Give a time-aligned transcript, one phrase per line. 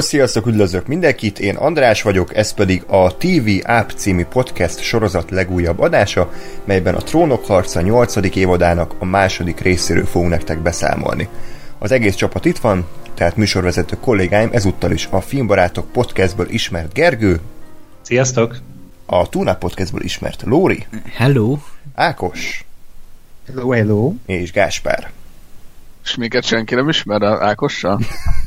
[0.00, 5.30] Hello, sziasztok, üdvözlök mindenkit, én András vagyok, ez pedig a TV App című podcast sorozat
[5.30, 6.32] legújabb adása,
[6.64, 8.36] melyben a Trónok harca 8.
[8.36, 11.28] évadának a második részéről fogunk nektek beszámolni.
[11.78, 17.40] Az egész csapat itt van, tehát műsorvezető kollégáim ezúttal is a Filmbarátok podcastből ismert Gergő.
[18.02, 18.56] Sziasztok!
[19.06, 20.86] A Tuna podcastből ismert Lóri.
[21.14, 21.58] Hello!
[21.94, 22.64] Ákos.
[23.46, 24.14] Hello, hello!
[24.26, 25.10] És Gáspár.
[26.04, 28.00] És minket senki nem ismer Ákossal?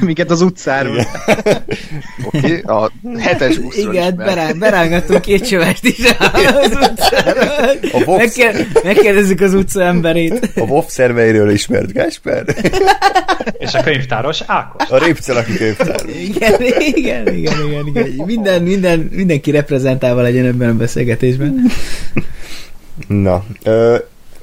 [0.00, 0.96] Minket az utcáról.
[2.24, 5.98] Oké, okay, a hetes buszról Igen, berá- berángatunk két csövest is
[6.62, 7.48] az utcáról.
[7.92, 8.18] A Vox...
[8.18, 10.50] Megkér- megkérdezzük az utca emberét.
[10.56, 12.44] A WoW szerveiről ismert Gásper.
[13.58, 14.88] És a könyvtáros Ákos.
[14.90, 16.00] A Répcelaki könyvtár.
[16.06, 18.08] Igen, igen, igen, igen, igen.
[18.26, 21.70] Minden, minden, mindenki reprezentálva legyen ebben a beszélgetésben.
[23.06, 23.96] Na, ö,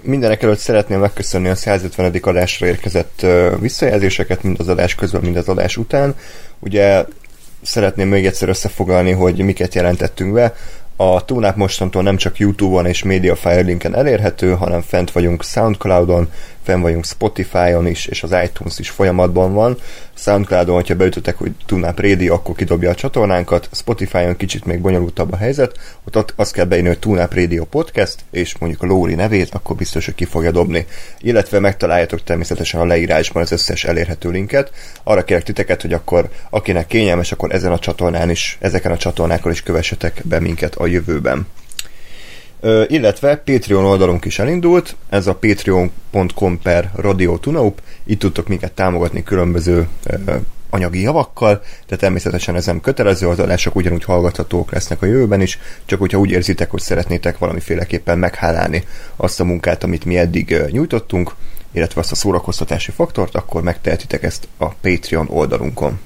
[0.06, 2.16] mindenek előtt szeretném megköszönni a 150.
[2.22, 3.26] adásra érkezett
[3.60, 6.16] visszajelzéseket, mind az adás közben, mind az adás után.
[6.60, 7.06] Ugye
[7.62, 10.56] szeretném még egyszer összefoglalni, hogy miket jelentettünk be.
[10.96, 16.32] A túnáp mostantól nem csak YouTube-on és Mediafire linken elérhető, hanem fent vagyunk Soundcloud-on,
[16.66, 19.78] fenn vagyunk Spotify-on is, és az iTunes is folyamatban van.
[20.14, 23.70] Soundcloud-on, hogyha beütöttek, hogy Tunap Radio, akkor kidobja a csatornánkat.
[23.72, 25.78] Spotify-on kicsit még bonyolultabb a helyzet,
[26.14, 30.06] ott azt kell beírni, hogy Tunap Radio Podcast, és mondjuk a Lóri nevét, akkor biztos,
[30.06, 30.86] hogy ki fogja dobni.
[31.20, 34.72] Illetve megtaláljátok természetesen a leírásban az összes elérhető linket.
[35.04, 39.52] Arra kérek titeket, hogy akkor akinek kényelmes, akkor ezen a csatornán is, ezeken a csatornákon
[39.52, 41.48] is kövessetek be minket a jövőben
[42.88, 49.24] illetve Patreon oldalunk is elindult, ez a patreon.com per Radio Tunaup, itt tudtok minket támogatni
[49.24, 49.88] különböző
[50.70, 55.60] anyagi javakkal, de természetesen ez nem kötelező, az adások ugyanúgy hallgathatók lesznek a jövőben is,
[55.86, 58.84] csak hogyha úgy érzitek, hogy szeretnétek valamiféleképpen meghálálni
[59.16, 61.36] azt a munkát, amit mi eddig nyújtottunk,
[61.72, 66.00] illetve azt a szórakoztatási faktort, akkor megtehetitek ezt a Patreon oldalunkon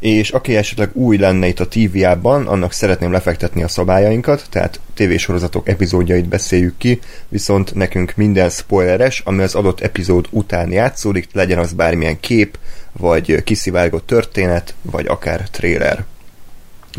[0.00, 5.68] és aki esetleg új lenne itt a TVA-ban, annak szeretném lefektetni a szabályainkat, tehát tévésorozatok
[5.68, 11.72] epizódjait beszéljük ki, viszont nekünk minden spoileres, ami az adott epizód után játszódik, legyen az
[11.72, 12.58] bármilyen kép,
[12.92, 16.04] vagy kiszivárgott történet, vagy akár trailer.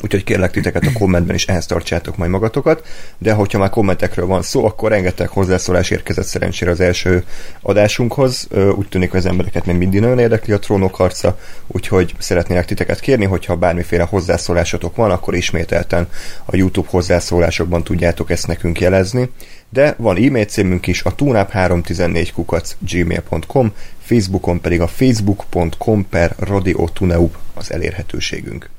[0.01, 2.87] Úgyhogy kérlek titeket a kommentben is ehhez tartsátok majd magatokat,
[3.17, 7.23] de hogyha már kommentekről van szó, akkor rengeteg hozzászólás érkezett szerencsére az első
[7.61, 8.47] adásunkhoz.
[8.75, 12.99] Úgy tűnik, hogy az embereket még mindig nagyon érdekli a trónok harca, úgyhogy szeretnélek titeket
[12.99, 16.07] kérni, hogyha bármiféle hozzászólásotok van, akkor ismételten
[16.45, 19.29] a YouTube hozzászólásokban tudjátok ezt nekünk jelezni.
[19.69, 23.73] De van e-mail címünk is, a tunap314 kukac gmail.com,
[24.03, 28.69] Facebookon pedig a facebook.com per radiotuneup az elérhetőségünk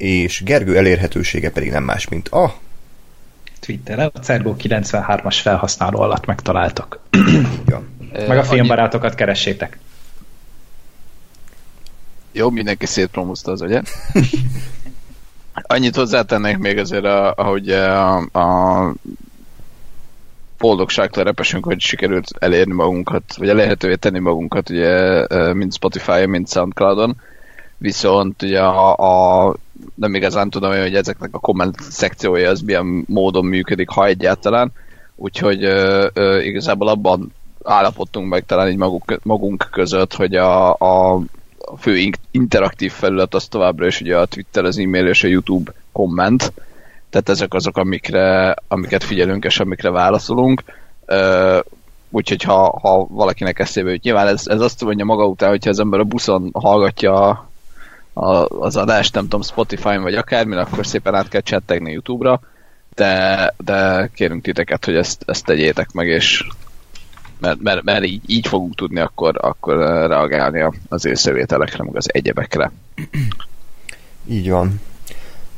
[0.00, 2.54] és Gergő elérhetősége pedig nem más, mint a
[3.60, 6.98] Twitter, a Cergo 93-as felhasználó alatt megtaláltak.
[7.66, 7.82] Ja.
[8.12, 9.78] Meg a filmbarátokat keressétek.
[12.32, 13.82] Jó, mindenki szétpromózta az, ugye?
[15.54, 18.94] Annyit hozzátennék még azért, a, ahogy a, a
[20.58, 27.16] boldogságtól repesünk, hogy sikerült elérni magunkat, vagy elérhetővé tenni magunkat, ugye, mind Spotify-on, mind Soundcloud-on.
[27.78, 28.96] Viszont ugye a,
[29.48, 29.56] a
[29.94, 34.72] nem igazán tudom, hogy ezeknek a komment szekciója az milyen módon működik, ha egyáltalán.
[35.16, 37.32] Úgyhogy ö, ö, igazából abban
[37.64, 41.20] állapodtunk meg talán így maguk, magunk között, hogy a, a,
[41.78, 46.52] fő interaktív felület az továbbra is ugye a Twitter, az e-mail és a YouTube komment.
[47.10, 50.62] Tehát ezek azok, amikre, amiket figyelünk és amikre válaszolunk.
[51.06, 51.58] Ö,
[52.10, 55.80] úgyhogy ha, ha valakinek eszébe jut, nyilván ez, ez azt mondja maga után, hogyha az
[55.80, 57.49] ember a buszon hallgatja
[58.20, 62.40] a, az adást, nem tudom, Spotify-n vagy akármin, akkor szépen át kell csettegni YouTube-ra,
[62.94, 66.46] de, de kérünk titeket, hogy ezt, ezt tegyétek meg, és
[67.38, 69.76] mert, mert, mert így, így fogunk tudni akkor, akkor
[70.08, 72.72] reagálni az észrevételekre, meg az egyebekre.
[74.28, 74.80] Így van.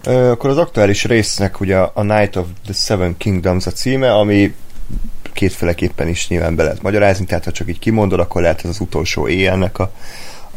[0.05, 4.55] Ö, akkor az aktuális résznek ugye a Night of the Seven Kingdoms a címe, ami
[5.33, 8.81] kétféleképpen is nyilván be lehet magyarázni, tehát ha csak így kimondod, akkor lehet ez az
[8.81, 9.93] utolsó éjjelnek a,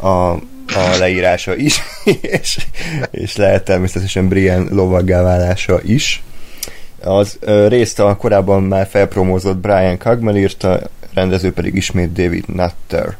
[0.02, 0.38] a
[0.74, 1.80] a leírása is,
[2.40, 2.66] és,
[3.10, 6.22] és lehet természetesen Brian lovaggá válása is.
[7.02, 10.80] Az ö, részt a korábban már felpromózott Brian Cogman írta,
[11.14, 13.16] rendező pedig ismét David Nutter.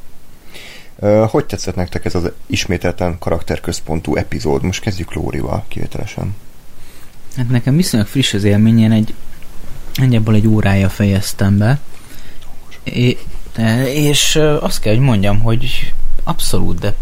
[0.98, 4.62] Ö, hogy tetszett nektek ez az ismételten karakterközpontú epizód?
[4.62, 6.34] Most kezdjük Lórival kivételesen.
[7.36, 9.14] Hát nekem viszonylag friss az élményen, egy
[9.94, 11.78] egyéből egy órája fejeztem be.
[12.82, 13.18] É,
[13.94, 15.92] és azt kell, hogy mondjam, hogy
[16.26, 16.94] abszolút, de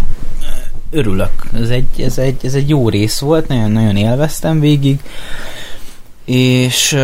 [0.91, 1.47] örülök.
[1.55, 5.01] Ez egy, ez egy, ez egy jó rész volt, nagyon-nagyon élveztem végig,
[6.25, 6.99] és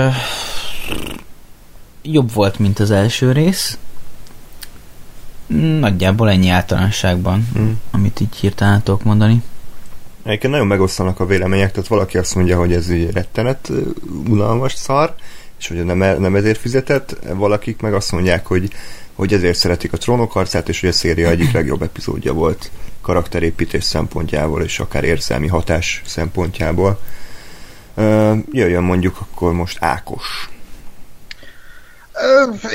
[2.03, 3.79] jobb volt, mint az első rész.
[5.81, 7.71] Nagyjából ennyi általánosságban, mm.
[7.91, 9.43] amit így hirtelen tudok mondani.
[10.23, 13.71] Egyébként nagyon megosztanak a vélemények, tehát valaki azt mondja, hogy ez egy rettenet
[14.29, 15.15] unalmas szar,
[15.59, 18.71] és hogy nem, nem ezért fizetett, valakik meg azt mondják, hogy,
[19.21, 22.71] hogy ezért szeretik a trónok harcát, és hogy a széria egyik legjobb epizódja volt
[23.01, 27.01] karakterépítés szempontjából, és akár érzelmi hatás szempontjából.
[28.53, 30.51] Jöjjön mondjuk akkor most Ákos.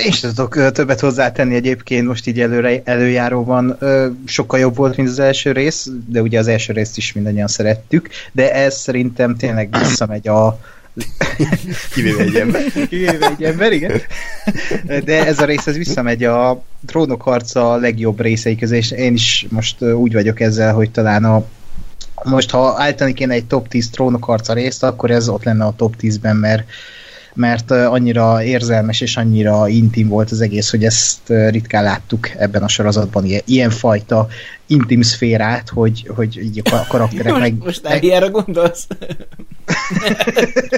[0.05, 3.77] Én sem tudok többet hozzátenni egyébként, most így előre, előjáróban
[4.25, 8.09] sokkal jobb volt, mint az első rész, de ugye az első részt is mindannyian szerettük,
[8.31, 10.59] de ez szerintem tényleg visszamegy a,
[11.93, 12.61] Kivéve egy ember.
[12.89, 14.01] Kivéve egy ember, igen.
[15.03, 19.45] De ez a rész, ez visszamegy a trónok harca legjobb részei közé, és én is
[19.49, 21.45] most úgy vagyok ezzel, hogy talán a
[22.23, 25.73] most ha állítani kéne egy top 10 trónok harca részt, akkor ez ott lenne a
[25.75, 26.63] top 10-ben, mert
[27.35, 32.67] mert annyira érzelmes és annyira intim volt az egész, hogy ezt ritkán láttuk ebben a
[32.67, 34.27] sorozatban, ilyen, ilyen fajta
[34.67, 37.53] intim szférát, hogy, hogy így a karakterek most, meg...
[37.57, 38.03] Most meg...
[38.03, 38.87] ilyenre gondolsz?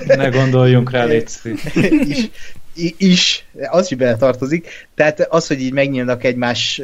[0.08, 1.30] ne gondoljunk rá, légy
[2.08, 2.30] is,
[2.98, 4.88] is, az is bele tartozik.
[4.96, 6.82] Tehát az, hogy így megnyílnak egymás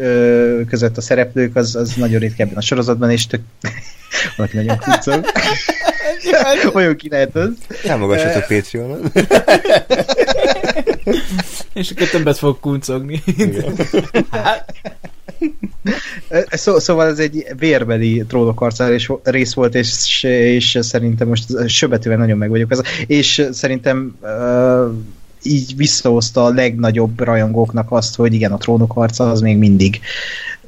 [0.70, 3.42] között a szereplők, az, az nagyon ritkában a sorozatban, és tök...
[4.38, 5.26] valaki nagyon kuncog.
[6.74, 7.50] Olyan ki lehet az.
[7.84, 9.02] Támogassatok Patreonon.
[11.74, 13.24] És akkor többet fog kuncogni.
[16.50, 18.68] Szó, szóval ez egy vérbeli trónok
[19.24, 22.72] rész volt, és, és szerintem most söbetően nagyon meg vagyok.
[22.72, 24.94] Ez, és szerintem uh,
[25.44, 30.00] így visszahozta a legnagyobb rajongóknak azt, hogy igen, a trónok harca az még mindig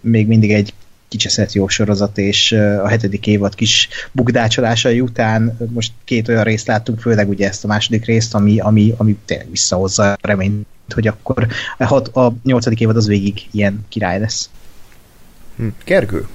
[0.01, 0.73] még mindig egy
[1.15, 6.99] kicseszett jó sorozat, és a hetedik évad kis bukdácsolásai után most két olyan részt láttunk,
[6.99, 11.47] főleg ugye ezt a második részt, ami, ami, ami tényleg visszahozza a reményt, hogy akkor
[11.77, 14.49] a, hat, a nyolcadik évad az végig ilyen király lesz.
[15.55, 15.67] Hm.
[15.85, 16.27] Gergő?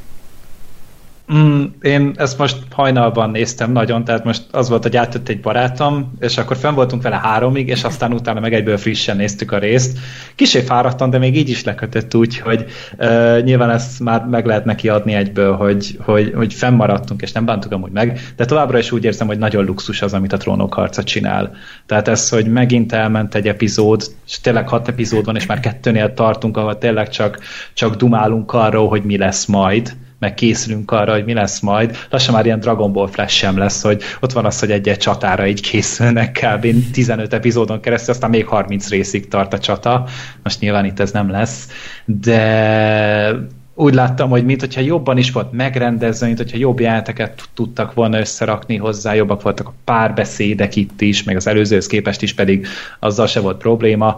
[1.34, 6.12] Mm, én ezt most hajnalban néztem nagyon, tehát most az volt, hogy átjött egy barátom,
[6.20, 9.98] és akkor fenn voltunk vele háromig, és aztán utána meg egyből frissen néztük a részt.
[10.34, 12.64] Kisé fáradtam, de még így is lekötött úgy, hogy
[12.98, 17.44] uh, nyilván ezt már meg lehet neki adni egyből, hogy, hogy, hogy fennmaradtunk, és nem
[17.44, 20.74] bántuk amúgy meg, de továbbra is úgy érzem, hogy nagyon luxus az, amit a trónok
[20.74, 21.52] harca csinál.
[21.86, 26.14] Tehát ez, hogy megint elment egy epizód, és tényleg hat epizód van, és már kettőnél
[26.14, 27.38] tartunk, ahol tényleg csak,
[27.74, 31.96] csak dumálunk arról, hogy mi lesz majd, meg készülünk arra, hogy mi lesz majd.
[32.10, 35.46] Lassan már ilyen Dragon Ball Flash sem lesz, hogy ott van az, hogy egy-egy csatára
[35.46, 36.90] így készülnek kb.
[36.92, 40.06] 15 epizódon keresztül, aztán még 30 részig tart a csata.
[40.42, 41.68] Most nyilván itt ez nem lesz,
[42.04, 47.94] de úgy láttam, hogy mint hogyha jobban is volt megrendezve, mint hogyha jobb játéket tudtak
[47.94, 52.66] volna összerakni hozzá, jobbak voltak a párbeszédek itt is, meg az előzőhöz képest is pedig
[52.98, 54.16] azzal se volt probléma.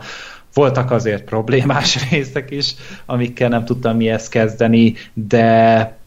[0.54, 2.74] Voltak azért problémás részek is,
[3.06, 6.00] amikkel nem tudtam mihez kezdeni, de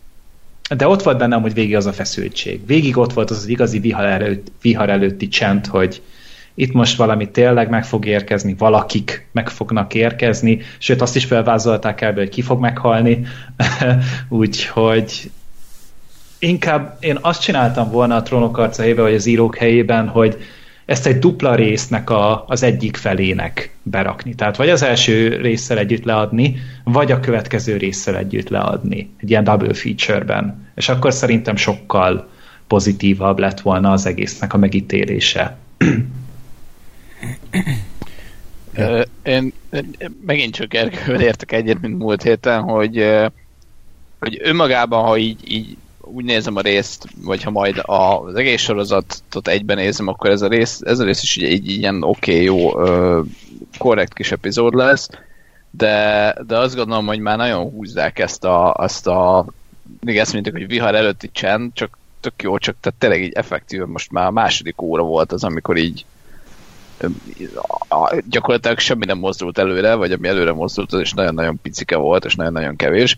[0.75, 2.65] de ott volt bennem, hogy végig az a feszültség.
[2.65, 6.01] Végig ott volt az az igazi vihar, előtt, vihar előtti csend, hogy
[6.56, 12.01] itt most valami tényleg meg fog érkezni, valakik meg fognak érkezni, sőt azt is felvázolták
[12.01, 13.25] el, hogy ki fog meghalni,
[14.30, 15.31] úgyhogy
[16.40, 20.37] inkább én azt csináltam volna a trónok arca helyébe, vagy az írók helyében, hogy
[20.85, 24.35] ezt egy dupla résznek a, az egyik felének berakni.
[24.35, 29.09] Tehát vagy az első résszel együtt leadni, vagy a következő résszel együtt leadni.
[29.18, 30.68] Egy ilyen double feature-ben.
[30.75, 32.30] És akkor szerintem sokkal
[32.68, 35.57] pozitívabb lett volna az egésznek a megítélése.
[39.23, 39.54] Én
[40.25, 43.06] megint csak Erkővel értek egyet, mint múlt héten, hogy,
[44.19, 49.47] hogy önmagában, ha így, így úgy nézem a részt, vagy ha majd az egész sorozatot
[49.47, 52.71] egyben nézem, akkor ez a rész, ez a rész is egy, ilyen oké, okay, jó,
[53.78, 55.09] korrekt kis epizód lesz,
[55.71, 59.45] de, de azt gondolom, hogy már nagyon húzzák ezt a, azt a
[60.00, 63.81] még ezt mondjuk, hogy vihar előtti csend, csak tök jó, csak tehát tényleg így effektív,
[63.81, 66.06] most már a második óra volt az, amikor így
[68.30, 72.35] gyakorlatilag semmi nem mozdult előre, vagy ami előre mozdult, az is nagyon-nagyon picike volt, és
[72.35, 73.18] nagyon-nagyon kevés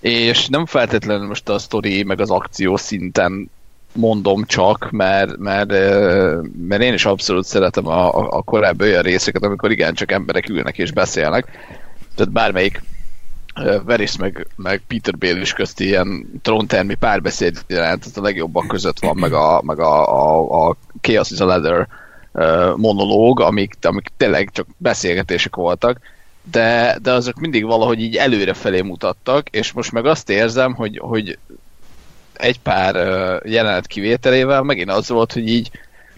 [0.00, 3.50] és nem feltétlenül most a sztori meg az akció szinten
[3.92, 5.70] mondom csak, mert, mert,
[6.68, 10.78] mert én is abszolút szeretem a, a, korábbi olyan részeket, amikor igen, csak emberek ülnek
[10.78, 11.46] és beszélnek.
[12.14, 12.82] Tehát bármelyik
[13.84, 19.16] Veris meg, meg Peter Bale is közti ilyen tróntermi párbeszéd jelent, a legjobbak között van,
[19.16, 21.88] meg a, meg a, a, a Chaos is a Leather
[22.76, 25.98] monológ, amik, amik tényleg csak beszélgetések voltak,
[26.50, 30.98] de, de azok mindig valahogy így előre felé mutattak, és most meg azt érzem, hogy,
[31.02, 31.38] hogy
[32.32, 32.94] egy pár
[33.44, 35.70] jelenet kivételével megint az volt, hogy így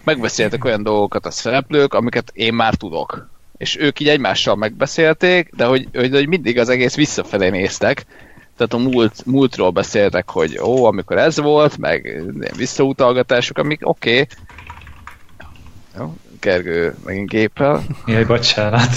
[0.03, 3.29] megbeszéltek olyan dolgokat a szereplők, amiket én már tudok.
[3.57, 8.05] és ők így egymással megbeszélték, de hogy, hogy, hogy mindig az egész visszafelé néztek,
[8.57, 12.23] tehát a múlt, múltról beszéltek, hogy ó, amikor ez volt, meg
[12.57, 14.11] visszautalgatások, amik oké.
[14.11, 14.27] Okay.
[15.97, 17.83] Jó, Gergő megint géppel.
[18.05, 18.91] Jaj, bocsánat.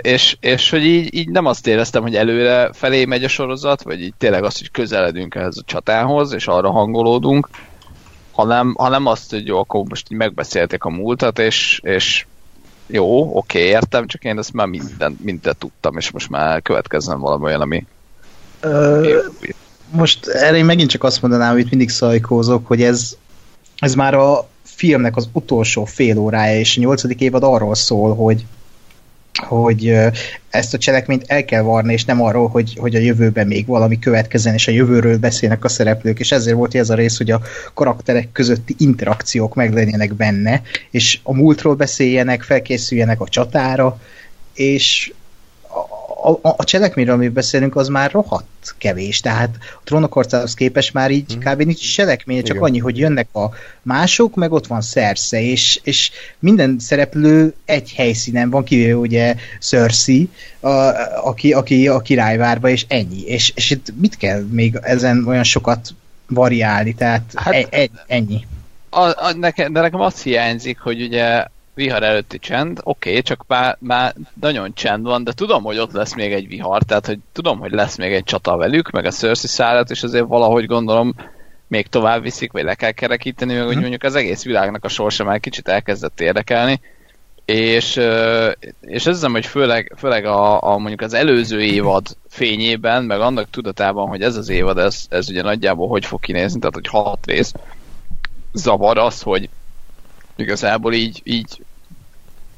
[0.00, 4.00] És, és hogy így, így nem azt éreztem, hogy előre felé megy a sorozat, vagy
[4.00, 7.48] így tényleg azt, hogy közeledünk ehhez a csatához, és arra hangolódunk,
[8.32, 12.26] hanem, hanem azt, hogy jó, akkor most így megbeszélték a múltat, és, és
[12.86, 17.44] jó, oké, értem, csak én ezt már minden, mindent tudtam, és most már következzen valami
[17.44, 17.86] olyan, ami...
[18.60, 19.18] Ö,
[19.90, 23.16] most erre én megint csak azt mondanám, amit mindig szajkózok, hogy ez,
[23.78, 28.44] ez már a filmnek az utolsó fél órája, és a nyolcadik évad arról szól, hogy
[29.40, 29.96] hogy
[30.50, 33.98] ezt a cselekményt el kell varni, és nem arról, hogy, hogy a jövőben még valami
[33.98, 37.40] következzen, és a jövőről beszélnek a szereplők, és ezért volt ez a rész, hogy a
[37.74, 44.00] karakterek közötti interakciók meglegyenek benne, és a múltról beszéljenek, felkészüljenek a csatára,
[44.54, 45.12] és
[46.30, 49.20] a, a cselekményről, amiről beszélünk, az már rohadt kevés.
[49.20, 51.52] Tehát a trónokorcához képest már így hmm.
[51.52, 51.62] kb.
[51.62, 52.68] nincs cselekmény, csak Igen.
[52.68, 53.50] annyi, hogy jönnek a
[53.82, 60.28] mások, meg ott van Szersze, és, és minden szereplő egy helyszínen van, kivéve ugye Cersei,
[60.60, 60.68] a,
[61.28, 63.20] aki, aki a királyvárba, és ennyi.
[63.24, 65.94] És, és itt mit kell még ezen olyan sokat
[66.28, 68.46] variálni, tehát hát, e, e, ennyi.
[68.90, 73.44] A, a, nekem, de nekem azt hiányzik, hogy ugye vihar előtti csend, oké, okay, csak
[73.46, 77.18] már, már nagyon csend van, de tudom, hogy ott lesz még egy vihar, tehát hogy
[77.32, 81.14] tudom, hogy lesz még egy csata velük, meg a Cersei szállat, és azért valahogy gondolom
[81.66, 83.80] még tovább viszik, vagy le kell kerekíteni, meg hogy mhm.
[83.80, 86.80] mondjuk az egész világnak a sorsa már kicsit elkezdett érdekelni,
[87.44, 87.96] és,
[88.80, 93.50] és ez hiszem, hogy főleg, főleg a, a, mondjuk az előző évad fényében, meg annak
[93.50, 97.26] tudatában, hogy ez az évad, ez, ez ugye nagyjából hogy fog kinézni, tehát hogy hat
[97.26, 97.52] rész,
[98.52, 99.48] zavar az, hogy
[100.42, 101.62] igazából így, így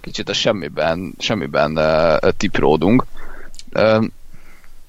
[0.00, 3.04] kicsit a semmiben, semmiben uh, tipródunk.
[3.74, 4.04] Uh,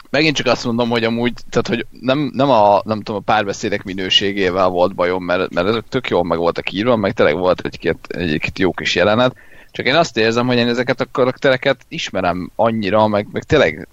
[0.10, 3.84] megint csak azt mondom, hogy amúgy, tehát hogy nem, nem a, nem tudom, a párbeszédek
[3.84, 7.98] minőségével volt bajom, mert, mert ezek tök jól meg voltak írva, meg tényleg volt egy-két,
[8.08, 9.36] egy-két jó kis jelenet,
[9.72, 13.88] csak én azt érzem, hogy én ezeket a karaktereket ismerem annyira, meg, meg tényleg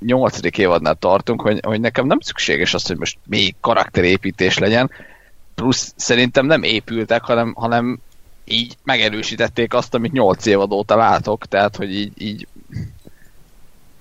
[0.00, 4.90] nyolcadik évadnál tartunk, hogy, hogy nekem nem szükséges az, hogy most még karakterépítés legyen,
[5.54, 7.98] plusz szerintem nem épültek, hanem, hanem
[8.44, 12.46] így megerősítették azt, amit 8 évad óta látok, tehát hogy így, így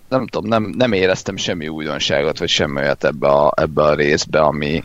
[0.07, 4.39] nem tudom, nem, nem éreztem semmi újdonságot, vagy semmi olyat ebbe a, ebbe a részbe,
[4.39, 4.83] ami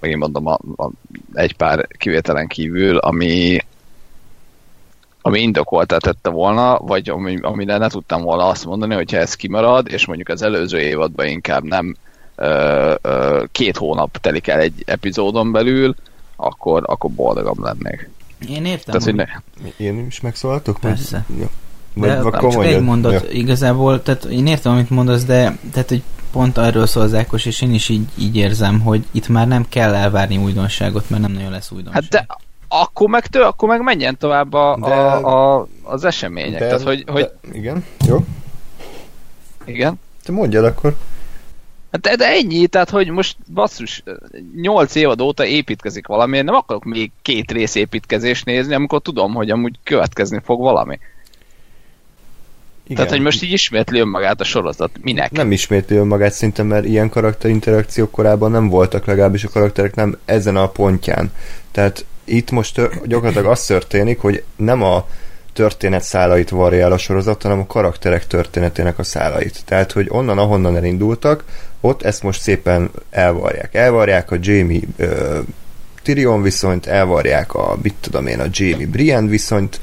[0.00, 0.90] megint mondom, a, a,
[1.34, 3.58] egy pár kivételen kívül, ami
[5.26, 9.88] ami indokoltá tette volna, vagy ami, amire ne tudtam volna azt mondani, hogyha ez kimarad,
[9.88, 11.96] és mondjuk az előző évadban inkább nem
[12.36, 15.94] ö, ö, két hónap telik el egy epizódon belül,
[16.36, 18.10] akkor, akkor boldogabb lennék.
[18.48, 19.00] Én értem.
[19.00, 19.24] Tehát, hogy ne...
[19.76, 20.78] Én is megszólaltok?
[20.80, 21.24] Persze.
[21.38, 21.48] Ja.
[21.94, 23.30] Vagy, de vagy csak egy mondat ja.
[23.30, 26.02] igazából, tehát én értem, amit mondasz, de tehát, hogy
[26.32, 29.66] pont arról szól az Ákos, és én is így, így érzem, hogy itt már nem
[29.68, 32.02] kell elvárni újdonságot, mert nem nagyon lesz újdonság.
[32.02, 32.26] Hát de
[32.68, 36.60] akkor meg tő, akkor meg menjen tovább a, de, a, a, az események.
[36.60, 37.30] De, Tehát, hogy, de, hogy...
[37.52, 38.24] Igen, jó.
[39.64, 40.00] Igen.
[40.24, 40.96] Te mondjad akkor.
[42.00, 44.02] De, de ennyi, tehát hogy most basszus,
[44.54, 49.50] 8 évad óta építkezik valami, nem akarok még két rész építkezést nézni, amikor tudom, hogy
[49.50, 50.98] amúgy következni fog valami.
[52.84, 52.96] Igen.
[52.96, 54.90] Tehát, hogy most így ismétli önmagát a sorozat.
[55.02, 55.30] Minek?
[55.30, 60.56] Nem ismétli önmagát szinte, mert ilyen karakterinterakciók korábban nem voltak, legalábbis a karakterek nem ezen
[60.56, 61.32] a pontján.
[61.70, 65.06] Tehát itt most gyakorlatilag az történik, hogy nem a
[65.56, 69.62] történet szálait varja el a sorozat, hanem a karakterek történetének a szálait.
[69.64, 71.44] Tehát, hogy onnan, ahonnan elindultak,
[71.80, 73.74] ott ezt most szépen elvarják.
[73.74, 75.38] Elvarják a Jamie uh,
[76.02, 79.80] Tyrion viszonyt, elvarják a, mit tudom én, a Jamie Brienne viszonyt,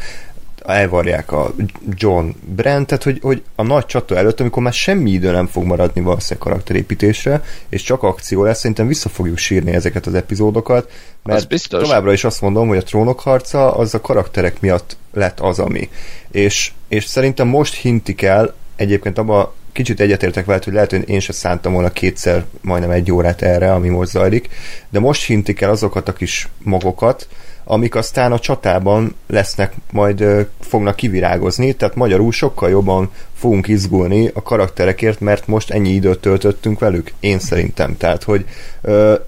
[0.66, 1.54] elvarják a
[1.90, 5.64] John Brent, tehát hogy, hogy a nagy csata előtt, amikor már semmi idő nem fog
[5.64, 10.92] maradni valószínűleg karakterépítésre, és csak akció lesz, szerintem vissza fogjuk sírni ezeket az epizódokat,
[11.24, 15.40] mert az továbbra is azt mondom, hogy a trónok harca az a karakterek miatt lett
[15.40, 15.90] az, ami.
[16.32, 21.20] És, és szerintem most hintik el, egyébként abba kicsit egyetértek veled, hogy lehet, hogy én
[21.20, 24.50] sem szántam volna kétszer majdnem egy órát erre, ami most zajlik,
[24.90, 27.28] de most hintik el azokat a kis magokat,
[27.64, 34.42] amik aztán a csatában lesznek, majd fognak kivirágozni, tehát magyarul sokkal jobban fogunk izgulni a
[34.42, 37.98] karakterekért, mert most ennyi időt töltöttünk velük, én szerintem.
[37.98, 38.46] Tehát, hogy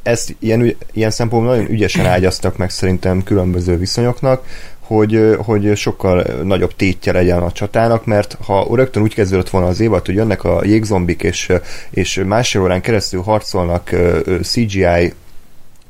[0.04, 4.44] ezt ilyen, ilyen szempontból nagyon ügyesen ágyaztak meg szerintem különböző viszonyoknak,
[4.80, 9.80] hogy, hogy sokkal nagyobb tétje legyen a csatának, mert ha rögtön úgy kezdődött volna az
[9.80, 11.52] évad, hogy jönnek a jégzombik, és,
[11.90, 13.96] és másfél órán keresztül harcolnak
[14.42, 15.14] CGI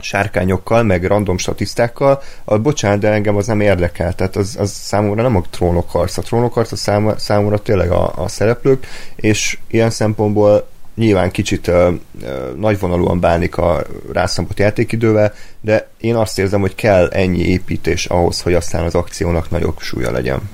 [0.06, 5.22] sárkányokkal, meg random statisztákkal, a, bocsánat, de engem az nem érdekel, tehát az, az számomra
[5.22, 6.22] nem a trónok harca.
[6.22, 11.94] A trónok harca szám, számomra tényleg a, a szereplők, és ilyen szempontból nyilván kicsit uh,
[12.22, 13.84] uh, nagyvonalúan bánik a
[14.14, 19.50] rászambott játékidővel, de én azt érzem, hogy kell ennyi építés ahhoz, hogy aztán az akciónak
[19.50, 20.50] nagyobb súlya legyen.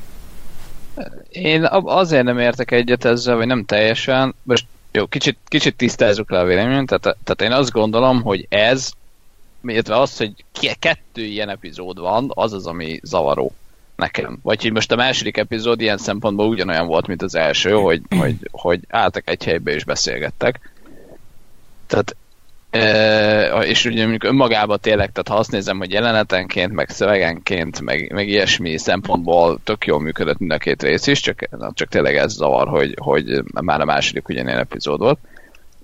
[1.30, 4.36] Én azért nem értek egyet ezzel, vagy nem teljesen.
[4.44, 8.92] Most jó, kicsit, kicsit tisztázzuk le a véleményem, tehát, tehát én azt gondolom, hogy ez,
[9.64, 10.32] illetve az, hogy
[10.80, 13.54] kettő ilyen epizód van, az az, ami zavaró
[13.96, 14.40] nekem.
[14.42, 18.36] Vagy hogy most a második epizód ilyen szempontból ugyanolyan volt, mint az első, hogy, hogy,
[18.52, 20.72] hogy álltak egy helybe és beszélgettek.
[21.88, 22.16] Tehát
[23.62, 28.28] és ugye mondjuk önmagában tényleg, tehát ha azt nézem, hogy jelenetenként, meg szövegenként, meg, meg
[28.28, 32.68] ilyesmi szempontból tök jól működött mind a két rész is, csak, csak tényleg ez zavar,
[32.68, 35.20] hogy, hogy már a második ugyanilyen epizód volt.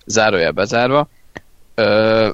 [0.06, 1.10] Zárója bezárva.
[1.76, 2.30] Ö,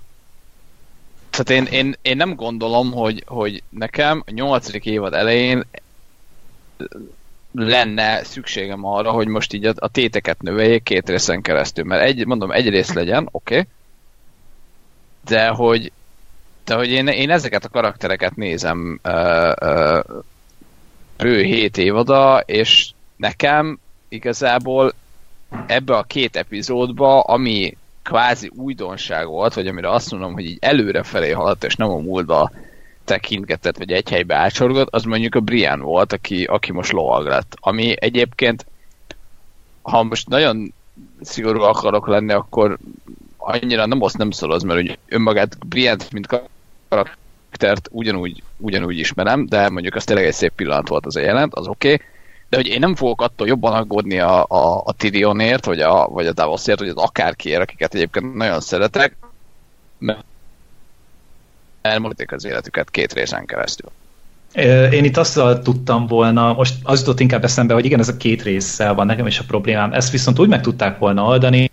[1.34, 5.66] tehát én, én, én nem gondolom, hogy, hogy nekem a nyolcadik évad elején
[7.52, 12.26] lenne szükségem arra, hogy most így a, a téteket növeljék két részen keresztül, mert egy,
[12.26, 13.68] mondom, egy rész legyen, oké, okay,
[15.26, 15.92] de hogy
[16.66, 20.04] de hogy én, én ezeket a karaktereket nézem uh, uh,
[21.18, 24.94] ő hét évada, és nekem igazából
[25.66, 31.04] ebbe a két epizódba, ami kvázi újdonság volt, vagy amire azt mondom, hogy így előre
[31.04, 32.52] felé haladt, és nem a múltba
[33.04, 37.56] tekintgetett, vagy egy helybe átsorgott, az mondjuk a Brian volt, aki, aki most lovag lett.
[37.60, 38.66] Ami egyébként,
[39.82, 40.74] ha most nagyon
[41.22, 42.78] szigorú akarok lenni, akkor
[43.38, 46.28] annyira nem azt nem szoroz, mert önmagát Briant, mint
[46.90, 51.54] karaktert ugyanúgy, ugyanúgy ismerem, de mondjuk az tényleg egy szép pillanat volt az a jelent,
[51.54, 52.06] az oké, okay.
[52.54, 56.28] De hogy én nem fogok attól jobban aggódni a, a, a Tyrionért, vagy a, vagy
[56.28, 59.16] a Davosért, vagy az akárkiért, akiket egyébként nagyon szeretek,
[59.98, 60.24] mert
[61.82, 63.90] elmondták az életüket két részen keresztül.
[64.92, 68.44] Én itt azt tudtam volna, most az jutott inkább eszembe, hogy igen, ez a két
[68.44, 69.94] résszel van nekem is a problémám.
[69.94, 71.72] Ezt viszont úgy meg tudták volna oldani,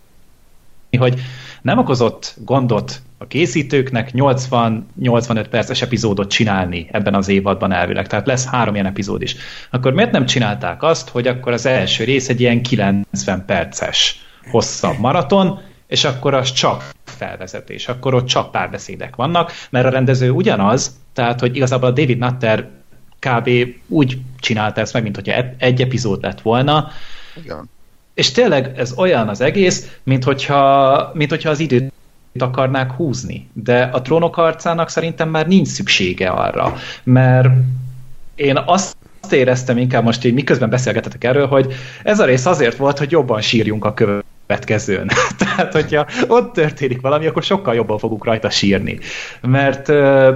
[0.99, 1.21] hogy
[1.63, 8.47] nem okozott gondot a készítőknek 80-85 perces epizódot csinálni ebben az évadban elvileg, tehát lesz
[8.47, 9.37] három ilyen epizód is.
[9.71, 14.99] Akkor miért nem csinálták azt, hogy akkor az első rész egy ilyen 90 perces hosszabb
[14.99, 20.97] maraton, és akkor az csak felvezetés, akkor ott csak párbeszédek vannak, mert a rendező ugyanaz,
[21.13, 22.69] tehát hogy igazából a David Nutter
[23.19, 23.51] kb.
[23.89, 26.89] úgy csinálta ezt meg, mint hogyha egy epizód lett volna,
[27.43, 27.69] Igen.
[28.15, 31.93] És tényleg ez olyan az egész, mint hogyha, mint hogyha az időt
[32.39, 33.49] akarnák húzni.
[33.53, 37.49] De a trónok arcának szerintem már nincs szüksége arra, mert
[38.35, 38.97] én azt
[39.31, 43.41] éreztem inkább most így, miközben beszélgetetek erről, hogy ez a rész azért volt, hogy jobban
[43.41, 45.11] sírjunk a következőn.
[45.39, 48.99] Tehát, hogyha ott történik valami, akkor sokkal jobban fogunk rajta sírni.
[49.41, 50.29] Mert uh,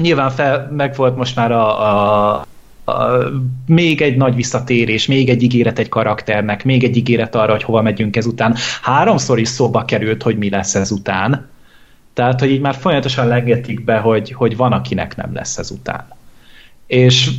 [0.00, 1.88] nyilván fel, meg volt most már a,
[2.30, 2.46] a
[2.84, 2.92] a,
[3.66, 7.82] még egy nagy visszatérés, még egy ígéret egy karakternek, még egy ígéret arra, hogy hova
[7.82, 8.56] megyünk ezután.
[8.82, 11.50] Háromszor is szóba került, hogy mi lesz ezután.
[12.14, 16.06] Tehát, hogy így már folyamatosan lengetik be, hogy, hogy van, akinek nem lesz ezután.
[16.86, 17.30] És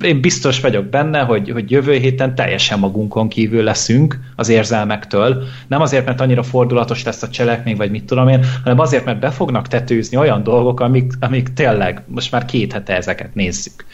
[0.00, 5.42] én biztos vagyok benne, hogy, hogy jövő héten teljesen magunkon kívül leszünk az érzelmektől.
[5.66, 9.18] Nem azért, mert annyira fordulatos lesz a cselekmény, vagy mit tudom én, hanem azért, mert
[9.18, 13.84] be fognak tetőzni olyan dolgok, amik, amik tényleg most már két hete ezeket nézzük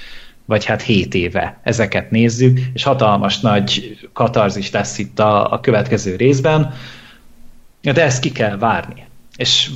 [0.50, 6.16] vagy hát 7 éve ezeket nézzük, és hatalmas nagy katarzis lesz itt a, a következő
[6.16, 6.74] részben,
[7.82, 9.06] de ezt ki kell várni.
[9.36, 9.70] És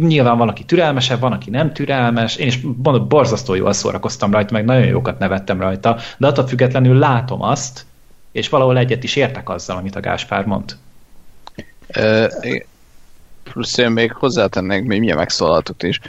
[0.00, 2.36] nyilván van, aki türelmesebb, van, aki nem türelmes.
[2.36, 6.98] Én is mondom, borzasztó jól szórakoztam rajta, meg nagyon jókat nevettem rajta, de attól függetlenül
[6.98, 7.86] látom azt,
[8.32, 10.76] és valahol egyet is értek azzal, amit a Gáspár mond.
[13.42, 16.00] Plusz én még hozzátennék még milyen megszólaltuk is.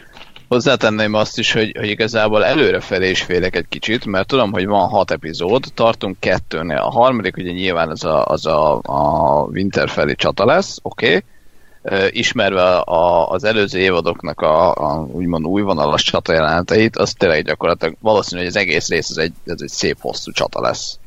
[0.47, 4.87] Hozzátenném azt is, hogy, hogy igazából előrefelé is félek egy kicsit, mert tudom, hogy van
[4.87, 6.77] hat epizód, tartunk kettőnél.
[6.77, 11.05] A harmadik ugye nyilván az a, az a, a Winterfelli csata lesz, oké.
[11.07, 12.09] Okay.
[12.09, 18.39] Ismerve a, az előző évadoknak a, a úgymond újvonalas csata jeleneteit, az tényleg gyakorlatilag valószínű,
[18.41, 20.99] hogy az egész rész az egy, az egy szép hosszú csata lesz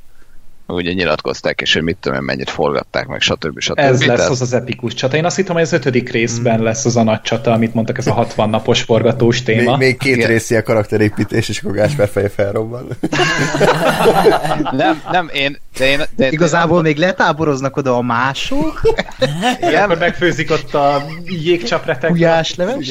[0.73, 3.61] ugye nyilatkozták, és hogy mit tudom én, mennyit forgatták meg, stb.
[3.61, 3.79] stb.
[3.79, 5.17] Ez lesz az az epikus csata.
[5.17, 6.65] Én azt hittem, hogy az ötödik részben hmm.
[6.65, 9.77] lesz az a nagy csata, amit mondtak, ez a 60 napos forgatós téma.
[9.77, 10.29] Még, még két Igen.
[10.29, 12.87] részi a karakterépítés, és akkor Gáspár feje felrobban.
[14.73, 15.59] nem, nem, én...
[15.79, 18.81] De én de, Igazából de, még letáboroznak oda a mások.
[19.61, 22.19] Igen, akkor megfőzik ott a jégcsapretek.
[22.57, 22.89] leves.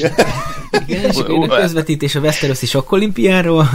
[0.86, 1.16] Igen, és
[1.48, 3.68] közvetítés a Westerosi Sokkolimpiáról.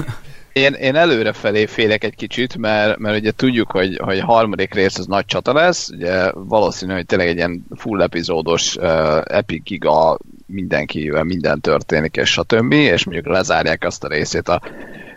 [0.56, 5.06] Én, én előrefelé félek egy kicsit, mert, mert ugye tudjuk, hogy, hogy harmadik rész az
[5.06, 11.24] nagy csata lesz, ugye valószínű, hogy tényleg egy ilyen full epizódos uh, Epic Giga mindenkivel
[11.24, 12.72] minden történik, és stb.
[12.72, 14.62] És mondjuk lezárják azt a részét a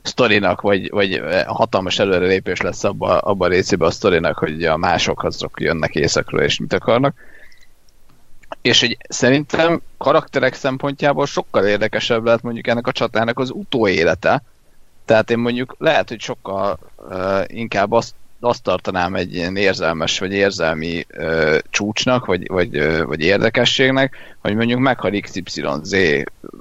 [0.02, 5.24] sztorinak, vagy, vagy hatalmas előrelépés lesz abba, abba a részébe a sztorinak, hogy a mások
[5.24, 7.14] azok jönnek éjszakról, és mit akarnak.
[8.62, 14.42] És hogy szerintem karakterek szempontjából sokkal érdekesebb lehet mondjuk ennek a csatának az utóélete.
[15.08, 20.32] Tehát én mondjuk lehet, hogy sokkal uh, inkább azt azt tartanám egy ilyen érzelmes vagy
[20.32, 25.94] érzelmi ö, csúcsnak, vagy, vagy, ö, vagy érdekességnek, hogy mondjuk meghal XYZ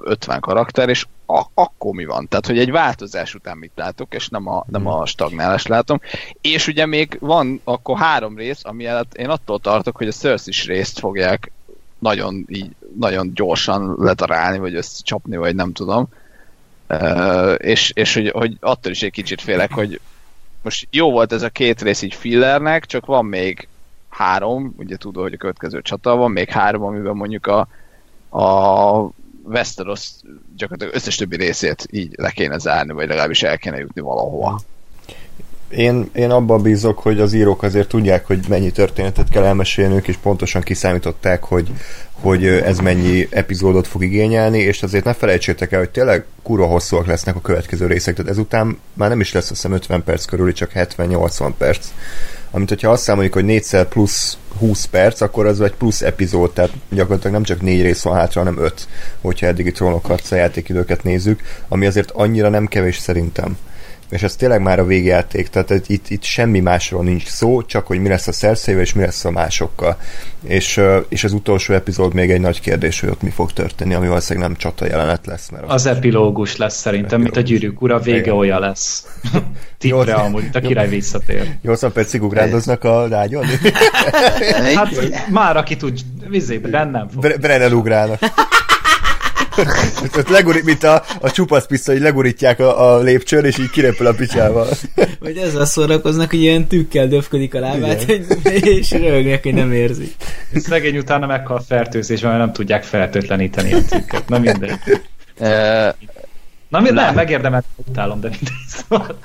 [0.00, 2.28] 50 karakter, és a, akkor mi van?
[2.28, 6.00] Tehát, hogy egy változás után mit látok, és nem a, nem a stagnálás látom.
[6.40, 10.54] És ugye még van akkor három rész, ami előtt én attól tartok, hogy a Cersei
[10.66, 11.52] részt fogják
[11.98, 16.08] nagyon, így, nagyon gyorsan letarálni, vagy összecsapni, vagy nem tudom.
[17.56, 20.00] És, és hogy, hogy attól is egy kicsit félek, hogy
[20.62, 23.68] most jó volt ez a két rész így fillernek, csak van még
[24.08, 27.68] három, ugye tudod, hogy a következő csata van, még három, amiben mondjuk a,
[28.42, 29.10] a
[29.44, 30.10] Westeros
[30.56, 34.60] gyakorlatilag összes többi részét így le kéne zárni, vagy legalábbis el kéne jutni valahova.
[35.70, 40.16] Én, én abban bízok, hogy az írók azért tudják, hogy mennyi történetet kell elmesélnünk, és
[40.16, 41.70] pontosan kiszámították, hogy,
[42.12, 47.06] hogy ez mennyi epizódot fog igényelni, és azért ne felejtsétek el, hogy tényleg kurva hosszúak
[47.06, 50.52] lesznek a következő részek, tehát ezután már nem is lesz azt hiszem 50 perc körül,
[50.52, 51.86] csak 70-80 perc.
[52.50, 56.72] Amit, hogyha azt számoljuk, hogy 4 plusz 20 perc, akkor az egy plusz epizód, tehát
[56.90, 58.88] gyakorlatilag nem csak négy rész van hátra, hanem öt,
[59.20, 63.56] hogyha eddigi trónokharca játékidőket nézzük, ami azért annyira nem kevés szerintem
[64.10, 68.00] és ez tényleg már a végjáték, tehát itt, itt semmi másról nincs szó, csak hogy
[68.00, 69.96] mi lesz a szerszével, és mi lesz a másokkal.
[70.42, 74.08] És, és az utolsó epizód még egy nagy kérdés, hogy ott mi fog történni, ami
[74.08, 75.48] valószínűleg nem csata jelenet lesz.
[75.48, 78.34] Mert az, az epilógus lesz szerintem, mint a gyűrűk ura, vége Igen.
[78.34, 79.06] olyan lesz.
[79.78, 81.56] Tipre amúgy, a király visszatér.
[81.62, 83.44] 80 percig ugrándoznak a lágyon?
[84.74, 87.38] hát már aki tud, vizé, Brennan fog.
[87.40, 88.18] Brennan ugrálnak.
[90.16, 94.06] Ott leguri, mint a, a csupasz pisztoly, hogy legurítják a, a lépcsőn, és így kirepül
[94.06, 94.68] a picsával.
[95.20, 98.26] Vagy ezzel szórakoznak, hogy ilyen tükkel döfködik a lábát, hogy,
[98.64, 100.14] és rögnek, hogy nem érzi.
[100.54, 104.28] Szegény utána meghal fertőzésben, mert nem tudják fertőtleníteni a tükket.
[104.28, 104.72] Na mindegy.
[106.68, 108.52] Na, nem, megérdemelt, utálom, de mindegy.
[108.68, 109.18] Szóval.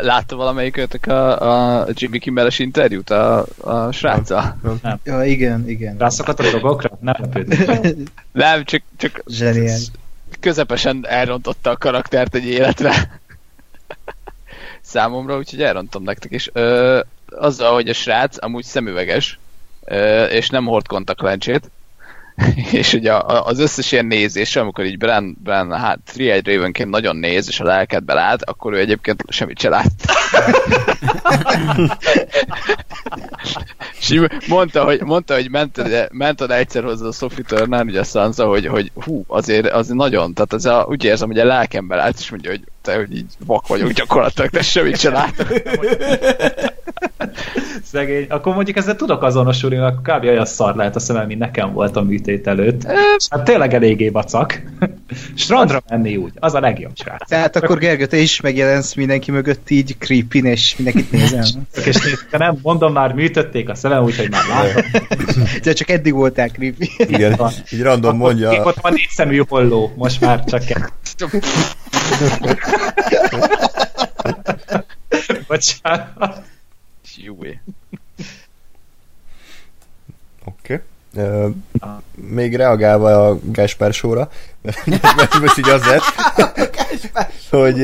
[0.00, 4.58] Látta valamelyik őtök a, a Jimmy Kimmel-es interjút a, a sráccal?
[4.82, 5.00] Nem.
[5.04, 5.96] Ja, igen, igen.
[5.98, 6.98] Rászakadt a dolgokra?
[7.00, 7.14] Nem
[8.32, 9.78] Nem, csak, csak Zseniel.
[10.40, 13.20] közepesen elrontotta a karaktert egy életre.
[14.80, 16.50] Számomra, úgyhogy elrontom nektek is.
[16.52, 19.38] Ö, azzal, hogy a srác amúgy szemüveges,
[19.84, 21.70] ö, és nem hord kontaktlencsét,
[22.72, 27.48] és ugye az összes ilyen nézés, amikor így Bran, Bran hát Three Ravenként nagyon néz,
[27.48, 29.92] és a lelket belát, akkor ő egyébként semmit se lát.
[34.00, 38.04] és mondta, hogy, mondta, hogy ment, ment oda egyszer hozzá a Sophie Turner, ugye a
[38.04, 41.86] Sansa, hogy, hogy hú, azért, azért nagyon, tehát az a, úgy érzem, hogy a lelkem
[41.86, 45.46] belát, és mondja, hogy te, hogy így vak vagyok gyakorlatilag, de semmit se látok.
[47.82, 48.26] Szegény.
[48.28, 50.24] Akkor mondjuk ezzel tudok azonosulni, mert kb.
[50.24, 52.84] olyan szar lehet a szemem, mint nekem volt a műtét előtt.
[53.30, 54.62] Hát tényleg eléggé vacak.
[55.34, 57.28] Strandra menni úgy, az a legjobb srác.
[57.28, 61.44] Tehát akkor Gergő, te is megjelensz mindenki mögött így creepy és mindenkit nézel.
[61.84, 64.82] és nem, mondom már, műtötték a szemem, úgyhogy már látom.
[65.62, 66.90] De csak eddig voltál creepy.
[66.96, 67.40] Igen,
[67.72, 68.64] így random mondja.
[68.64, 70.62] Ott van négy szemű holló, most már csak
[73.08, 73.28] kell.
[75.48, 76.44] Bocsánat.
[77.16, 77.28] Oké.
[77.28, 77.60] Okay.
[81.16, 81.54] Uh,
[82.30, 84.30] még reagálva a Gáspár sóra,
[85.16, 86.02] mert most így az lett,
[87.50, 87.78] hogy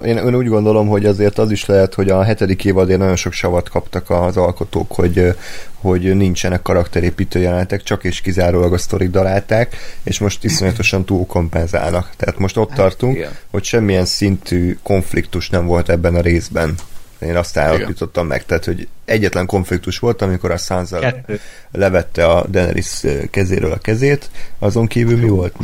[0.00, 3.32] én, én úgy gondolom, hogy azért az is lehet, hogy a hetedik évadén nagyon sok
[3.32, 5.34] savat kaptak az alkotók, hogy,
[5.74, 12.10] hogy nincsenek karakterépítő jelenetek, csak és kizárólag a sztorik darálták, és most iszonyatosan túl kompenzálnak.
[12.16, 16.74] Tehát most ott tartunk, hogy semmilyen szintű konfliktus nem volt ebben a részben.
[17.18, 21.40] Én azt állapítottam meg, tehát, hogy egyetlen konfliktus volt, amikor a Sansa Kettő.
[21.72, 25.54] levette a Daenerys kezéről a kezét, azon kívül mi volt?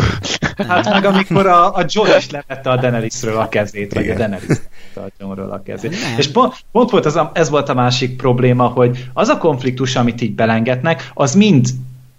[0.68, 4.02] Hát meg amikor a, a John is levette a Daenerysről a kezét, Igen.
[4.02, 4.58] vagy a Daenerys
[4.96, 5.90] a Johnról a kezét.
[5.90, 6.18] Nem.
[6.18, 9.96] És pont, pont volt az a, ez volt a másik probléma, hogy az a konfliktus,
[9.96, 11.66] amit így belengetnek, az mind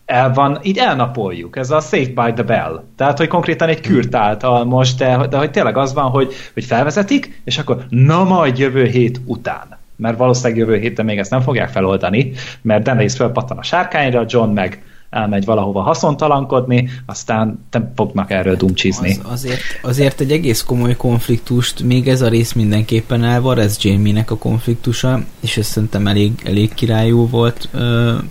[0.05, 2.83] el van, így elnapoljuk, ez a Safe by the Bell.
[2.95, 6.65] Tehát, hogy konkrétan egy kürt által most, de, de hogy tényleg az van, hogy, hogy
[6.65, 9.77] felvezetik, és akkor na majd jövő hét után.
[9.95, 14.49] Mert valószínűleg jövő héten még ezt nem fogják feloldani, mert Daenerys fölpattan a sárkányra, John
[14.49, 19.09] meg elmegy valahova haszontalankodni, aztán nem fognak erről dumcsizni.
[19.09, 24.31] Az, azért, azért egy egész komoly konfliktust, még ez a rész mindenképpen elvar, ez Jamie-nek
[24.31, 27.69] a konfliktusa, és ez szerintem elég, elég királyú volt,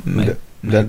[0.05, 0.37] meg, de,
[0.71, 0.87] de,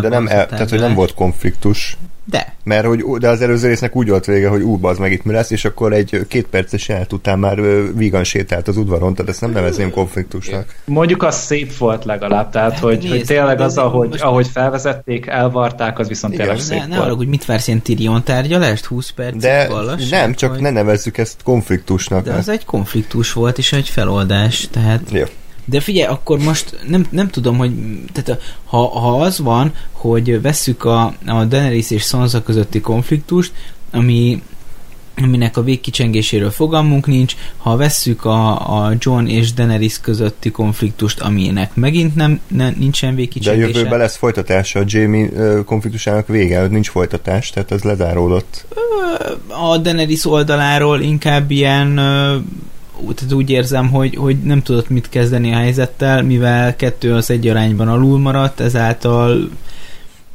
[0.00, 2.54] de nem, el, tehát hogy nem volt konfliktus, De.
[2.64, 5.32] Mert hogy, de az előző résznek úgy volt vége, hogy ú, az meg itt mi
[5.32, 7.60] lesz, és akkor egy két perces jelenet után már
[7.94, 10.74] vígan sétált az udvaron, tehát ezt nem nevezném konfliktusnak.
[10.84, 14.22] Mondjuk az szép volt legalább, tehát hogy, nézd, hogy tényleg az, ahogy, most...
[14.22, 17.08] ahogy felvezették, elvarták, az viszont Igen, tényleg szép ne, volt.
[17.08, 19.36] Ne hogy mit vársz ilyen Tyrion tárgyalást 20 perc?
[19.36, 19.68] De
[20.10, 20.60] nem, csak vagy...
[20.60, 22.24] ne nevezzük ezt konfliktusnak.
[22.24, 25.00] De az egy konfliktus volt, és egy feloldás, tehát...
[25.10, 25.26] Ja.
[25.64, 27.72] De figyelj, akkor most nem, nem tudom, hogy
[28.12, 33.52] tehát ha, ha az van, hogy vesszük a, a Daenerys és Sansa közötti konfliktust,
[33.90, 34.42] ami
[35.16, 41.74] aminek a végkicsengéséről fogalmunk nincs, ha vesszük a, a John és Daenerys közötti konfliktust, aminek
[41.74, 43.66] megint nem, nem nincsen végkicsengése.
[43.66, 45.28] De jövőben lesz folytatása a Jamie
[45.64, 48.66] konfliktusának vége, nincs folytatás, tehát ez lezáródott.
[49.48, 51.98] A Daenerys oldaláról inkább ilyen
[53.14, 57.48] tehát úgy érzem, hogy, hogy nem tudott mit kezdeni a helyzettel, mivel kettő az egy
[57.48, 59.48] arányban alul maradt, ezáltal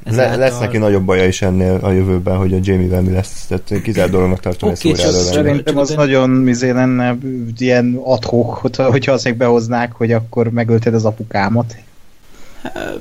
[0.08, 0.38] ezáltal...
[0.38, 3.46] Le, lesz neki nagyobb baja is ennél a jövőben, hogy a Jamie-vel mi lesz.
[3.48, 7.18] Tehát kizárt dolognak tartom okay, ezt újra Szerintem az nagyon mizé lenne
[7.58, 11.76] ilyen adhok, hogyha azt még behoznák, hogy akkor megölted az apukámat.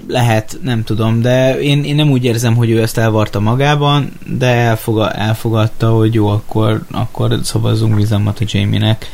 [0.08, 4.46] Lehet, nem tudom, de én, én nem úgy érzem, hogy ő ezt elvarta magában, de
[4.46, 9.06] elfogad, elfogadta, hogy jó, akkor, akkor szavazzunk bizalmat a Jamie-nek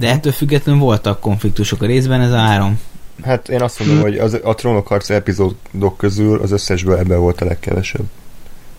[0.00, 2.80] de ettől függetlenül voltak konfliktusok a részben, ez a három.
[3.22, 7.40] Hát én azt mondom, hogy az, a trónok harca epizódok közül az összesből ebben volt
[7.40, 8.04] a legkevesebb,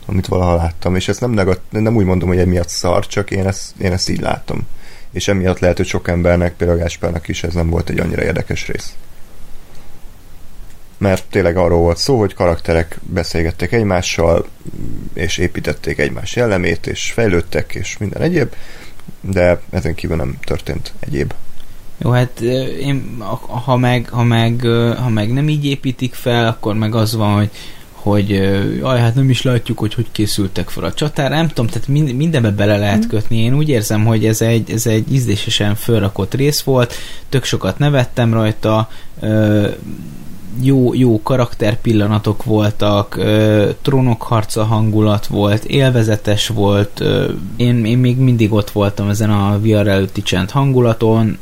[0.06, 0.96] amit valaha láttam.
[0.96, 4.10] És ezt nem, negat, nem úgy mondom, hogy emiatt szar, csak én ezt, én ezt
[4.10, 4.68] így látom.
[5.12, 8.68] És emiatt lehet, hogy sok embernek, például Gáspárnak is ez nem volt egy annyira érdekes
[8.68, 8.94] rész.
[10.98, 14.46] Mert tényleg arról volt szó, hogy karakterek beszélgettek egymással,
[15.14, 18.54] és építették egymás jellemét, és fejlődtek, és minden egyéb
[19.22, 21.34] de ezen kívül nem történt egyéb.
[21.98, 22.40] Jó, hát
[22.80, 23.24] én,
[23.66, 24.62] ha meg, ha meg,
[24.98, 27.50] ha meg nem így építik fel, akkor meg az van, hogy
[28.02, 28.30] hogy
[28.80, 32.14] jaj, hát nem is látjuk, hogy hogy készültek fel a csatára, nem tudom, tehát mind,
[32.14, 33.38] mindenbe bele lehet kötni.
[33.38, 36.94] Én úgy érzem, hogy ez egy, ez egy ízlésesen fölrakott rész volt,
[37.30, 38.90] tök sokat nevettem rajta,
[40.60, 43.20] jó, jó karakterpillanatok voltak,
[43.82, 47.04] trónokharca hangulat volt, élvezetes volt,
[47.56, 51.38] én, én még mindig ott voltam ezen a VR előtti csend hangulaton,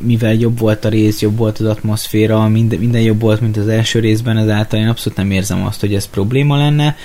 [0.00, 3.68] mivel jobb volt a rész, jobb volt az atmoszféra, minden, minden jobb volt, mint az
[3.68, 6.96] első részben, ezáltal én abszolút nem érzem azt, hogy ez probléma lenne.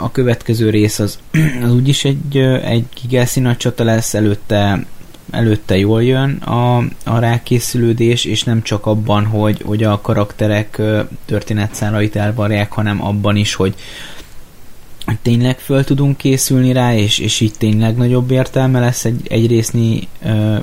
[0.00, 1.18] A következő rész az,
[1.64, 4.86] az úgyis egy, egy gigászi nagy csata lesz, előtte
[5.30, 10.82] előtte jól jön a, a rákészülődés, és nem csak abban, hogy, hogy a karakterek
[11.24, 13.74] történetszálait elvarják, hanem abban is, hogy
[15.22, 20.08] tényleg föl tudunk készülni rá, és, és így tényleg nagyobb értelme lesz egy, egy résznyi
[20.22, 20.56] ö,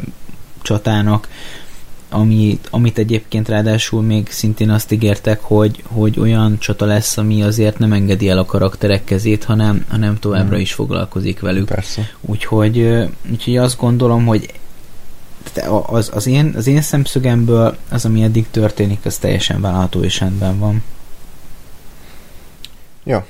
[0.61, 1.27] csatának,
[2.09, 7.79] amit, amit egyébként ráadásul még szintén azt ígértek, hogy, hogy olyan csata lesz, ami azért
[7.79, 10.59] nem engedi el a karakterek kezét, hanem, hanem továbbra hmm.
[10.59, 11.65] is foglalkozik velük.
[11.65, 12.09] Persze.
[12.21, 14.53] Úgyhogy, úgyhogy azt gondolom, hogy
[15.85, 20.59] az, az, én, az én szemszögemből az, ami eddig történik, az teljesen vállalható és rendben
[20.59, 20.83] van.
[23.03, 23.25] Ja.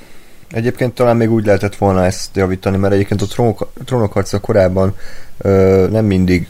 [0.50, 4.94] Egyébként talán még úgy lehetett volna ezt javítani, mert egyébként a trónok, trónokharca korábban
[5.38, 6.48] ö, nem mindig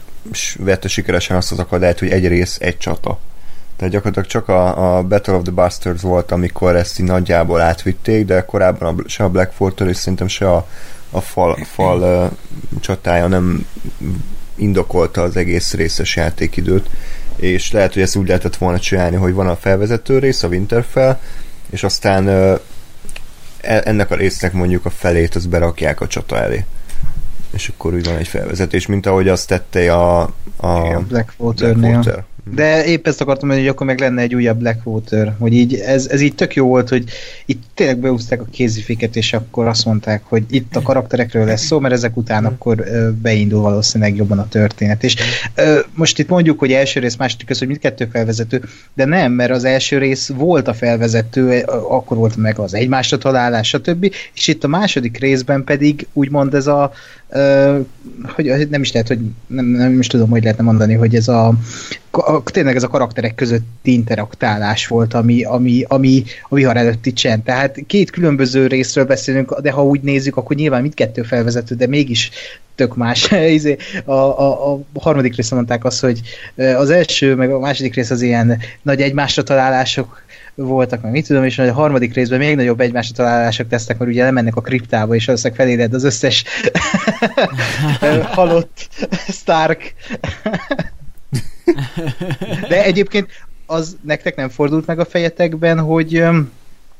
[0.59, 3.19] vette sikeresen azt az akadályt, hogy egy rész, egy csata.
[3.75, 8.25] Tehát gyakorlatilag csak a, a Battle of the Bastards volt, amikor ezt így nagyjából átvitték,
[8.25, 10.67] de korábban a, se a Blackford-től és szerintem se a,
[11.11, 12.31] a fal, fal uh,
[12.79, 13.67] csatája nem
[14.55, 16.89] indokolta az egész részes játékidőt,
[17.35, 21.19] és lehet, hogy ezt úgy lehetett volna csinálni, hogy van a felvezető rész, a Winterfell,
[21.69, 22.59] és aztán uh,
[23.61, 26.65] ennek a résznek mondjuk a felét az berakják a csata elé
[27.51, 30.21] és akkor úgy van egy felvezetés, mint ahogy azt tette a,
[30.57, 31.89] a Blackwater-nél.
[31.89, 32.23] Blackwater.
[32.55, 36.07] De épp ezt akartam mondani, hogy akkor meg lenne egy újabb Blackwater, hogy így ez,
[36.07, 37.03] ez így tök jó volt, hogy
[37.45, 41.79] itt tényleg beúzták a kéziféket, és akkor azt mondták, hogy itt a karakterekről lesz szó,
[41.79, 42.83] mert ezek után akkor
[43.21, 45.03] beindul valószínűleg jobban a történet.
[45.03, 45.15] És
[45.93, 49.63] most itt mondjuk, hogy első rész, második rész, hogy mindkettő felvezető, de nem, mert az
[49.63, 51.59] első rész volt a felvezető,
[51.89, 54.13] akkor volt meg az egymásra találás, stb.
[54.33, 56.91] És itt a második részben pedig úgymond ez a
[58.35, 61.47] hogy nem is lehet, hogy nem, nem is tudom, hogy lehetne mondani, hogy ez a,
[62.11, 67.43] a tényleg ez a karakterek közötti interaktálás volt, ami, ami, ami a vihar előtti csend.
[67.43, 72.29] Tehát két különböző részről beszélünk, de ha úgy nézzük, akkor nyilván mindkettő felvezető, de mégis
[72.75, 73.31] tök más.
[73.57, 76.21] Izé, a, a, a harmadik részben mondták azt, hogy
[76.55, 80.23] az első, meg a második rész az ilyen nagy egymásra találások
[80.65, 84.23] voltak, meg mit tudom, és a harmadik részben még nagyobb egymásra találások tesznek, mert ugye
[84.23, 86.43] lemennek a kriptába, és valószínűleg feléled az összes
[88.35, 88.89] halott
[89.27, 89.93] Stark.
[92.69, 93.29] De egyébként
[93.65, 96.23] az nektek nem fordult meg a fejetekben, hogy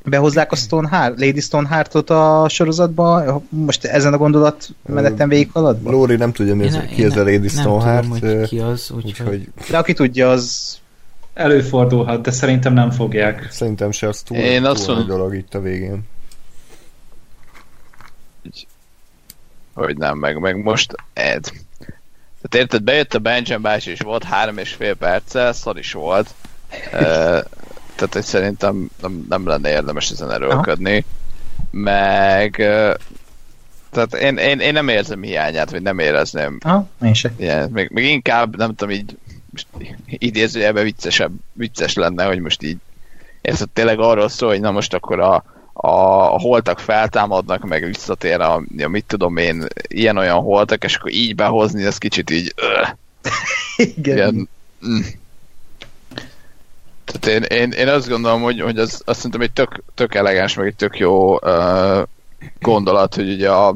[0.06, 5.92] behozzák a Stoneheart, Lady Stoneheartot a sorozatba, most ezen a gondolat menetem végig haladva?
[5.92, 8.08] Lóri nem tudja, mi az, Én- ki én az a Lady nem Stoneheart.
[8.10, 9.18] tudom, hogy ki az, úgyhogy...
[9.28, 10.78] úgyhogy De aki tudja, az
[11.34, 13.48] Előfordulhat, de szerintem nem fogják.
[13.52, 16.02] szerintem se az túl, Én túl azt mondom- dolog itt a végén.
[19.74, 21.44] hogy nem, meg, meg most Ed.
[22.42, 26.34] Tehát érted, bejött a Benjamin bácsi, és volt három és fél perce, szar is volt.
[26.92, 27.00] E,
[27.96, 31.06] tehát, hogy szerintem nem, nem lenne érdemes ezen erőlködni.
[31.72, 32.60] Meg...
[32.60, 32.98] e,
[33.90, 37.32] Tehát én, én, én nem érzem hiányát, vagy nem érezném aha, én se.
[37.38, 39.18] ilyen, még, még inkább, nem tudom, így
[39.52, 39.68] most
[40.06, 42.78] idézőjelben viccesebb, vicces lenne, hogy most így
[43.42, 45.90] érted, tényleg arról szól, hogy na most akkor a, a,
[46.34, 51.36] a holtak feltámadnak, meg visszatér a, a mit tudom én, ilyen-olyan holtak, és akkor így
[51.36, 52.90] behozni, ez kicsit így öh,
[53.98, 54.16] Igen.
[54.18, 54.50] ilyen,
[54.88, 55.00] mm.
[57.06, 60.54] Tehát én, én, én azt gondolom, hogy, hogy az, azt szerintem egy tök, tök elegáns,
[60.54, 62.04] meg egy tök jó uh,
[62.60, 63.68] gondolat, hogy ugye a,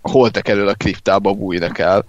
[0.00, 2.04] a holtak elől a kriptába bújnak el.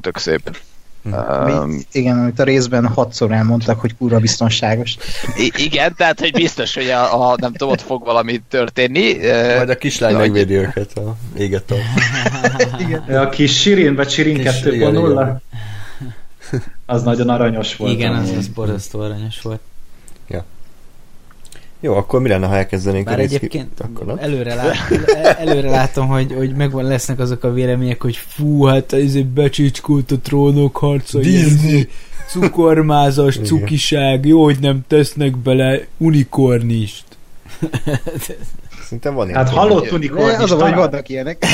[0.00, 0.56] Tök szép.
[1.04, 4.96] Um, Mi, igen, amit a részben hatszor elmondtak, hogy kurva biztonságos.
[5.36, 9.16] I- igen, tehát, hogy biztos, hogy a, a nem tudom, ott fog valami történni.
[9.56, 11.70] Majd a kislány megvédi őket a éget
[13.08, 13.28] a...
[13.28, 14.72] Kis Sirin, vagy Sirin Kis- 2.0?
[14.72, 15.42] igen,
[16.86, 17.92] Az nagyon aranyos volt.
[17.92, 19.60] Igen, az, az borzasztó aranyos volt.
[21.84, 24.16] Jó, akkor mi lenne, ha elkezdenénk Bár egyébként Akkor nem?
[24.20, 24.76] előre, lát,
[25.22, 29.26] el- előre látom, hogy, hogy megvan lesznek azok a vélemények, hogy fú, hát ez egy
[29.26, 31.88] becsicskult a trónok harca, Disney.
[32.28, 37.04] cukormázas, cukiság, jó, hogy nem tesznek bele unikornist.
[38.82, 39.38] Szerintem van ilyen.
[39.38, 41.44] Hát hallott unikorn De is, az a, hogy vannak ilyenek.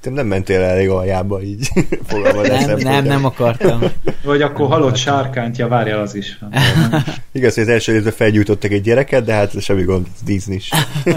[0.00, 1.68] Te nem mentél el elég aljába így.
[2.06, 3.80] fogalmazás Nem, nem, nem akartam.
[4.22, 6.38] Vagy akkor halott sárkányt, ja várjál az is.
[7.32, 10.70] Igaz, hogy az első részben felgyújtottak egy gyereket, de hát semmi gond, Disney is.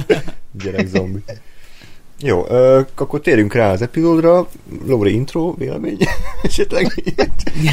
[0.64, 1.24] Gyerek zombi.
[2.20, 4.48] Jó, ö, akkor térjünk rá az epizódra.
[4.86, 5.98] Lóri intro, vélemény?
[6.44, 7.04] Esetleg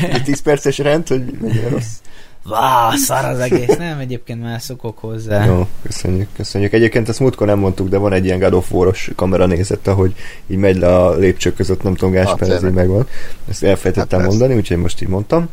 [0.02, 1.96] egy 10 perces rend, hogy mennyire rossz.
[2.44, 3.76] Vá, szar az egész.
[3.86, 5.44] Nem, egyébként már szokok hozzá.
[5.44, 6.72] Jó, köszönjük, köszönjük.
[6.72, 10.14] Egyébként ezt múltkor nem mondtuk, de van egy ilyen God of War-os kamera nézet, ahogy
[10.46, 13.06] így megy le a lépcsők között, nem tudom, Gásper, ez így megvan.
[13.48, 15.48] Ezt elfelejtettem Hát mondani, úgyhogy most így mondtam.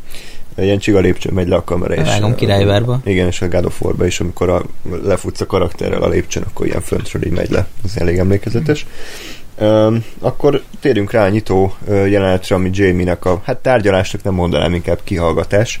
[0.58, 1.94] Ilyen csiga lépcső megy le a kamera.
[1.94, 3.00] és, Vágom királyvárba.
[3.04, 4.62] Igen, és a God of War-ba is, amikor a,
[5.02, 7.66] lefutsz a karakterrel a lépcsőn, akkor ilyen föntről így megy le.
[7.84, 8.86] Ez elég emlékezetes.
[9.60, 14.98] Um, akkor térjünk rá a nyitó jelenetre, ami Jamie-nek a, hát tárgyalásnak nem mondanám, inkább
[15.04, 15.80] kihallgatás,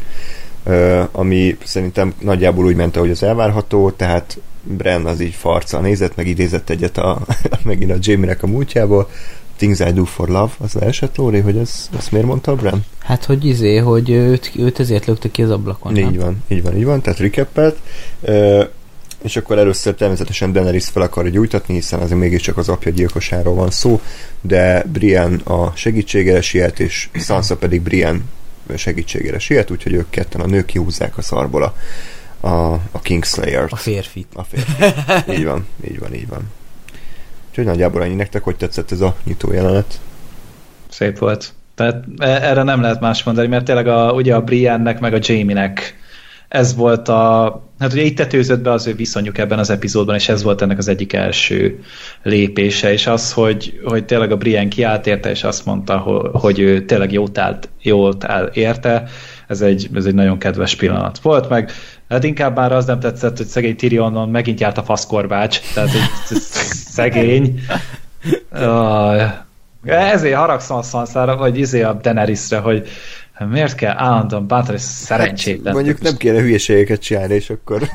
[1.12, 6.26] ami szerintem nagyjából úgy ment, ahogy az elvárható, tehát Bren az így farccal nézett, meg
[6.26, 7.20] idézett egyet a,
[7.64, 9.08] megint a Jamie-nek a múltjából,
[9.56, 12.84] Things I do for love, az leesett, Lóri, hogy ez, ezt miért mondta Bren?
[12.98, 15.96] Hát, hogy izé, hogy őt, őt ezért lökte ki az ablakon.
[15.96, 16.14] Így nem?
[16.14, 17.76] van, így van, így van, tehát recappelt.
[19.22, 23.70] És akkor először természetesen Daenerys fel akarja gyújtatni, hiszen azért mégiscsak az apja gyilkosáról van
[23.70, 24.00] szó,
[24.40, 28.24] de Brian a segítségére siet, és Sansa pedig Brian
[28.76, 31.74] segítségére siet, úgyhogy ők ketten a nők kihúzzák a szarból a,
[32.46, 33.72] a, a Kingslayer-t.
[33.72, 34.28] A férfit.
[34.34, 34.84] A férfi.
[35.38, 36.50] így van, így van, így van.
[37.48, 40.00] Úgyhogy nagyjából ennyi nektek, hogy tetszett ez a nyitó jelenet.
[40.88, 41.52] Szép volt.
[41.74, 45.18] Tehát e- erre nem lehet más mondani, mert tényleg a, ugye a Briannek meg a
[45.20, 45.98] Jamie-nek
[46.48, 50.28] ez volt a, hát ugye itt tetőzött be az ő viszonyuk ebben az epizódban, és
[50.28, 51.82] ez volt ennek az egyik első
[52.22, 55.98] lépése, és az, hogy, hogy tényleg a Brian kiállt érte, és azt mondta,
[56.32, 59.08] hogy, ő tényleg jót állt, jót áll érte,
[59.46, 61.70] ez egy, ez egy nagyon kedves pillanat volt, meg.
[62.08, 66.36] Hát inkább már az nem tetszett, hogy szegény Tyrionon megint járt a faszkorbács, tehát egy
[66.96, 67.60] szegény.
[68.52, 69.22] Uh,
[69.84, 72.88] ezért haragszom a Sansára, vagy izé a Daenerysre, hogy
[73.44, 75.74] miért kell állandóan bántani szerencsétlen.
[75.74, 77.82] Mondjuk nem kéne hülyeségeket csinálni, és akkor,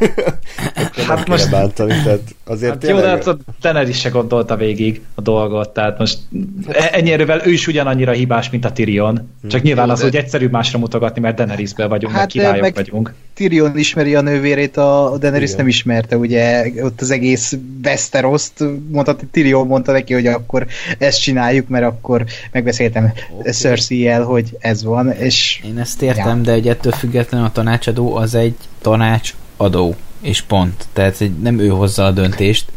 [0.75, 3.99] akkor hát nem Hát kéne most- bántani, tehát azért Hát jó, de hát a Daenerys
[3.99, 6.17] se gondolta végig a dolgot, tehát most
[6.67, 9.29] e- ennyi erővel ő is ugyanannyira hibás, mint a Tyrion.
[9.47, 12.43] Csak nyilván Jó, az, de- hogy egyszerű másra mutogatni, mert Daenerysből vagyunk, Hát, hát, meg
[12.43, 13.13] királyok meg- vagyunk.
[13.33, 15.57] Tyrion ismeri a nővérét, a Daenerys Igen.
[15.57, 20.65] nem ismerte, ugye ott az egész Westeroszt, mondta, Tyrion mondta neki, hogy akkor
[20.97, 23.51] ezt csináljuk, mert akkor megbeszéltem okay.
[23.51, 28.35] Cersei-el, hogy ez van, és Én ezt értem, de hogy ettől függetlenül a tanácsadó az
[28.35, 30.85] egy tanácsadó, és pont.
[30.93, 32.71] Tehát egy- nem ő hozza a döntést,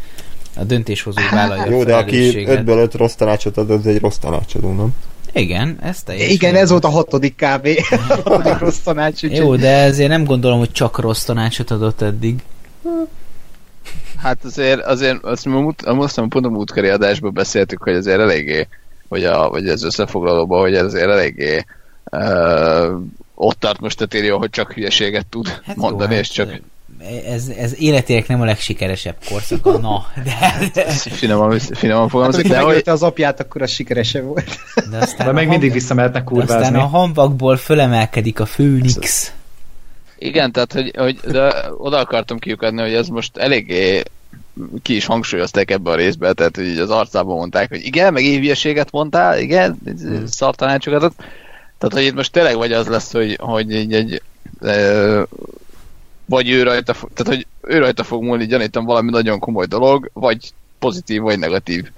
[0.57, 2.63] a döntéshozó vállalja a Jó, de aki felelősséget.
[2.65, 4.89] 5-ből 5 rossz tanácsot ad, az egy rossz tanácsadó, nem?
[5.33, 6.31] Igen, ez teljesen.
[6.31, 7.79] igen, ez volt a hatodik kávé,
[8.23, 12.35] hatodik rossz tanács, úgyhogy Jó, de ezért nem gondolom, hogy csak rossz tanácsot adott eddig.
[14.17, 18.67] Hát azért, azért azt mondom, azt mondom, pont a múltkori adásban beszéltük, hogy azért eléggé,
[19.07, 21.65] vagy, a, vagy az összefoglalóban, hogy azért eléggé
[22.11, 22.99] uh,
[23.35, 26.61] ott tart most a Tyrion, hogy csak hülyeséget tud Hát mondani, jó, és csak hát,
[27.27, 30.69] ez, ez életének nem a legsikeresebb korszaka, na, de...
[30.73, 34.57] de Finoman, finoman Hát, fogalmazik, de hogy, az apját, akkor az sikeresebb volt.
[34.91, 36.77] de aztán De a még mindig ham- visszamehetnek de aztán kurvázni.
[36.77, 39.31] a hamvakból fölemelkedik a főnix.
[40.17, 44.03] igen, tehát hogy, hogy de oda akartam kiukadni, hogy ez most eléggé
[44.81, 48.23] ki is hangsúlyozták ebbe a részbe, tehát hogy így az arcában mondták, hogy igen, meg
[48.23, 49.77] én hülyeséget mondtál, igen,
[50.25, 51.03] szartanácsokat.
[51.03, 51.13] ad.
[51.77, 54.21] Tehát, hogy itt most tényleg vagy az lesz, hogy, hogy így egy
[56.25, 60.53] vagy ő rajta, tehát, hogy ő rajta fog múlni, gyanítom valami nagyon komoly dolog, vagy
[60.79, 61.89] pozitív, vagy negatív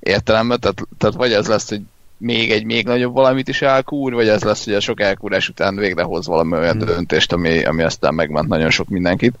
[0.00, 1.80] értelemben, tehát, tehát vagy ez lesz, hogy
[2.16, 5.76] még egy még nagyobb valamit is elkúr, vagy ez lesz, hogy a sok elkúrás után
[5.76, 6.86] végre hoz valami olyan Hmm.
[6.86, 9.34] döntést, ami, ami aztán megment nagyon sok mindenkit.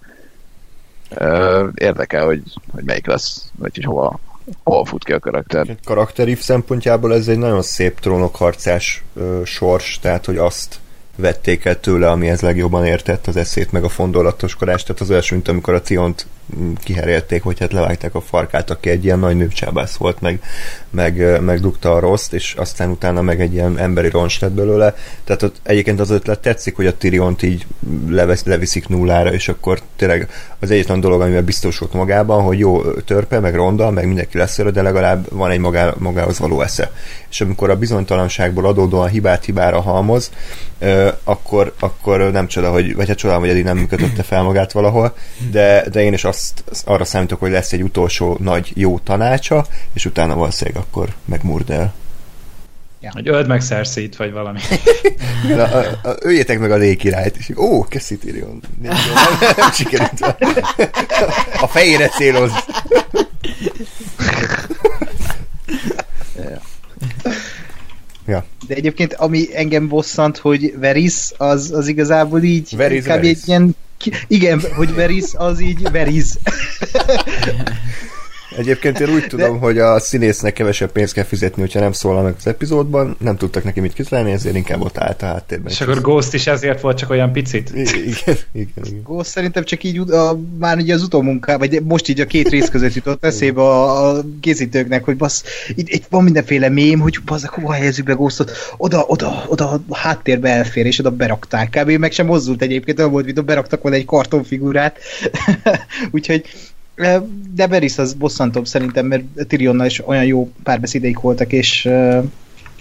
[1.74, 2.42] Érdekel, hogy,
[2.72, 4.20] hogy melyik lesz, vagy hogy hova,
[4.62, 5.76] hova fut ki a karakter.
[5.84, 10.78] Karakterív szempontjából ez egy nagyon szép trónokharcás ö, sors, tehát hogy azt
[11.16, 15.48] vették el tőle, amihez legjobban értett az eszét, meg a fondorlatoskodást, tehát az olyasmi, mint
[15.48, 19.96] amikor a Ciont mm, kiherélték, hogy hát levágták a farkát, aki egy ilyen nagy nőcsábász
[19.96, 20.42] volt, meg,
[20.90, 24.94] meg, ö, megdugta a rossz, és aztán utána meg egy ilyen emberi roncs lett belőle.
[25.24, 27.66] Tehát ott egyébként az ötlet tetszik, hogy a Tyriont így
[28.08, 30.28] levesz, leviszik nullára, és akkor tényleg
[30.62, 34.82] az egyetlen dolog, amivel biztosult magában, hogy jó törpe, meg ronda, meg mindenki lesz de
[34.82, 36.90] legalább van egy magá, magához való esze.
[37.30, 40.30] És amikor a bizonytalanságból adódóan hibát hibára halmoz,
[41.24, 45.14] akkor, akkor nem csoda, hogy, vagy hát csoda, hogy eddig nem kötötte fel magát valahol,
[45.50, 50.04] de, de én is azt arra számítok, hogy lesz egy utolsó nagy jó tanácsa, és
[50.04, 51.92] utána valószínűleg akkor megmurd el.
[53.10, 54.60] Hogy öld meg Cersei-t, vagy valami.
[55.56, 58.62] Na, a, a, öljétek meg a légkirályt, és ó, Cassie Tyrion.
[58.82, 58.96] Nem,
[59.56, 60.20] nem, sikerült.
[61.60, 62.52] A fejére céloz.
[68.26, 68.44] Ja.
[68.66, 73.08] De egyébként, ami engem bosszant, hogy Veris, az, az igazából így Veris, kb.
[73.08, 73.30] Veris.
[73.30, 73.76] egy ilyen
[74.26, 76.26] igen, hogy Veris, az így Veris.
[78.56, 82.34] Egyébként én úgy tudom, hogy a színésznek kevesebb pénzt kell fizetni, hogyha nem szólal meg
[82.38, 85.72] az epizódban, nem tudtak neki mit kitalálni, ezért inkább ott állt a háttérben.
[85.72, 87.70] És akkor Ghost is ezért volt csak olyan picit.
[87.74, 89.02] I- igen, igen, igen.
[89.02, 92.68] Ghost szerintem csak így a, már ugye az utómunká, vagy most így a két rész
[92.68, 95.42] között jutott eszébe a, a készítőknek, hogy bassz,
[95.74, 99.96] itt, itt van mindenféle mém, hogy bassz, hova helyezzük be Ghostot, oda, oda, oda a
[99.96, 101.70] háttérbe elfér, és oda berakták.
[101.70, 101.90] Kb.
[101.90, 104.98] meg sem mozdult egyébként, olyan volt, mint beraktak volna egy kartonfigurát.
[106.10, 106.44] Úgyhogy
[107.54, 111.88] de Beris az bosszantóbb szerintem, mert Tyrionnal is olyan jó párbeszédeik voltak, és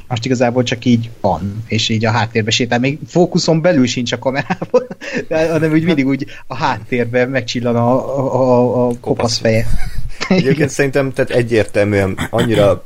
[0.07, 2.79] most igazából csak így van, és így a háttérbe sétál.
[2.79, 4.87] Még fókuszon belül sincs a kamerában,
[5.51, 9.67] hanem úgy mindig úgy a háttérben megcsillan a, a, a, a kopasz feje.
[10.29, 12.83] Egyébként szerintem tehát egyértelműen annyira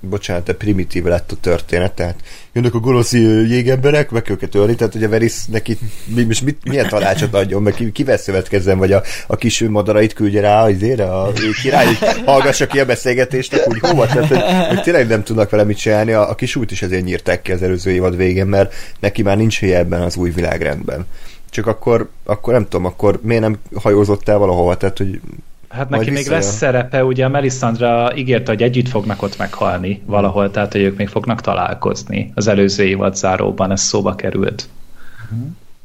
[0.00, 2.20] bocsánat, de primitív lett a történet, tehát
[2.52, 5.78] jönnek a gonosz jégemberek, meg őket ölni, tehát ugye Veris neki
[6.14, 10.12] mi, most mit, milyen tanácsot adjon, meg ki, kivel szövetkezzen, vagy a, a kis madarait
[10.12, 11.32] küldje rá az ére, a
[11.62, 15.50] király, hogy hallgassa ki a beszélgetést, akkor úgy hova, tehát hogy, hogy tényleg nem tudnak
[15.50, 18.46] vele mit csinálni, a, a kis út is ezért nyírták ki az előző évad végén,
[18.46, 21.06] mert neki már nincs helye ebben az új világrendben.
[21.50, 25.20] Csak akkor, akkor nem tudom, akkor miért nem hajózott el valahova, tehát hogy
[25.68, 30.50] Hát neki még lesz szerepe, ugye a Melisandre ígérte, hogy együtt fognak ott meghalni valahol,
[30.50, 32.32] tehát hogy ők még fognak találkozni.
[32.34, 34.68] Az előző évad záróban ez szóba került.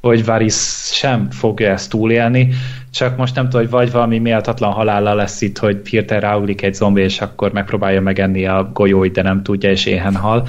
[0.01, 2.49] Hogy Varys sem fogja ezt túlélni,
[2.93, 6.73] csak most nem tudom, hogy vagy valami méltatlan halála lesz itt, hogy hirtelen ráugrik egy
[6.73, 10.47] zombi, és akkor megpróbálja megenni a golyóit, de nem tudja, és éhen hal.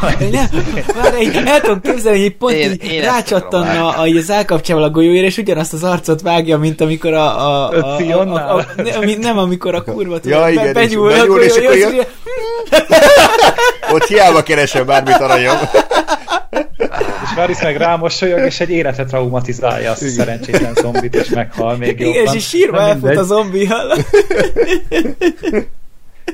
[0.00, 0.48] Vagy- Ne,
[1.02, 5.24] várj, el tudom képzelni, hogy pont Én- így én rácsattanna a, az állkapcsával a golyóért,
[5.24, 7.46] és ugyanazt az arcot vágja, mint amikor a...
[7.48, 10.72] a, a, a, a, a ne, ami- nem, amikor a kurva tudod, Ja, igen, és
[10.72, 12.06] benyúl, benyúl, akkor és jó, akkor jön-
[13.92, 15.56] ott hiába keresem bármit aranyom.
[17.24, 21.88] És Varys meg rámosolyog, és egy életre traumatizálja azt a szerencsétlen zombit, és meghal még
[21.88, 22.22] Igen, jobban.
[22.24, 23.16] és így sírva elfut mindegy.
[23.16, 23.96] a zombi hal.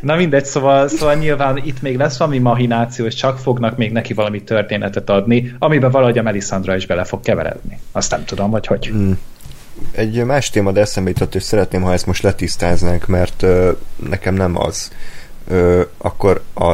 [0.00, 4.12] Na mindegy, szóval, szóval nyilván itt még lesz valami mahináció, és csak fognak még neki
[4.14, 7.78] valami történetet adni, amiben valahogy a Melisandra is bele fog keveredni.
[7.92, 8.90] Azt nem tudom, vagy hogy.
[8.94, 9.12] Mm.
[9.92, 13.70] Egy más téma, de eszembe jutott, és szeretném, ha ezt most letisztáznánk, mert ö,
[14.08, 14.90] nekem nem az.
[15.48, 16.72] Ö, akkor a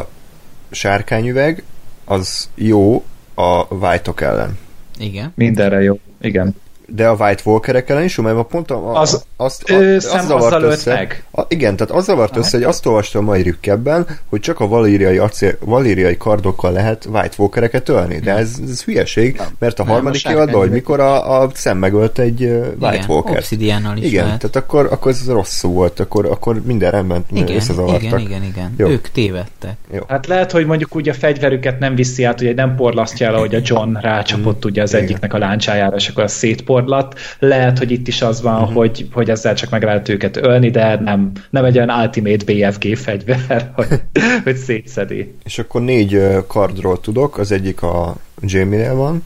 [0.70, 1.62] sárkányüveg
[2.04, 3.04] az jó
[3.34, 4.58] a white ellen.
[4.98, 5.32] Igen.
[5.36, 5.98] Mindenre jó.
[6.20, 6.56] Igen.
[6.94, 10.26] De a White Walkerek ellen is, mert pont a, a, Az- azt, Ő azt szem
[10.26, 10.94] zavart azzal össze.
[10.94, 11.24] meg.
[11.32, 14.68] A, igen, tehát az zavart össze, hogy azt olvastam a mai rükkebben, hogy csak a
[14.68, 19.92] valíriai, acél, valíriai kardokkal lehet White Walkereket ölni, de ez, ez hülyeség, mert a Nem,
[19.92, 22.40] harmadik a évadban, hogy mikor a, a szem megölt egy
[22.80, 23.36] White Igen, Walker.
[23.36, 24.40] obszidiánnal is Igen, lehet.
[24.40, 28.02] tehát akkor, akkor ez rosszul volt, akkor, akkor minden rendben Igen, összezavartak.
[28.02, 28.74] igen, igen, igen.
[28.76, 28.88] Jó.
[28.88, 29.76] Ők tévedtek.
[29.94, 30.00] Jó.
[30.08, 33.54] Hát lehet, hogy mondjuk úgy a fegyverüket nem viszi át, ugye nem porlasztja el, ahogy
[33.54, 35.04] a John rácsapott ugye az Igen.
[35.04, 37.18] egyiknek a láncsájára, és akkor azt szétporlasztja, gyakorlat.
[37.38, 38.76] Lehet, hogy itt is az van, uh-huh.
[38.76, 42.96] hogy, hogy ezzel csak meg lehet őket ölni, de nem, nem egy olyan ultimate BFG
[42.96, 43.86] fegyver, hogy,
[44.44, 45.34] hogy szétszedi.
[45.44, 49.22] És akkor négy kardról tudok, az egyik a Jamie-nél van,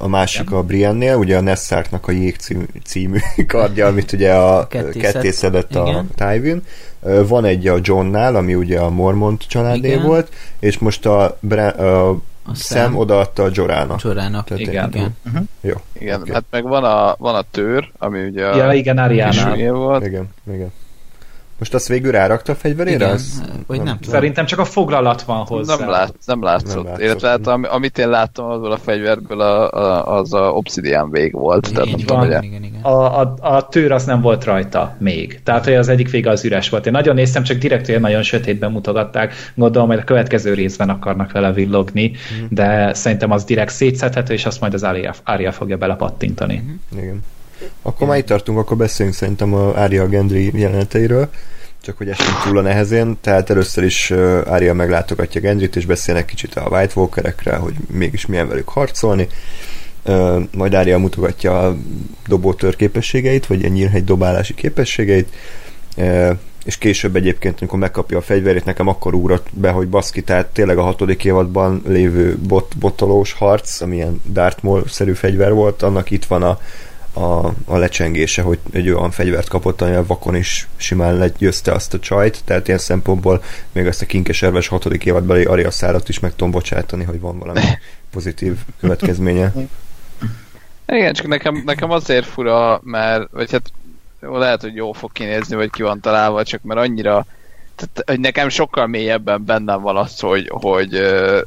[0.00, 4.66] a másik a Briennél, ugye a Nessartnak a Jég című, című kardja, amit ugye a
[5.00, 6.62] ketté szedett a Tywin.
[7.28, 10.02] Van egy a Johnnál, ami ugye a Mormont családé Igen.
[10.02, 12.18] volt, és most a, Bre- a,
[12.48, 14.02] a Sam odaadta a Jorának.
[14.02, 14.88] Jorának, Tehát igen.
[14.88, 15.16] igen.
[15.26, 15.42] Uh-huh.
[15.60, 15.74] Jó.
[15.92, 16.34] Igen, okay.
[16.34, 19.72] hát meg van a, van a tőr, ami ugye a ja, igen, Ariánál.
[19.72, 20.06] volt.
[20.06, 20.72] Igen, igen.
[21.58, 22.96] Most azt végül rárakta a fegyverére?
[22.96, 25.76] Igen, az, vagy nem, nem Szerintem csak a foglalat van hozzá.
[25.76, 26.74] Nem, lát, nem látszott.
[26.74, 27.02] Nem látszott.
[27.02, 31.68] Illetve hát, amit én láttam azból a fegyverből, a, a, az a Obsidian vég volt.
[31.68, 32.80] Igen, tehát nem tudom, igen, igen.
[32.82, 35.40] A, a, a tőr az nem volt rajta még.
[35.42, 36.86] Tehát, hogy az egyik vége az üres volt.
[36.86, 39.34] Én nagyon néztem, csak direkt olyan nagyon sötétben mutogatták.
[39.54, 42.44] Gondolom, hogy a következő részben akarnak vele villogni, mm.
[42.48, 46.62] de szerintem az direkt szétszedhető, és azt majd az Aria, Aria fogja belepattintani.
[46.66, 46.98] Mm.
[46.98, 47.22] Igen.
[47.82, 51.28] Akkor már itt tartunk, akkor beszéljünk szerintem a Ária Gendry jeleneteiről,
[51.82, 54.10] csak hogy esünk túl a nehezén, tehát először is
[54.46, 59.28] Ária meglátogatja Gendryt, és beszélnek kicsit a White Walkerekre, hogy mégis milyen velük harcolni,
[60.52, 61.76] majd Ária mutogatja a
[62.26, 65.28] dobótör képességeit, vagy a nyírhegy dobálási képességeit,
[66.64, 70.78] és később egyébként, amikor megkapja a fegyverét, nekem akkor úrott be, hogy baszki, tehát tényleg
[70.78, 76.58] a hatodik évadban lévő bot, botolós harc, amilyen Dartmoor-szerű fegyver volt, annak itt van a,
[77.18, 81.94] a, a lecsengése, hogy egy olyan fegyvert kapott, ami a vakon is simán legyőzte azt
[81.94, 83.42] a csajt, tehát ilyen szempontból
[83.72, 87.60] még azt a kinkeserves hatodik évadbeli Aria szárat is meg tudom bocsátani, hogy van valami
[88.12, 89.52] pozitív következménye.
[90.86, 93.72] Igen, csak nekem, nekem azért fura, mert, vagy hát
[94.20, 97.26] lehet, hogy jó fog kinézni, vagy ki van találva, csak mert annyira,
[97.74, 101.38] tehát, hogy nekem sokkal mélyebben bennem van az, hogy, hogy uh,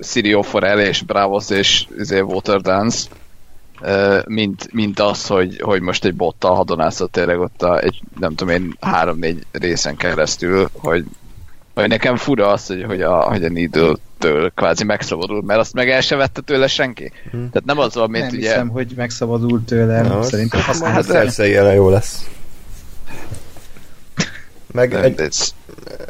[0.00, 3.08] Sirio Forel és Bravos és izé, Water Dance
[4.26, 8.54] mint, mint az, hogy, hogy most egy bottal hadonászott tényleg ott a, egy, nem tudom
[8.54, 11.04] én, három-négy részen keresztül, hogy,
[11.74, 15.90] hogy nekem fura az, hogy, hogy a, hogy a Needle-től kvázi megszabadul, mert azt meg
[15.90, 17.12] el se vette tőle senki.
[17.30, 17.50] Hmm.
[17.50, 18.48] Tehát nem az van, mint nem ugye...
[18.48, 22.28] hiszem, hogy megszabadult tőle, no, szerintem hát, hát persze, jó lesz.
[24.72, 25.30] Meg egy,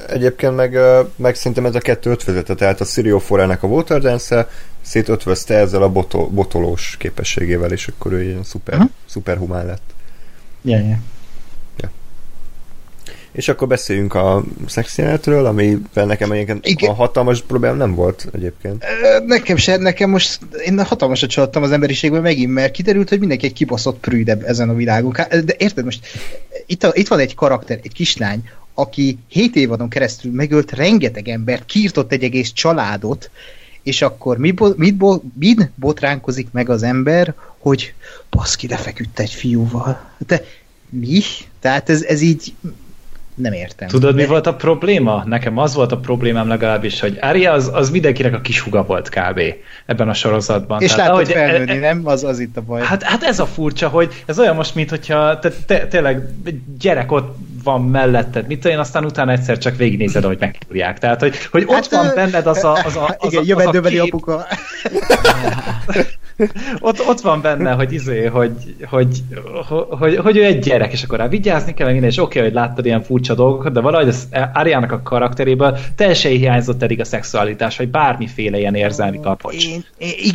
[0.09, 0.79] egyébként meg,
[1.17, 4.49] meg szerintem ez a kettő ötvözete, tehát a Sirio Forának a Water Dance
[4.85, 8.91] szétötvözte ezzel a botol, botolós képességével, és akkor ő ilyen szuper, uh-huh.
[9.07, 9.95] szuper humán lett.
[10.63, 10.99] Yeah, yeah.
[11.77, 11.91] Ja.
[13.33, 16.91] És akkor beszéljünk a szexjelenetről, amivel nekem egyébként Igen.
[16.91, 18.85] a hatalmas probléma nem volt egyébként.
[19.27, 23.53] Nekem se, nekem most én hatalmasat csalódtam az emberiségben megint, mert kiderült, hogy mindenki egy
[23.53, 25.13] kibaszott prűdebb ezen a világon.
[25.29, 26.07] De érted most,
[26.67, 31.65] itt, a, itt van egy karakter, egy kislány, aki 7 évadon keresztül megölt rengeteg embert,
[31.65, 33.31] kiirtott egy egész családot,
[33.85, 37.95] és akkor mi, bo- mit, bo- mit botránkozik meg az ember, hogy
[38.31, 40.11] baszki, lefeküdt egy fiúval.
[40.27, 40.45] De
[40.89, 41.21] mi?
[41.61, 42.55] Tehát ez, ez így
[43.35, 43.89] nem értem.
[43.89, 45.25] Tudod, mi volt a probléma?
[45.27, 49.41] Nekem az volt a problémám legalábbis, hogy Arya az, az mindenkinek a kishuga volt kb.
[49.87, 50.83] ebben a sorozatban.
[50.83, 52.07] És Tehát, látod felnőni, e, e, nem?
[52.07, 52.83] Az, az itt a baj.
[52.83, 56.29] Hát, hát ez a furcsa, hogy ez olyan most, mint hogyha te, te, tényleg
[56.79, 60.99] gyerek ott van melletted, mit én aztán utána egyszer csak végignézed, hogy megkúrják.
[60.99, 63.77] Tehát, hogy, hogy ott hát, van benned az a, az a, az igen, a, az
[63.77, 64.01] a kép...
[64.01, 64.47] apuka.
[66.81, 69.23] ott, ott van benne, hogy izé, hogy, hogy,
[69.89, 72.61] hogy, hogy, ő egy gyerek, és akkor rá vigyázni kell, minden, és oké, okay, hogy
[72.61, 77.77] láttad ilyen furcsa dolgokat, de valahogy az Ariának a karakteréből teljesen hiányzott eddig a szexualitás,
[77.77, 79.67] vagy bármiféle ilyen érzelmi kapocs.
[79.67, 79.85] Én,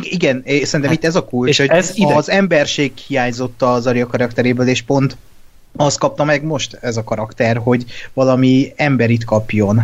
[0.02, 2.14] igen, szerintem hát, itt ez a kulcs, és hogy ez ide...
[2.14, 5.16] az emberség hiányzott az Aria karakteréből, és pont
[5.76, 9.82] azt kapta meg most ez a karakter, hogy valami emberit kapjon,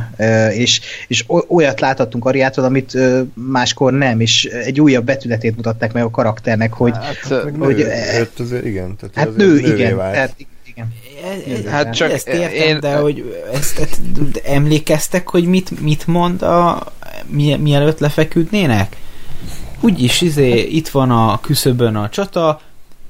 [0.53, 2.99] és, és olyat láthattunk Ariától, amit
[3.35, 6.93] máskor nem, és egy újabb betületét mutatták meg a karakternek, hogy...
[6.95, 8.97] Hát, hogy nő, azért, igen.
[8.97, 9.97] Tehát hát nő, igen.
[9.97, 10.35] Tehát,
[10.65, 10.93] igen.
[11.71, 12.81] Hát csak ezt értem, én...
[12.81, 14.01] de hogy ezt, ezt
[14.45, 16.93] emlékeztek, hogy mit, mit mond a
[17.27, 18.97] mi, mielőtt lefeküdnének?
[19.81, 22.61] Úgyis izé, itt van a küszöbön a csata,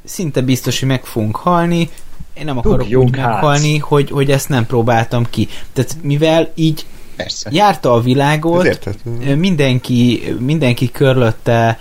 [0.04, 1.90] szinte biztos, hogy meg fogunk halni,
[2.38, 5.48] én nem akarok Dugjunk úgy meghalni, hogy, hogy ezt nem próbáltam ki.
[5.72, 7.50] Tehát mivel így Persze.
[7.52, 8.96] járta a világot,
[9.36, 11.78] mindenki, mindenki körülötte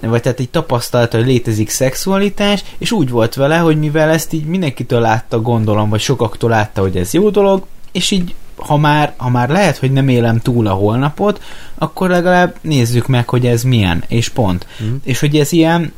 [0.00, 4.44] vagy tehát így tapasztalta, hogy létezik szexualitás, és úgy volt vele, hogy mivel ezt így
[4.44, 9.28] mindenkitől látta, gondolom, vagy sokaktól látta, hogy ez jó dolog, és így ha már, ha
[9.28, 11.42] már lehet, hogy nem élem túl a holnapot,
[11.74, 14.66] akkor legalább nézzük meg, hogy ez milyen, és pont.
[14.82, 14.94] Mm.
[15.04, 15.92] És hogy ez ilyen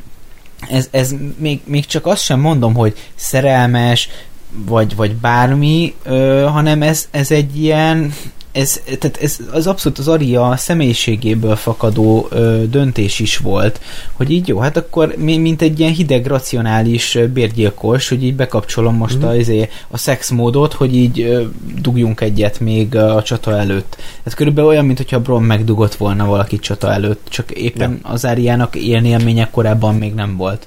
[0.69, 4.09] ez, ez még, még csak azt sem mondom, hogy szerelmes,
[4.53, 8.15] vagy, vagy bármi, ö, hanem ez, ez egy ilyen
[8.53, 13.81] ez, tehát ez az abszolút az Aria személyiségéből fakadó ö, döntés is volt,
[14.13, 18.95] hogy így jó, hát akkor mi, mint egy ilyen hideg, racionális bérgyilkos, hogy így bekapcsolom
[18.97, 19.23] most mm.
[19.23, 21.43] a, azért, a szexmódot, hogy így ö,
[21.81, 23.97] dugjunk egyet még a csata előtt.
[24.23, 28.11] Ez körülbelül olyan, mintha Bron megdugott volna valaki csata előtt, csak éppen ja.
[28.11, 30.67] az Áriának ilyen élménye korábban még nem volt.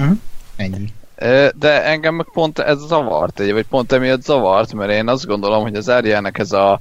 [0.00, 0.10] Mm.
[0.56, 0.92] Ennyi.
[1.58, 5.74] De engem meg pont ez zavart, vagy pont emiatt zavart, mert én azt gondolom, hogy
[5.74, 6.80] az Áriának ez a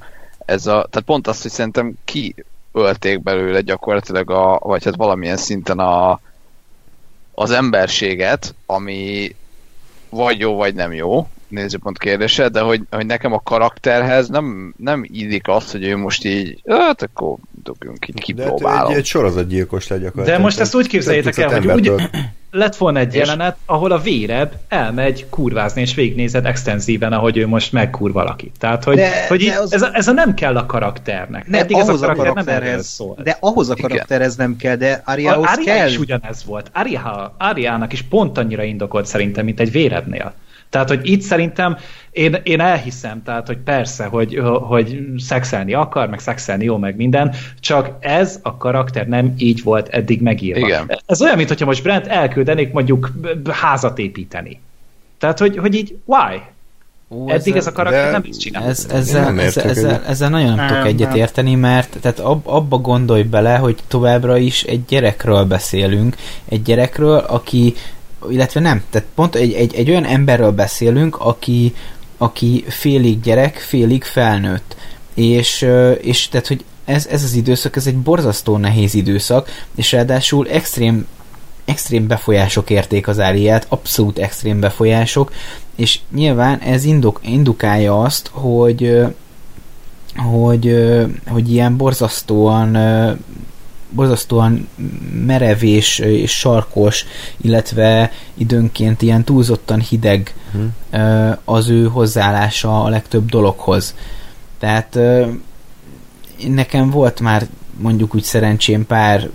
[0.49, 5.79] ez a, tehát pont azt, hogy szerintem kiölték belőle gyakorlatilag a, vagy hát valamilyen szinten
[5.79, 6.19] a,
[7.33, 9.35] az emberséget, ami
[10.09, 15.03] vagy jó, vagy nem jó, nézőpont kérdése, de hogy, hogy nekem a karakterhez nem, nem
[15.07, 18.87] illik azt, hogy ő most így, hát akkor dobjunk így, kipróbálom.
[18.87, 22.09] De egy, egy sorozatgyilkos legyen De most ezt úgy képzeljétek el, hogy úgy,
[22.51, 27.71] lett volna egy jelenet, ahol a véreb elmegy kurvázni, és végignézed extenzíven, ahogy ő most
[27.71, 28.55] megkur valakit.
[28.59, 29.73] Tehát, hogy, de, hogy de az...
[29.73, 31.47] ez, a, ez a nem kell a karakternek.
[31.47, 33.17] Ne, Eddig ahhoz ez a karakter a karakterhez, szól.
[33.23, 35.87] De ahhoz a karakterhez nem kell, de Ariához kell.
[35.87, 36.69] is ugyanez volt.
[36.73, 40.33] Aria, Ariának is pont annyira indokolt szerintem, mint egy vérebnél.
[40.69, 41.77] Tehát, hogy itt szerintem
[42.11, 47.35] én, én elhiszem, tehát, hogy persze, hogy, hogy szexelni akar, meg szexelni jó, meg minden,
[47.59, 50.67] csak ez a karakter nem így volt eddig megírva.
[50.67, 50.99] Igen.
[51.05, 53.11] Ez olyan, mintha most Brent elküldenék mondjuk
[53.49, 54.59] házat építeni.
[55.17, 56.41] Tehát, hogy, hogy így, why?
[57.11, 58.63] Ó, Eddig ez a karakter nem így csinál.
[58.63, 62.77] Ez, ezzel, nem ezzel, ezzel, ezzel nagyon nem, tudok egyet érteni, mert tehát ab, abba
[62.77, 66.15] gondolj bele, hogy továbbra is egy gyerekről beszélünk,
[66.49, 67.73] egy gyerekről, aki
[68.29, 71.73] illetve nem, tehát pont egy, egy, egy olyan emberről beszélünk, aki,
[72.17, 74.75] aki félig gyerek, félig felnőtt.
[75.13, 75.67] És,
[76.01, 81.07] és tehát, hogy ez, ez az időszak, ez egy borzasztó nehéz időszak, és ráadásul extrém
[81.65, 85.31] extrém befolyások érték az áriát, abszolút extrém befolyások,
[85.75, 89.05] és nyilván ez induk, indukálja azt, hogy
[90.15, 90.75] hogy,
[91.27, 92.77] hogy ilyen borzasztóan
[93.89, 94.67] borzasztóan
[95.25, 97.05] merev és, és sarkos,
[97.41, 100.73] illetve időnként ilyen túlzottan hideg hmm.
[101.43, 103.95] az ő hozzáállása a legtöbb dologhoz.
[104.59, 104.99] Tehát
[106.47, 109.29] nekem volt már mondjuk úgy szerencsém pár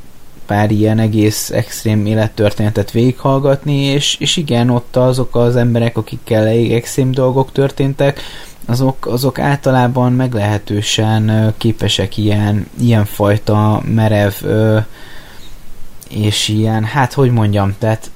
[0.46, 6.72] pár ilyen egész extrém élettörténetet végighallgatni, és, és igen, ott azok az emberek, akikkel elég
[6.72, 8.20] extrém dolgok történtek,
[8.67, 14.33] azok, azok általában meglehetősen képesek ilyen, ilyen fajta merev
[16.09, 18.11] és ilyen, hát hogy mondjam, tehát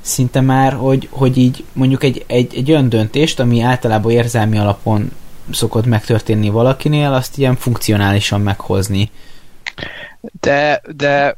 [0.00, 5.12] szinte már, hogy, hogy így mondjuk egy, egy, egy olyan döntést, ami általában érzelmi alapon
[5.50, 9.10] szokott megtörténni valakinél, azt ilyen funkcionálisan meghozni.
[10.40, 11.36] De, de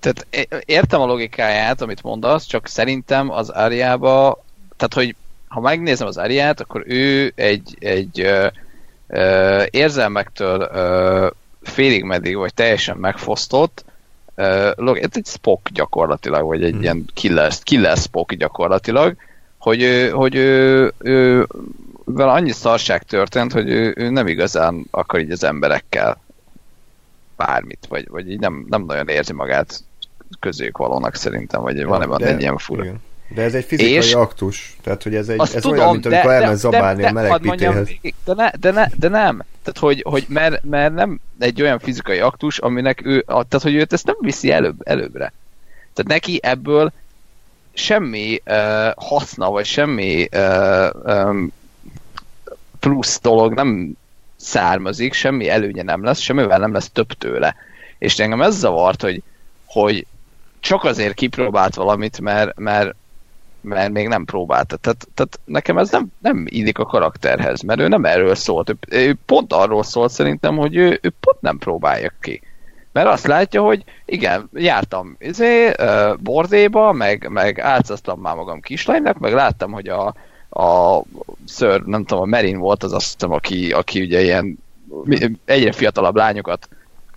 [0.00, 0.26] tehát
[0.64, 4.44] értem a logikáját, amit mondasz, csak szerintem az Ariába,
[4.76, 5.16] tehát hogy
[5.54, 8.46] ha megnézem az Ariát, akkor ő egy, egy ö,
[9.06, 11.28] ö, érzelmektől ö,
[11.62, 13.84] félig meddig, vagy teljesen megfosztott,
[14.36, 16.82] uh, egy Spock gyakorlatilag, vagy egy hmm.
[16.82, 19.16] ilyen killer, killer Spock gyakorlatilag,
[19.58, 21.46] hogy, ő, hogy ő, ő,
[22.04, 26.20] vele annyi szarság történt, hogy ő, ő nem igazán akar így az emberekkel
[27.36, 29.84] bármit, vagy, vagy így nem, nem nagyon érzi magát
[30.40, 32.82] közéjük valónak szerintem, vagy van ebben egy ilyen fura.
[32.84, 33.02] Igen.
[33.28, 36.30] De ez egy fizikai és aktus, tehát hogy ez, egy, ez tudom, olyan, mint amikor
[36.30, 37.84] elmensz zabálni de, a meleg mondjam,
[38.24, 42.18] de, ne, de, ne, de nem, tehát hogy, hogy mert, mert nem egy olyan fizikai
[42.18, 45.32] aktus, aminek ő, tehát hogy őt ezt nem viszi előbb, előbbre.
[45.92, 46.92] Tehát neki ebből
[47.72, 51.52] semmi uh, haszna, vagy semmi uh, um,
[52.80, 53.96] plusz dolog nem
[54.36, 57.54] származik, semmi előnye nem lesz, semmivel nem lesz több tőle.
[57.98, 59.22] És engem ez zavart, hogy,
[59.64, 60.06] hogy
[60.60, 62.94] csak azért kipróbált valamit, mert, mert,
[63.64, 64.76] mert még nem próbálta.
[64.76, 68.70] Tehát, tehát nekem ez nem, nem illik a karakterhez, mert ő nem erről szólt.
[68.70, 72.40] Ő, ő pont arról szólt szerintem, hogy ő, ő pont nem próbálja ki.
[72.92, 79.18] Mert azt látja, hogy igen, jártam izé, uh, bordéba, meg, meg álcáztam már magam kislánynak,
[79.18, 80.14] meg láttam, hogy a,
[80.50, 81.02] a
[81.46, 84.58] ször, nem tudom, a Merin volt az azt hiszem, aki, aki ugye ilyen
[85.44, 86.68] egyre fiatalabb lányokat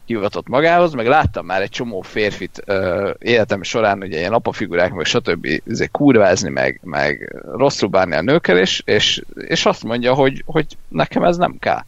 [0.07, 5.05] hivatott magához, meg láttam már egy csomó férfit uh, életem során, ugye ilyen apafigurák, meg
[5.05, 5.45] stb.
[5.65, 10.65] Izé, kurvázni, meg, meg rosszul bánni a nőkkel, és, és, és azt mondja, hogy, hogy
[10.87, 11.83] nekem ez nem kell.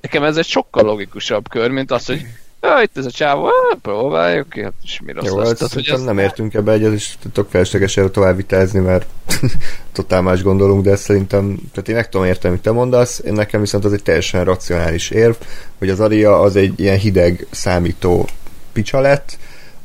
[0.00, 2.26] Nekem ez egy sokkal logikusabb kör, mint az, hogy
[2.60, 3.50] ja, itt ez a csávó,
[3.82, 6.92] próbáljuk ki, hát és mi rossz Jó, az, tehát, hogy ez nem értünk ebbe egyet,
[6.92, 9.06] és tök felesleges erről tovább vitázni, mert
[9.92, 13.60] totál más gondolunk, de szerintem, tehát én meg tudom érteni, amit te mondasz, én nekem
[13.60, 15.34] viszont az egy teljesen racionális érv,
[15.78, 18.28] hogy az Aria az egy ilyen hideg számító
[18.72, 19.38] picsa lett,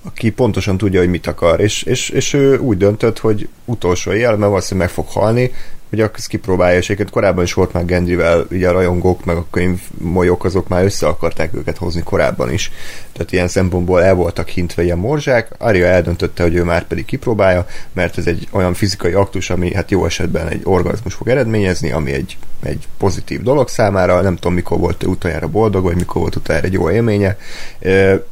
[0.04, 4.30] aki pontosan tudja, hogy mit akar, és, és, és ő úgy döntött, hogy utolsó él,
[4.30, 5.52] mert valószínűleg meg fog halni,
[5.92, 9.80] hogy azt kipróbálja, és korábban is volt már Gendryvel, ugye a rajongók, meg a könyv
[9.98, 12.72] molyok, azok már össze akarták őket hozni korábban is.
[13.12, 17.66] Tehát ilyen szempontból el voltak hintve ilyen morzsák, Arya eldöntötte, hogy ő már pedig kipróbálja,
[17.94, 22.12] mert ez egy olyan fizikai aktus, ami hát jó esetben egy orgazmus fog eredményezni, ami
[22.12, 26.68] egy, egy pozitív dolog számára, nem tudom mikor volt utoljára boldog, vagy mikor volt utoljára
[26.68, 27.38] egy jó élménye.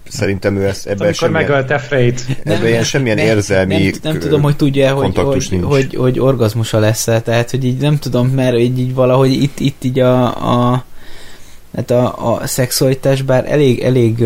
[0.10, 2.26] Szerintem ő ezt ebben Amikor semmilyen, megölte Freyt.
[2.44, 5.64] Ebben ilyen semmilyen nem, érzelmi nem, nem tudom, hogy tudja, hogy, hogy, nincs.
[5.64, 9.60] hogy, hogy orgazmusa lesz -e, tehát hogy így nem tudom, mert így, így valahogy itt,
[9.60, 10.24] itt így a,
[10.72, 10.84] a
[11.76, 14.24] hát a, a szexualitás bár elég, elég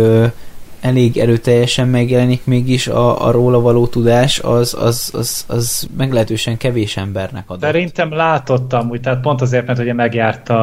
[0.84, 6.98] elég erőteljesen megjelenik, mégis a, a róla való tudás az, az, az, az meglehetősen kevés
[6.98, 7.62] embernek adott.
[7.62, 10.58] Szerintem látottam úgy, tehát pont azért, mert ugye megjárta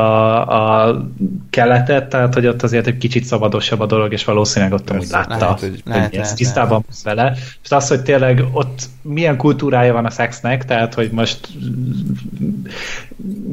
[0.46, 1.08] a, a
[1.50, 5.38] keletet, tehát hogy ott azért egy kicsit szabadosabb a dolog, és valószínűleg ott úgy látta,
[5.38, 7.18] lehet, hogy, lehet, hogy lehet, tisztában lehet.
[7.18, 7.36] vele.
[7.62, 11.48] És az, hogy tényleg ott milyen kultúrája van a szexnek, tehát hogy most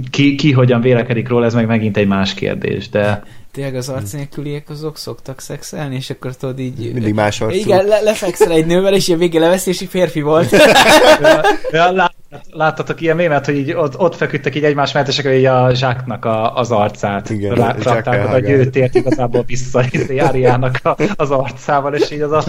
[0.09, 3.23] ki, ki hogyan vélekedik róla, ez meg megint egy más kérdés, de
[3.57, 6.93] tényleg az arc nélküliek azok szoktak szexelni, és akkor tudod így...
[6.93, 7.57] Mindig más arcú.
[7.57, 10.51] Igen, le, lefekszel egy nővel, és a végén leveszi, és férfi volt.
[11.21, 11.41] ja,
[11.71, 12.15] ja, lát,
[12.51, 15.73] láttatok ilyen mémet, hogy így ott, ott feküdtek így egymás mellett, és akkor így a
[15.73, 21.93] zsáknak a, az arcát Igen, rakták, hogy ő tért igazából vissza Járiának a, az arcával,
[21.93, 22.43] és így az a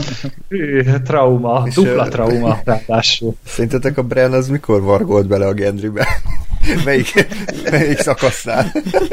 [0.48, 3.34] hű, trauma, és dupla trauma ráadásul.
[3.46, 6.06] Szerintetek a Bren az mikor vargolt bele a Gendrybe?
[6.84, 7.26] melyik,
[7.70, 8.72] melyik szakasznál?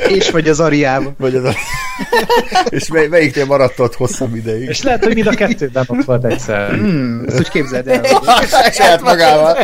[0.10, 1.16] És vagy az Ariában.
[1.18, 1.58] Vagy az Ari...
[2.70, 4.70] És mely, melyiknél maradt ott hosszabb ideig?
[4.70, 6.76] És lehet, hogy mind a kettőben ott volt egyszer.
[6.76, 8.02] Mm, ezt úgy képzeld el.
[8.72, 9.58] Saját magával.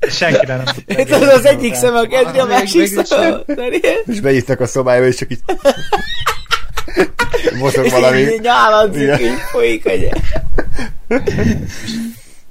[0.00, 0.94] Senkire nem tudta.
[0.94, 3.42] Ez az egyik szem a Gendry, a másik szem
[4.06, 5.40] És beírtak a szobájába, és csak így
[7.58, 8.18] mozog valami.
[8.18, 10.08] És így nyáladzik, így folyik, hogy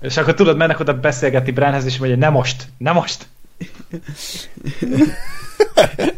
[0.01, 3.27] és akkor tudod, mennek oda beszélgetni Bránhez, és mondja, nem most, nem most.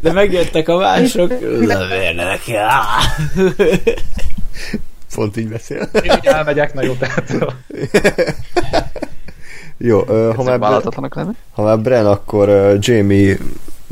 [0.00, 1.40] De megjöttek a mások.
[1.40, 2.40] Lövérnek
[5.14, 5.90] Pont így beszél.
[6.02, 7.32] Én elmegyek, na jó, tehát.
[9.78, 10.02] jó,
[10.32, 10.82] ha, már,
[11.50, 13.38] ha már Bren, akkor uh, Jamie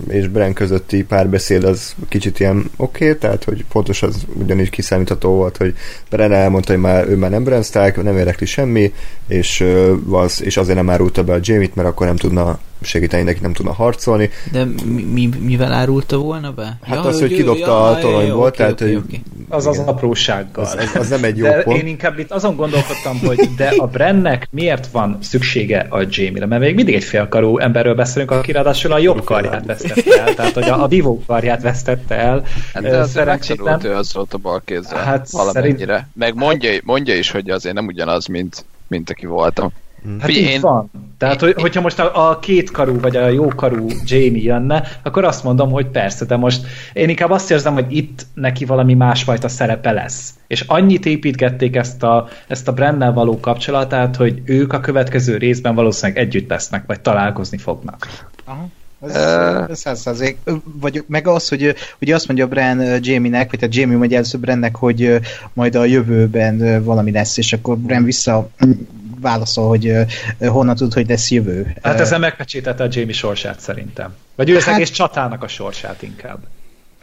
[0.09, 5.30] és Bren közötti párbeszéd az kicsit ilyen oké, okay, tehát hogy pontos az ugyanis kiszámítható
[5.30, 5.74] volt, hogy
[6.11, 8.93] Bren elmondta, hogy már, ő már nem Bren Stark, nem érekli semmi,
[9.28, 9.61] és,
[10.09, 13.53] uh, és azért nem árulta be a Jamie-t, mert akkor nem tudna segíteni, neki nem
[13.53, 14.30] tudna harcolni.
[14.53, 16.78] De mi, mi, mivel árulta volna be?
[16.82, 19.22] Hát ja, az, hogy kidobta ja, a toronyból, okay, tehát okay, okay.
[19.49, 20.64] Az az aprósággal.
[20.64, 21.80] Az, az, az nem egy jó de pont.
[21.80, 26.47] én inkább itt azon gondolkodtam, hogy de a Brennek miért van szüksége a Jamie-re?
[26.47, 30.53] Mert még mindig egy félkarú emberről beszélünk, aki ráadásul a jobb karját vesztette el, tehát
[30.53, 32.45] hogy a, a vívó karját vesztette el.
[32.74, 33.85] Hát de az szerencsétlen.
[33.85, 35.87] ő az volt a bal kézzel hát valamennyire.
[35.87, 36.09] Szerint...
[36.14, 39.72] Meg mondja, mondja is, hogy azért nem ugyanaz, mint, mint aki voltam.
[40.20, 40.48] Hát én...
[40.48, 40.90] így van.
[41.18, 45.70] Tehát, hogy, hogyha most a, a kétkarú vagy a jókarú Jamie jönne, akkor azt mondom,
[45.70, 50.34] hogy persze, de most én inkább azt érzem, hogy itt neki valami másfajta szerepe lesz.
[50.46, 55.74] És annyit építgették ezt a, ezt a Brennel való kapcsolatát, hogy ők a következő részben
[55.74, 58.24] valószínűleg együtt lesznek, vagy találkozni fognak.
[58.44, 58.68] Aha.
[59.07, 64.16] Ez, uh, vagy meg az, hogy ugye azt mondja Bran Jamie-nek, vagy tehát Jamie mondja
[64.16, 65.20] először Brennek, hogy
[65.52, 68.48] majd a jövőben valami lesz, és akkor Bran vissza
[69.25, 69.93] válaszol, hogy
[70.39, 71.77] honnan tud, hogy lesz jövő.
[71.83, 74.14] Hát ezzel megpecsétette a Jamie sorsát szerintem.
[74.35, 76.39] Vagy ő az hát, egész csatának a sorsát inkább.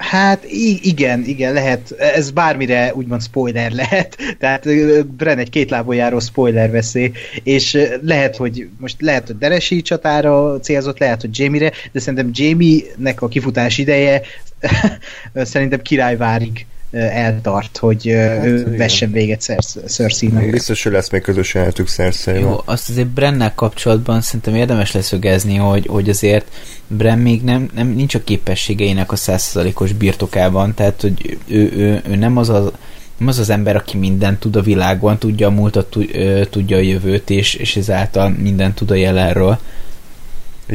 [0.01, 0.43] Hát
[0.81, 1.91] igen, igen, lehet.
[1.91, 4.17] Ez bármire úgymond spoiler lehet.
[4.39, 4.67] Tehát
[5.05, 7.11] Bren egy kétlábon járó spoiler veszély,
[7.43, 13.21] és lehet, hogy most lehet, hogy Deresi csatára célzott, lehet, hogy Jamie-re, de szerintem Jamie-nek
[13.21, 14.21] a kifutás ideje
[15.33, 18.77] szerintem királyvárig eltart, hogy hát, ő igen.
[18.77, 19.41] vessen véget
[19.85, 20.51] Cersei-nek.
[20.51, 25.55] Biztos, hogy lesz még közös jelenetük cersei Jó, azt azért Brennel kapcsolatban szerintem érdemes leszögezni,
[25.55, 26.45] hogy, hogy azért
[26.87, 32.15] Brenn még nem, nem nincs a képességeinek a százszerzalékos birtokában, tehát hogy ő, ő, ő
[32.15, 32.71] nem az az
[33.17, 35.97] nem az az ember, aki mindent tud a világon, tudja a múltat,
[36.49, 39.59] tudja a jövőt, és, és ezáltal mindent tud a jelenről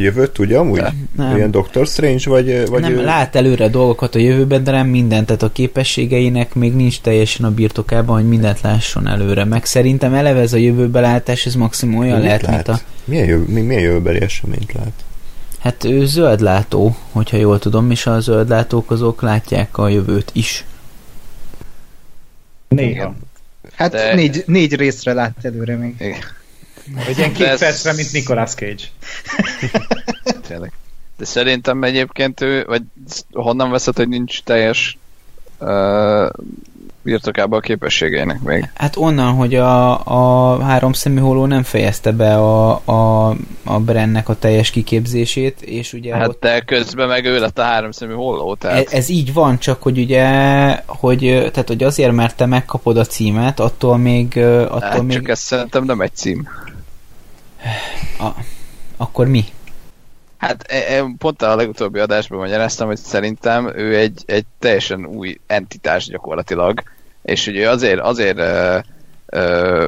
[0.01, 0.83] jövőt tudja amúgy?
[1.17, 1.37] Nem.
[1.37, 2.69] Ilyen Doctor Strange, vagy...
[2.69, 3.05] vagy nem, ő...
[3.05, 7.51] lát előre dolgokat a jövőben, de nem mindent, tehát a képességeinek még nincs teljesen a
[7.51, 9.45] birtokában, hogy mindent lásson előre.
[9.45, 12.51] Meg szerintem eleve ez a jövőbelátás, ez maximum olyan lehet, lát?
[12.51, 12.81] mint a...
[13.05, 15.05] Milyen, jövő, milyen jövőbeli eseményt lát?
[15.59, 20.65] Hát ő zöldlátó, hogyha jól tudom, és a zöldlátók azok látják a jövőt is.
[22.69, 23.15] Néha.
[23.73, 24.15] Hát de...
[24.15, 25.95] négy, négy részre lát előre még.
[25.99, 26.19] Igen.
[27.09, 28.84] Egy ilyen két percre, mint Nicolas Cage.
[30.49, 30.72] Tényleg.
[31.18, 32.82] De szerintem egyébként ő, vagy
[33.32, 34.99] honnan veszed, hogy nincs teljes
[35.59, 36.28] uh,
[37.07, 38.70] birtokában a képességeinek még.
[38.74, 43.28] Hát onnan, hogy a, a három szemű holó nem fejezte be a, a,
[43.64, 47.62] a Brennek a teljes kiképzését, és ugye Hát ott, de közben meg ő lett a
[47.62, 48.87] három szemű holló, tehát...
[48.87, 50.26] ez, ez így van, csak hogy ugye,
[50.87, 51.18] hogy,
[51.53, 55.41] tehát, hogy azért, mert te megkapod a címet, attól még, attól hát még csak ez
[55.41, 56.49] szerintem nem egy cím.
[58.19, 58.29] A,
[58.97, 59.45] akkor mi?
[60.37, 65.41] Hát e- e- pont a legutóbbi adásban magyaráztam, hogy szerintem ő egy, egy teljesen új
[65.47, 66.83] entitás gyakorlatilag,
[67.23, 68.79] és ő azért, azért ö,
[69.27, 69.87] ö,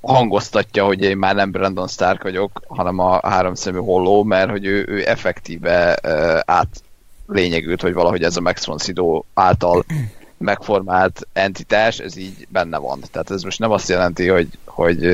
[0.00, 4.84] hangoztatja, hogy én már nem Brandon Stark vagyok, hanem a háromszemű holló, mert hogy ő,
[4.88, 6.82] ő effektíve ö, át
[7.26, 9.84] lényegült, hogy valahogy ez a Max von Sydow által
[10.38, 13.00] megformált entitás, ez így benne van.
[13.10, 15.04] Tehát ez most nem azt jelenti, hogy, hogy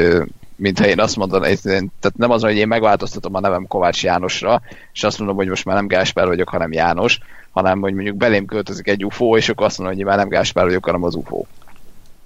[0.58, 5.04] mintha én azt mondanám, tehát nem az, hogy én megváltoztatom a nevem Kovács Jánosra, és
[5.04, 7.18] azt mondom, hogy most már nem Gáspár vagyok, hanem János,
[7.50, 10.28] hanem hogy mondjuk belém költözik egy UFO, és akkor azt mondom, hogy én már nem
[10.28, 11.44] Gáspár vagyok, hanem az UFO.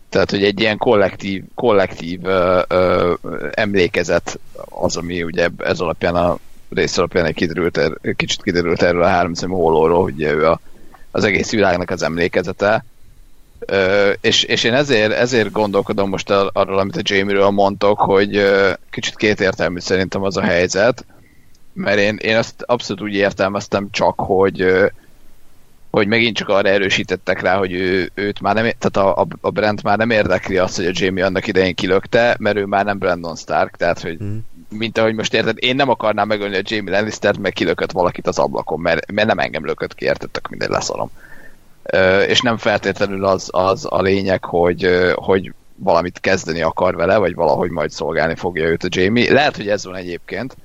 [0.09, 3.15] Tehát, hogy egy ilyen kollektív, kollektív ö, ö,
[3.53, 6.39] emlékezet az, ami ugye ez alapján a
[6.71, 10.61] rész alapján egy kiderült, er, kicsit kiderült erről a háromszemű hollóról, hogy ő a,
[11.11, 12.85] az egész világnak az emlékezete.
[13.67, 18.37] Ö, és, és én ezért, ezért gondolkodom most ar- arról, amit a Jamie-ről mondtok, hogy
[18.37, 21.05] ö, kicsit kétértelmű szerintem az a helyzet,
[21.73, 24.87] mert én, én azt abszolút úgy értelmeztem csak, hogy ö,
[25.91, 29.51] hogy megint csak arra erősítettek rá, hogy ő, őt már nem, tehát a, a, a
[29.51, 32.99] Brent már nem érdekli azt, hogy a Jamie annak idején kilökte, mert ő már nem
[32.99, 34.37] Brandon Stark, tehát hogy Mhm.
[34.69, 38.39] mint ahogy most érted, én nem akarnám megölni a Jamie Lannistert, meg kilökött valakit az
[38.39, 41.11] ablakon, mert, mert nem engem lökött ki, értettek, mindegy leszarom.
[41.15, 41.32] Ö,
[42.27, 47.71] és nem feltétlenül az, az a lényeg, hogy, hogy valamit kezdeni akar vele, vagy valahogy
[47.71, 49.33] majd szolgálni fogja őt a Jamie.
[49.33, 50.57] Lehet, hogy ez van egyébként,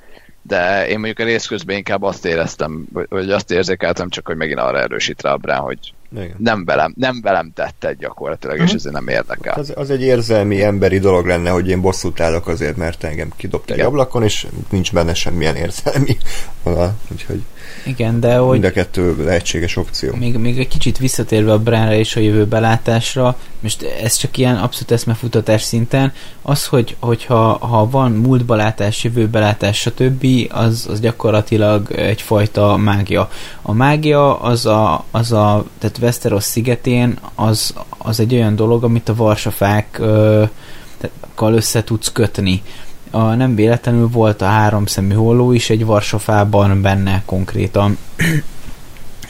[0.41, 4.59] de én mondjuk a rész közben inkább azt éreztem, vagy- azt érzékeltem csak, hogy megint
[4.59, 6.35] arra erősít rá a Bran, hogy Igen.
[6.37, 9.53] nem velem, nem velem tette gyakorlatilag, és ezért nem érdekel.
[9.53, 13.73] Az, az egy érzelmi, emberi dolog lenne, hogy én bosszút állok azért, mert engem kidobta
[13.73, 16.17] egy ablakon, és nincs benne semmilyen érzelmi
[16.63, 16.93] vonal.
[17.11, 17.41] Úgyhogy
[17.85, 18.51] Igen, de hogy...
[18.51, 20.15] mind a kettő lehetséges opció.
[20.15, 24.91] Még, még egy kicsit visszatérve a Bránra és a jövőbelátásra, most ez csak ilyen abszolút
[24.91, 33.29] eszmefutatás szinten, az, hogy, hogyha ha van múltbalátás, jövőbelátás, stb., az, az gyakorlatilag egyfajta mágia.
[33.61, 39.09] A mágia az a, az a tehát Westeros szigetén az, az egy olyan dolog, amit
[39.09, 40.43] a varsafák ö,
[41.45, 42.61] össze tudsz kötni.
[43.11, 47.97] A, nem véletlenül volt a háromszemű holló is egy Varsofában benne konkrétan.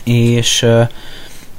[0.03, 0.59] és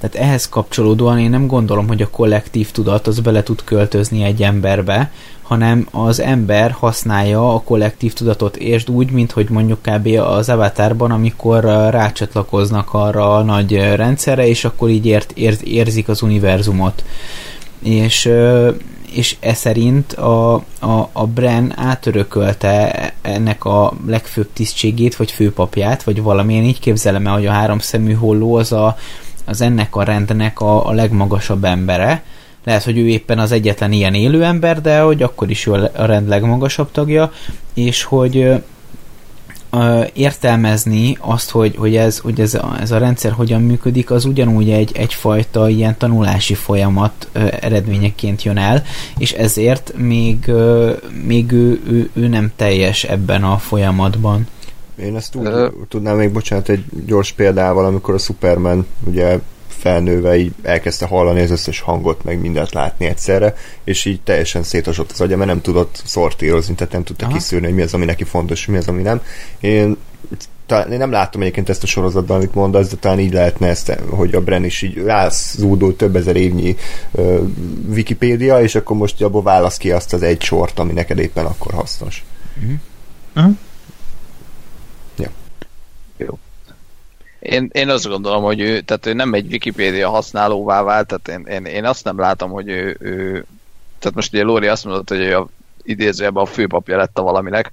[0.01, 4.43] tehát ehhez kapcsolódóan én nem gondolom, hogy a kollektív tudat az bele tud költözni egy
[4.43, 5.11] emberbe,
[5.43, 10.07] hanem az ember használja a kollektív tudatot, és úgy, mint hogy mondjuk kb.
[10.07, 16.23] az Avatarban, amikor rácsatlakoznak arra a nagy rendszerre, és akkor így ért, ért, érzik az
[16.23, 17.05] univerzumot.
[17.83, 18.31] És,
[19.19, 26.23] és e szerint a, a, a Bren átörökölte ennek a legfőbb tisztségét, vagy főpapját, vagy
[26.23, 28.97] valamilyen így képzelem el, hogy a háromszemű holló az, a,
[29.45, 32.23] az ennek a rendnek a, a legmagasabb embere.
[32.65, 36.05] Lehet, hogy ő éppen az egyetlen ilyen élő ember, de hogy akkor is ő a
[36.05, 37.33] rend legmagasabb tagja,
[37.75, 38.63] és hogy
[40.13, 44.71] értelmezni azt, hogy, hogy, ez, hogy ez, a, ez a rendszer hogyan működik, az ugyanúgy
[44.71, 48.83] egy, egyfajta ilyen tanulási folyamat ö, eredményeként jön el,
[49.19, 50.93] és ezért még, ö,
[51.27, 54.47] még ő, ő, ő nem teljes ebben a folyamatban.
[55.03, 55.49] Én ezt úgy
[55.89, 59.39] tudnám még, bocsánat, egy gyors példával, amikor a Superman ugye
[59.79, 63.55] felnőve így elkezdte hallani az összes hangot, meg mindent látni egyszerre,
[63.85, 67.35] és így teljesen szétosott az agya, mert nem tudott szortírozni, tehát nem tudta Aha.
[67.35, 69.23] kiszűrni, hogy mi az, ami neki fontos, mi az, ami nem.
[69.61, 69.97] Én
[70.67, 73.99] talán, én nem láttam egyébként ezt a sorozatban, amit mondasz, de talán így lehetne ezt,
[74.09, 76.77] hogy a Bren is így rászúdul több ezer évnyi
[77.11, 77.41] uh,
[77.89, 81.73] Wikipédia, és akkor most abból válasz ki azt az egy sort, ami neked éppen akkor
[81.73, 82.25] hasznos.
[87.39, 91.55] Én, én azt gondolom, hogy ő, tehát ő nem egy Wikipédia használóvá vált, tehát én,
[91.55, 93.45] én, én azt nem látom, hogy ő, ő
[93.99, 95.49] tehát most ugye Lóri azt mondott, hogy ő a,
[95.83, 97.73] idézőjebben a főpapja lett a valaminek,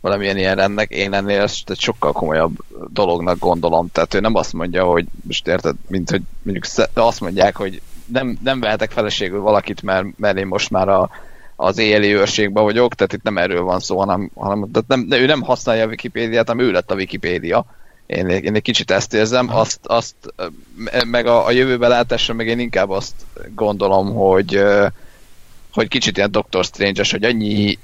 [0.00, 2.56] valamilyen ilyen rendnek, én ennél ezt egy sokkal komolyabb
[2.92, 6.64] dolognak gondolom, tehát ő nem azt mondja, hogy most érted, mint hogy mondjuk
[6.94, 11.10] azt mondják, hogy nem, nem vehetek feleségül valakit, mert, mert én most már a,
[11.56, 15.26] az éjjeli őrségben vagyok, tehát itt nem erről van szó, hanem, hanem tehát nem, ő
[15.26, 17.66] nem használja a Wikipédiát, hanem ő lett a Wikipédia.
[18.06, 20.14] Én, én egy kicsit ezt érzem, azt, azt
[20.74, 23.14] me- meg a, a jövőbe látásra meg én inkább azt
[23.54, 24.62] gondolom, hogy,
[25.72, 27.78] hogy kicsit ilyen Doctor Strange-es, hogy annyi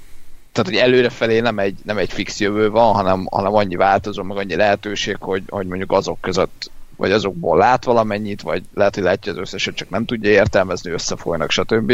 [0.51, 4.37] tehát, hogy előrefelé nem egy, nem egy fix jövő van, hanem, hanem annyi változó, meg
[4.37, 9.31] annyi lehetőség, hogy, hogy mondjuk azok között vagy azokból lát valamennyit, vagy lehet, hogy látja
[9.31, 11.87] az összeset, csak nem tudja értelmezni, összefolynak, stb.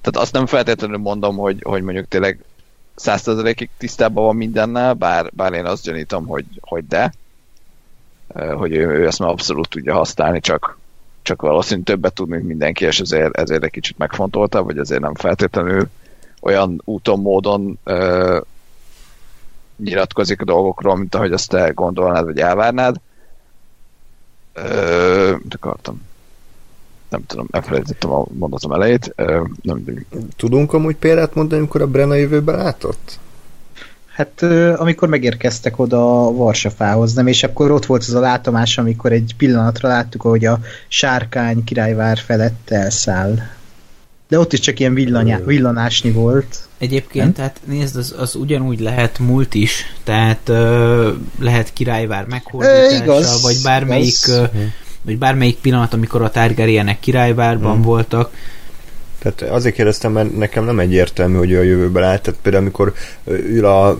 [0.00, 2.38] Tehát azt nem feltétlenül mondom, hogy, hogy mondjuk tényleg
[2.96, 7.12] 100%-ig tisztában van mindennel, bár, bár én azt gyanítom, hogy, hogy de,
[8.34, 10.78] hogy ő, ő ezt már abszolút tudja használni, csak,
[11.22, 15.14] csak valószínűleg többet tud, mint mindenki, és ezért, ezért egy kicsit megfontolta, vagy ezért nem
[15.14, 15.88] feltétlenül
[16.40, 18.38] olyan úton, módon ö,
[19.76, 22.96] nyilatkozik a dolgokról, mint ahogy azt te gondolnád, vagy elvárnád.
[24.52, 26.02] Ö, akartam?
[27.08, 29.12] Nem tudom, elfelejtettem a mondatom elejét.
[29.16, 30.06] Ö, nem
[30.36, 33.18] Tudunk amúgy példát mondani, amikor a Brenna jövőben látott?
[34.16, 34.42] Hát
[34.76, 37.26] amikor megérkeztek oda a Varsafához, nem?
[37.26, 40.58] És akkor ott volt az a látomás, amikor egy pillanatra láttuk, hogy a
[40.88, 43.38] sárkány királyvár felett elszáll.
[44.28, 46.68] De ott is csak ilyen villanyá, villanásnyi volt.
[46.78, 47.32] Egyébként, nem?
[47.32, 54.26] tehát nézd, az, az ugyanúgy lehet múlt is, tehát ö, lehet királyvár meghordítása, vagy bármelyik
[54.28, 54.44] ö,
[55.02, 57.82] vagy bármelyik pillanat, amikor a Targaryenek királyvárban hmm.
[57.82, 58.32] voltak,
[59.34, 62.22] tehát azért kérdeztem, mert nekem nem egyértelmű, hogy a jövőben állt.
[62.22, 63.98] Tehát például amikor ül a,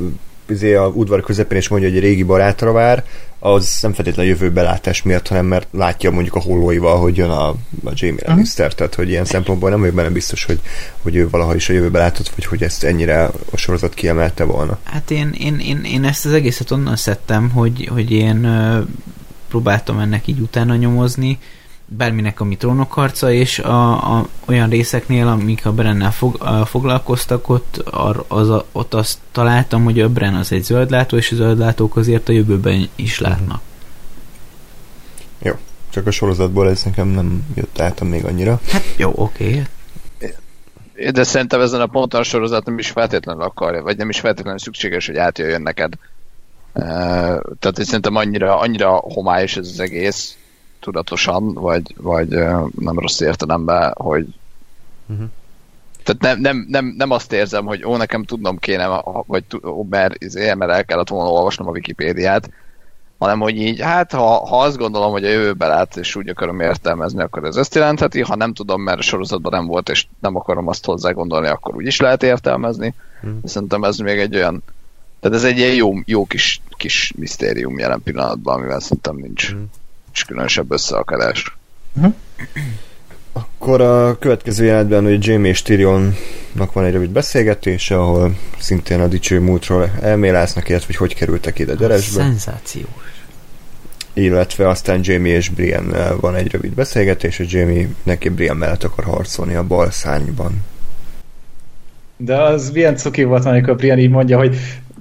[0.48, 3.04] izé a udvar közepén és mondja, hogy egy régi barátra vár,
[3.38, 7.48] az nem feltétlenül jövőbe látás miatt, hanem mert látja mondjuk a hollóival, hogy jön a,
[7.48, 8.28] a Jamie mhm.
[8.30, 8.78] Lannister, uh-huh.
[8.78, 10.60] tehát hogy ilyen szempontból nem vagyok benne biztos, hogy,
[11.02, 14.78] hogy ő valaha is a jövőbe látott, vagy hogy ezt ennyire a sorozat kiemelte volna.
[14.82, 18.48] Hát én, én, én, én ezt az egészet onnan szedtem, hogy, hogy én
[19.48, 21.38] próbáltam ennek így utána nyomozni,
[21.86, 27.82] bárminek, ami trónokharca, és a, a, olyan részeknél, amik a Brennel fog, a, foglalkoztak, ott,
[27.90, 31.96] ar, az a, ott azt találtam, hogy a Bren az egy zöldlátó, és a zöldlátók
[31.96, 33.60] azért a jövőben is látnak.
[35.38, 35.52] Jó,
[35.90, 38.60] csak a sorozatból ez nekem nem jött át még annyira.
[38.70, 39.48] Hát jó, oké.
[39.48, 39.64] Okay.
[41.10, 44.58] De szerintem ezen a ponton a sorozat nem is feltétlenül akarja, vagy nem is feltétlenül
[44.58, 45.92] szükséges, hogy átjöjjön neked.
[46.72, 46.82] Uh,
[47.58, 50.36] tehát szerintem annyira, annyira homályos ez az egész,
[50.80, 52.28] tudatosan, vagy, vagy
[52.78, 54.26] nem rossz értelemben, hogy
[55.06, 55.26] uh-huh.
[56.04, 59.44] tehát nem, nem, nem, nem, azt érzem, hogy ó, nekem tudnom kéne, vagy
[59.90, 62.50] mert, izé, mert el kellett volna olvasnom a Wikipédiát,
[63.18, 66.60] hanem hogy így, hát ha, ha azt gondolom, hogy a jövőbe lát, és úgy akarom
[66.60, 70.36] értelmezni, akkor ez ezt jelentheti, ha nem tudom, mert a sorozatban nem volt, és nem
[70.36, 72.94] akarom azt hozzá gondolni, akkor úgy is lehet értelmezni.
[73.20, 73.40] Hmm.
[73.44, 74.62] Szerintem ez még egy olyan,
[75.20, 79.50] tehát ez egy ilyen jó, jó kis, kis misztérium jelen pillanatban, amivel szerintem nincs.
[79.50, 79.70] Hmm
[80.16, 81.56] nincs különösebb összeakadás.
[81.96, 82.14] Uh-huh.
[83.32, 89.06] Akkor a következő jelentben, hogy Jamie és Tyrionnak van egy rövid beszélgetése, ahol szintén a
[89.06, 92.22] dicső múltról elmélásznak, illetve hogy hogy kerültek ide Deresbe.
[92.22, 92.86] Szenzációs.
[94.12, 99.04] Illetve aztán Jamie és Brian van egy rövid beszélgetés, és Jamie neki Brian mellett akar
[99.04, 100.64] harcolni a bal szárnyban.
[102.16, 104.56] De az milyen cuki volt, amikor Brian így mondja, hogy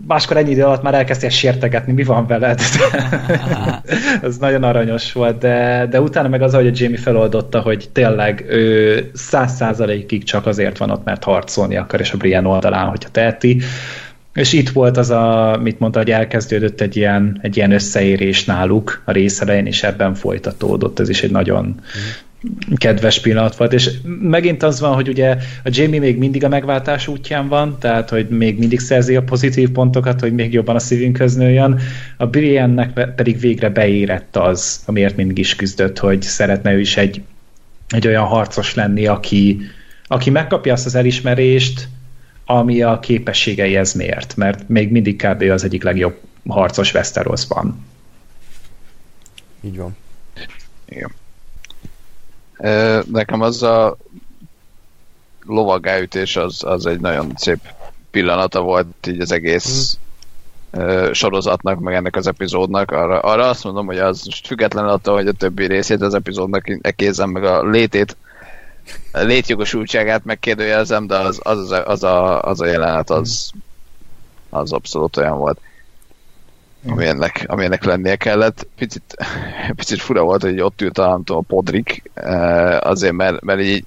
[0.07, 2.59] máskor ennyi idő alatt már elkezdtél sértegetni, mi van veled?
[4.21, 8.45] ez nagyon aranyos volt, de, de utána meg az, hogy a Jamie feloldotta, hogy tényleg
[8.49, 13.09] ő száz százalékig csak azért van ott, mert harcolni akar, és a Brian oldalán, hogyha
[13.09, 13.61] teheti.
[14.33, 19.01] És itt volt az a, mit mondta, hogy elkezdődött egy ilyen, egy ilyen összeérés náluk
[19.05, 20.99] a rész elején, és ebben folytatódott.
[20.99, 22.25] Ez is egy nagyon, mm
[22.75, 27.07] kedves pillanat volt, és megint az van, hogy ugye a Jamie még mindig a megváltás
[27.07, 31.35] útján van, tehát hogy még mindig szerzi a pozitív pontokat, hogy még jobban a szívünkhöz
[31.35, 31.79] nőjön,
[32.17, 37.21] a Brienne-nek pedig végre beérett az, amiért mindig is küzdött, hogy szeretne ő is egy,
[37.89, 39.61] egy olyan harcos lenni, aki,
[40.07, 41.87] aki megkapja azt az elismerést,
[42.45, 45.41] ami a képességeihez mért, mert még mindig kb.
[45.41, 47.85] az egyik legjobb harcos Westerosban.
[49.61, 49.95] Így van.
[50.89, 51.11] Igen.
[53.11, 53.97] Nekem az a
[55.45, 57.59] lovagáütés az, az egy nagyon szép
[58.11, 59.97] pillanata volt így az egész
[60.77, 61.11] mm.
[61.11, 62.91] sorozatnak, meg ennek az epizódnak.
[62.91, 66.79] Arra, arra azt mondom, hogy az most független attól, hogy a többi részét az epizódnak
[66.81, 68.17] ekézem meg a létét,
[69.11, 73.51] a létjogosultságát megkérdőjelezem, de az, az, az, az, a, az a jelenet az,
[74.49, 75.59] az abszolút olyan volt
[76.87, 78.67] amilyennek, amilyennek lennie kellett.
[78.77, 79.15] Picit,
[79.75, 83.85] picit fura volt, hogy ott ült a, a Podrik, eh, azért, mert, mert így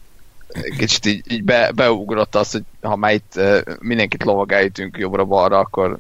[0.77, 5.99] kicsit így, így be, beugrott az, hogy ha már itt eh, mindenkit lovagállítünk jobbra-balra, akkor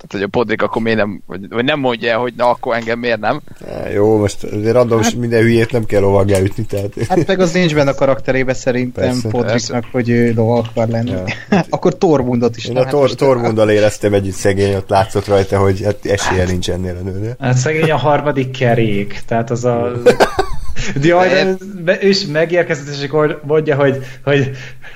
[0.00, 2.98] tehát, hogy a Podrik akkor miért nem, vagy, vagy nem mondja hogy na, akkor engem
[2.98, 3.40] miért nem.
[3.86, 6.94] É, jó, most azért random hát, minden hülyét nem kell lovaggá ütni, tehát...
[7.08, 11.10] Hát meg az nincs benne a karakterébe szerintem persze, Podriknak, hogy ő lovag akar lenni.
[11.10, 11.24] Ja.
[11.70, 12.64] akkor Tormundot is.
[12.64, 16.96] Én a Tor, Tormunddal éreztem egy szegény, ott látszott rajta, hogy hát esélye nincs ennél
[17.00, 17.36] a nőnél.
[17.38, 19.92] Hát szegény a harmadik kerék, tehát az a...
[21.02, 21.54] Jaj,
[21.84, 24.50] de is megérkezett, és akkor mondja, hogy, hogy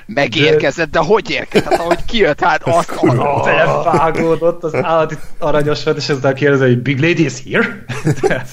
[0.05, 1.69] Megérkezett, de hogy érkezett?
[1.69, 2.93] Hát ahogy kijött, hát azt
[3.43, 7.83] felvágódott, az állati aranyos volt, és ezzel kérdezi, hogy Big Lady is here?
[8.21, 8.47] Tehát,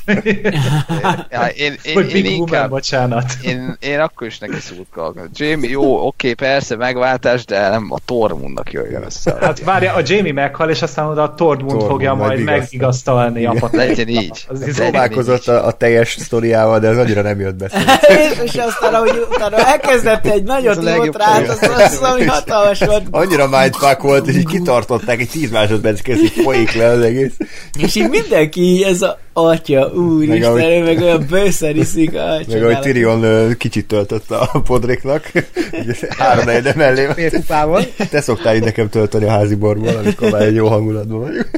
[1.31, 3.33] Ja, én, én, hogy én, Big Woman, inkább, bocsánat.
[3.45, 5.29] én, én akkor is neki szurkolok.
[5.35, 9.37] Jamie, jó, oké, persze, megváltás, de nem a Tormundnak jöjjön össze.
[9.41, 13.51] Hát várja, a Jamie meghal, és aztán oda a Tormund Tormund fogja majd megvigasztalni a
[13.53, 13.73] patot.
[13.73, 14.45] Legyen így.
[14.49, 17.71] Az izé- Próbálkozott a, a teljes sztoriával, de ez annyira nem jött be.
[18.45, 23.03] és, aztán, ahogy utána elkezdett egy legjobb jót rá, az, az, ami hatalmas volt.
[23.11, 27.33] Annyira mindfuck volt, és így kitartották, egy 10 másodperc kezdik folyik le az egész.
[27.79, 32.63] És így mindenki ez a atya, úristen, ahogy- ő meg olyan bőszer iszik, ah, Meg
[32.63, 32.79] ahogy.
[32.81, 35.31] Tyrion kicsit töltött a podriknak,
[35.73, 37.09] ugye három egyre mellé.
[37.15, 37.85] Félkupával.
[38.11, 41.51] Te szoktál így nekem tölteni a házi borból, amikor már egy jó hangulatban vagyunk.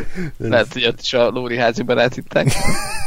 [0.38, 2.46] Lehet, hogy ott is a Lóri házi barát hittek.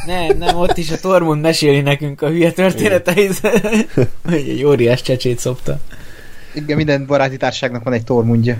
[0.06, 3.40] Nem, nem, ott is a Tormund meséli nekünk a hülye történeteit,
[4.30, 5.80] hogy egy óriás csecsét szopta.
[6.56, 8.56] Igen, minden baráti társaságnak van egy tormundja.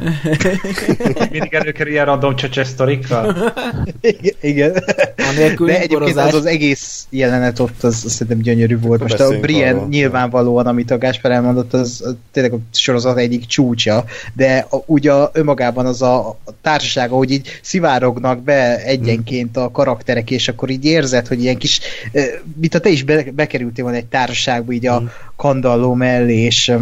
[1.32, 3.36] Mindig előkerül ilyen random csöcses sztorikkal.
[4.02, 4.84] Igen, igen.
[5.18, 9.02] Anélkül De egyébként az az egész jelenet ott, az, az szerintem gyönyörű volt.
[9.02, 9.88] Most a Brienne arról.
[9.88, 15.12] nyilvánvalóan, amit a Gáspár elmondott, az az tényleg a sorozat egyik csúcsa, de a, ugye
[15.12, 20.70] a, önmagában az a, a társaság, ahogy így szivárognak be egyenként a karakterek, és akkor
[20.70, 21.80] így érzed, hogy ilyen kis,
[22.12, 25.04] eh, mint ha te is be, bekerültél volna egy társaságba így a
[25.36, 26.80] kandalló mellé, és eh,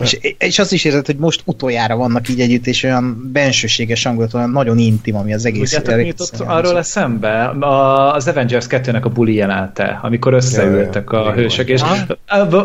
[0.00, 4.34] és, és azt is érzed, hogy most utoljára vannak így együtt, és olyan bensőséges hangulat,
[4.34, 5.70] olyan nagyon intim, ami az egész.
[5.70, 7.44] Tudjátok, mi jutott arról eszembe?
[7.44, 11.80] A, az Avengers 2-nek a buli jelelte, amikor összeültek a hősök, és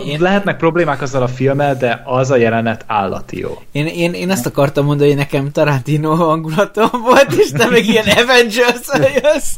[0.05, 3.61] Én- lehetnek problémák azzal a filmmel, de az a jelenet állati jó.
[3.71, 8.05] Én, én, én ezt akartam mondani, hogy nekem Tarantino hangulatom volt, és te meg ilyen
[8.23, 8.87] avengers
[9.23, 9.55] jössz.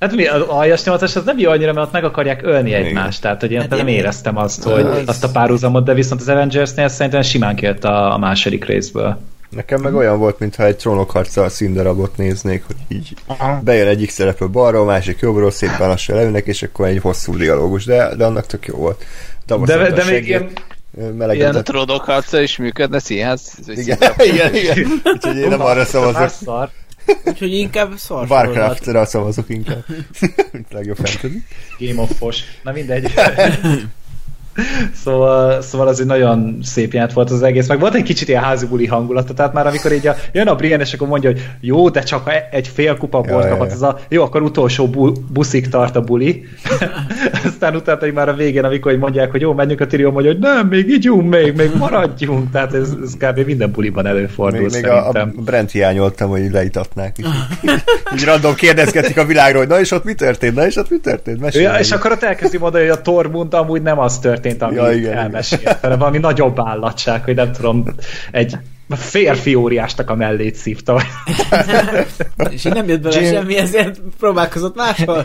[0.00, 3.20] Hát mi, a aljas nyolcas az nem jó annyira, mert ott meg akarják ölni egymást,
[3.20, 6.20] tehát hogy én Hát nem én- éreztem azt, hogy Az- azt a párhuzamot, de viszont
[6.20, 9.20] az Avengersnél szerintem simán kijött a, a második részből.
[9.50, 13.14] Nekem meg olyan volt, mintha egy trónokharca színdarabot néznék, hogy így
[13.62, 18.14] bejön egyik szereplő balról, másik jobbról, szépen lassan leülnek, és akkor egy hosszú dialógus, de,
[18.14, 19.04] de annak tök jó volt.
[19.46, 20.50] Davos De, de a még ilyen,
[20.98, 21.64] A Melegetett.
[21.64, 23.52] trónok harca is működne színház.
[23.66, 23.98] Igen,
[24.32, 24.86] igen, igen.
[25.04, 26.70] Úgyhogy én nem arra szavazok.
[27.24, 29.84] Úgyhogy inkább szar Warcraftra szavazok inkább.
[30.52, 31.42] Mint legjobb fantasy.
[31.78, 32.40] Game of Fos.
[32.62, 33.12] Na mindegy.
[35.04, 38.42] Szóval, szóval az egy nagyon szép jelent volt az egész, meg volt egy kicsit ilyen
[38.42, 41.48] házi buli hangulata, tehát már amikor így a, jön a Brian, és akkor mondja, hogy
[41.60, 43.62] jó, de csak e- egy fél kupa Ja, bort ja, ja.
[43.62, 46.44] az a, jó, akkor utolsó bu- buszig tart a buli.
[47.46, 50.30] Aztán utána pedig már a végén, amikor így mondják, hogy jó, menjünk a Tyrion, mondja,
[50.30, 53.46] hogy nem, még ígyunk, még, még maradjunk, tehát ez, ez kb.
[53.46, 55.44] minden buliban előfordul Még, még a, a szerintem.
[55.44, 57.16] Brent hiányoltam, hogy így leitatnák.
[57.62, 57.82] Így,
[58.14, 60.98] így random kérdezgetik a világról, hogy na és ott mi történt, na és ott mi
[60.98, 61.40] történt?
[61.40, 64.74] Mesélj Ja, és akkor ott elkezdi mondani, hogy a Tormund amúgy nem az történt, ami
[64.74, 67.84] Ja, igen, elmesélt, valami nagyobb állatság, hogy nem tudom,
[68.30, 68.56] egy
[68.90, 71.02] férfi óriásnak a mellét szívta.
[72.50, 75.24] És így nem jött bele Jim- semmi, ezért próbálkozott máshol.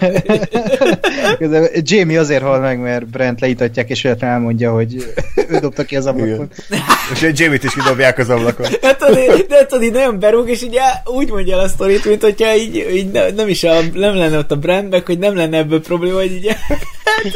[1.74, 5.13] Jamie azért hal meg, mert Brent leítatják, és véletlenül elmondja, hogy
[5.49, 6.49] ő dobta ki az ablakon.
[7.13, 8.65] És egy Jamie-t is kidobják az ablakon.
[8.82, 12.22] Hát tudod, de tudod, így nagyon berúg, és így úgy mondja el a sztorit, mint
[12.22, 15.57] hogyha így, így ne, nem is a, nem lenne ott a brandback, hogy nem lenne
[15.57, 16.55] ebből probléma, hogy így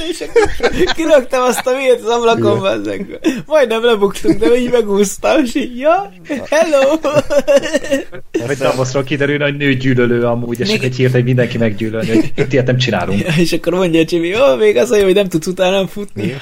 [0.10, 3.20] és akkor kirögtem azt a vért az ablakon, bazzeg.
[3.46, 6.12] Majdnem lebuktunk, de így megúsztam, és így, ja,
[6.50, 7.00] hello!
[8.46, 12.54] Vagy Davosról kiderül, hogy nőgyűlölő amúgy, és Még- egy hírt, hogy mindenki meggyűlölni, hogy itt
[12.54, 13.22] ilyet nem csinálunk.
[13.38, 16.36] és akkor mondja a Jimmy, jó, még az a jó, hogy nem tudsz utána futni.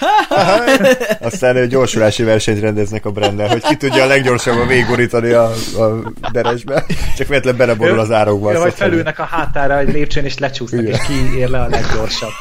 [1.20, 5.44] Aztán ő gyorsulási versenyt rendeznek a Brendel, hogy ki tudja a leggyorsabban végigborítani a,
[5.78, 6.86] a deresbe,
[7.18, 8.52] csak véletlen beleborul az árokba.
[8.52, 10.94] Ja, vagy felülnek a hátára egy lépcsőn, és lecsúsznak, Igen.
[10.94, 12.32] és ki ér le a leggyorsabb.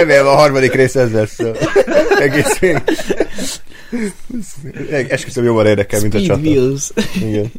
[0.00, 1.38] Remélem a harmadik rész ez lesz.
[2.18, 2.82] Egész végig.
[5.08, 6.48] Esküszöm jobban érdekel, mint a Speed csata.
[6.48, 6.90] Wheels.
[7.22, 7.52] Igen.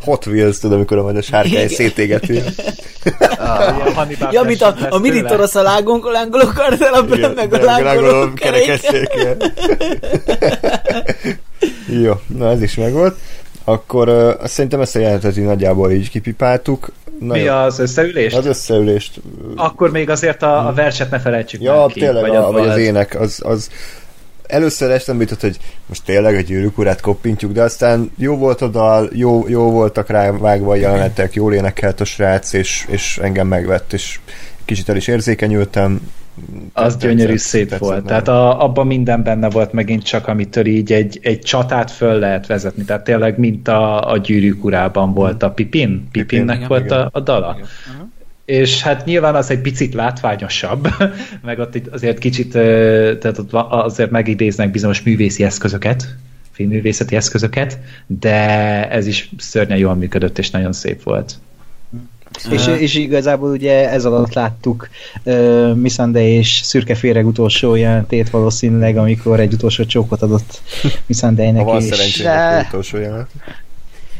[0.00, 2.42] Hot Wheels, tudom, amikor majd a sárkány szétégeti.
[3.94, 5.28] Hannibal Ja, mint a, a mini tőle.
[5.28, 9.36] torosz a lángoló kardel, a brand meg a lángoló kerekesztékkel.
[12.02, 13.16] Jó, na ez is megvolt.
[13.68, 16.92] Akkor uh, azt szerintem ezt a jelentet így nagyjából így kipipáltuk.
[17.20, 18.36] Na Mi jó, az összeülést?
[18.36, 19.20] az összeülést.
[19.56, 22.00] Akkor még azért a, a verset ne felejtsük Ja, ki.
[22.00, 23.70] tényleg, vagy, a, vagy az ének, az, az
[24.46, 28.68] először eszembe jutott, hogy most tényleg a gyűrűk urát koppintjuk, de aztán jó volt a
[28.68, 33.46] dal, jó, jó voltak rá vágva a jelenetek, jól énekelt a srác, és, és engem
[33.46, 34.18] megvett, és
[34.64, 36.10] kicsit el is érzékenyültem.
[36.72, 38.04] Az gyönyörű szép volt.
[38.04, 42.46] Tehát a, abban minden benne volt megint csak, amitől így egy, egy csatát föl lehet
[42.46, 42.84] vezetni.
[42.84, 46.08] Tehát tényleg, mint a, a gyűrűk urában volt a Pipin.
[46.12, 46.98] Pipinnek igen, volt igen.
[46.98, 47.56] a, a dala.
[48.44, 50.88] és hát nyilván az egy picit látványosabb,
[51.44, 52.50] meg ott azért kicsit,
[53.18, 56.14] tehát ott azért megidéznek bizonyos művészi eszközöket,
[56.50, 58.34] filmművészeti eszközöket, de
[58.90, 61.38] ez is szörnyen jól működött, és nagyon szép volt.
[62.50, 64.88] És, és igazából ugye ez alatt láttuk
[65.22, 70.62] uh, Missande és Szürke Féreg utolsó jelentét valószínűleg, amikor egy utolsó csókot adott
[71.06, 71.64] Missandeinek.
[71.64, 71.88] Ha van és...
[71.88, 73.28] szerencsének utolsó jelenet.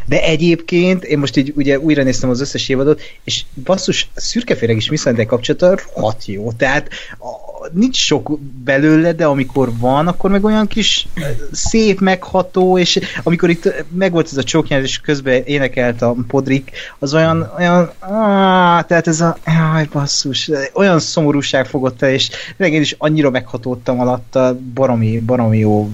[0.06, 4.90] De egyébként, én most így ugye újra néztem az összes évadot, és basszus, szürkeféreg is
[4.90, 10.66] Missandei kapcsolata rohadt jó, tehát a, nincs sok belőle, de amikor van, akkor meg olyan
[10.66, 11.08] kis
[11.52, 17.14] szép, megható, és amikor itt megvolt ez a csóknyelv, és közben énekelt a podrik, az
[17.14, 22.94] olyan, olyan áh, tehát ez a, áj, basszus, olyan szomorúság fogott el, és én is
[22.98, 25.90] annyira meghatódtam alatta, baromi, baromi jó.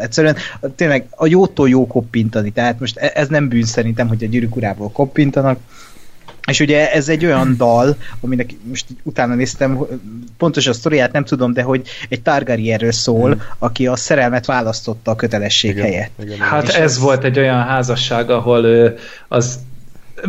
[0.00, 0.36] Egyszerűen
[0.74, 4.56] tényleg a jótól jó koppintani, tehát most e- ez nem bűn szerintem, hogy a gyűrűk
[4.56, 5.58] urából koppintanak,
[6.46, 9.78] és ugye ez egy olyan dal, aminek most utána néztem,
[10.36, 13.42] pontos a sztoriát nem tudom, de hogy egy Targaryenről szól, hmm.
[13.58, 16.10] aki a szerelmet választotta a kötelesség igen, helyett.
[16.22, 18.96] Igen, hát ez, ez volt egy olyan házasság, ahol ő,
[19.28, 19.58] az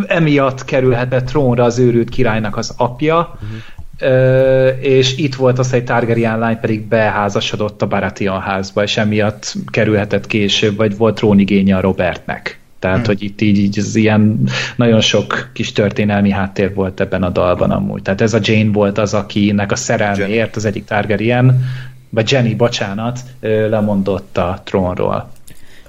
[0.07, 3.57] emiatt kerülhetett trónra az őrült királynak az apja, uh-huh.
[3.99, 9.53] Ö, és itt volt az, hogy Targaryen lány pedig beházasodott a Baratheon házba, és emiatt
[9.65, 12.59] kerülhetett később, vagy volt trónigénye a Robertnek.
[12.87, 13.15] Tehát, hmm.
[13.15, 17.71] hogy itt így, így ez ilyen nagyon sok kis történelmi háttér volt ebben a dalban
[17.71, 18.01] amúgy.
[18.01, 21.63] Tehát ez a Jane volt az, akinek a szerelméért az egyik Targaryen,
[22.09, 25.31] vagy Jenny, bocsánat, lemondott a trónról.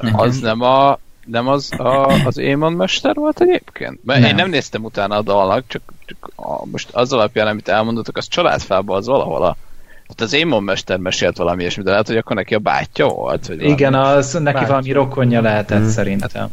[0.01, 0.21] Nekem.
[0.21, 3.99] Az nem a nem az a, az Émon mester volt egyébként?
[4.05, 4.29] Mert nem.
[4.29, 8.29] én nem néztem utána a dalnak, csak, csak a, most az alapján, amit elmondottak, az
[8.29, 9.57] családfában az valahol a
[10.09, 13.47] tehát az Émon mester mesélt valami ilyesmi, de lehet, hogy akkor neki a bátyja volt?
[13.47, 14.67] Vagy Igen, az neki bátyja.
[14.67, 15.89] valami rokonja lehetett hmm.
[15.89, 16.49] szerintem.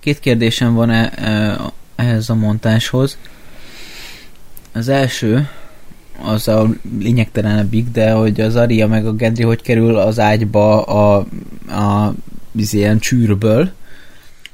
[0.00, 1.60] Két kérdésem van -e, e,
[1.96, 3.18] ehhez a montáshoz.
[4.72, 5.48] Az első,
[6.22, 6.68] az a
[6.98, 11.26] lényegtelenebbik, de hogy az Aria meg a Gendry hogy kerül az ágyba a,
[11.66, 12.14] a, a
[12.52, 13.72] ilyen csűrből,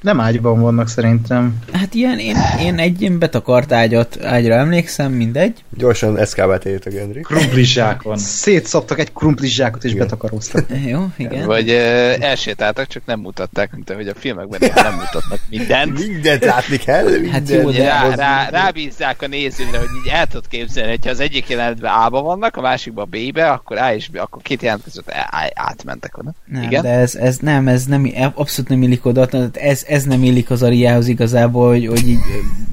[0.00, 1.58] nem ágyban vannak szerintem.
[1.72, 5.64] Hát ilyen, én, én egy ilyen betakart ágyat, ágyra emlékszem, mindegy.
[5.76, 7.20] Gyorsan eszkábát a Gendry.
[7.20, 8.16] Krumplizsákon.
[8.16, 10.02] Szétszoptak egy krumplizsákot és igen.
[10.02, 10.66] betakaróztak.
[10.86, 11.46] Jó, igen.
[11.46, 16.06] Vagy uh, elsétáltak, csak nem mutatták, mint ahogy a filmekben nem mutatnak mindent.
[16.06, 17.04] mindent látni kell.
[17.10, 17.30] Minden.
[17.30, 17.84] Hát jó, de...
[17.84, 22.22] Rá, rá, rábízzák a nézőre, hogy így el tudod képzelni, hogyha az egyik jelenetben A-ba
[22.22, 25.10] vannak, a másikban B-be, akkor A és B, akkor két jelent között
[25.54, 26.34] átmentek oda.
[26.44, 26.82] Nem, igen?
[26.82, 30.62] de ez, ez nem, ez nem, abszolút nem illik oda, ez, ez nem illik az
[30.62, 32.18] Ariához igazából, hogy, hogy így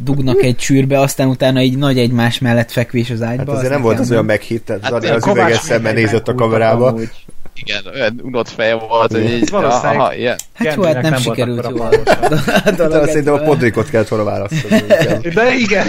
[0.04, 3.52] dugnak egy csűrbe, aztán utána így nagy egymás mellett fekvés az ágyba.
[3.52, 6.88] Hát azért nem volt az olyan meghitt, tehát hát az üveges szemmel nézett a kamerába.
[6.88, 7.10] Amúgy.
[7.56, 10.38] Igen, olyan unott feje volt, hogy így, aha, ilyen.
[10.54, 11.90] Hát jó, hát nem sikerült jól.
[12.78, 14.82] De szerintem a podrikot kellett volna választani.
[15.36, 15.88] De igen.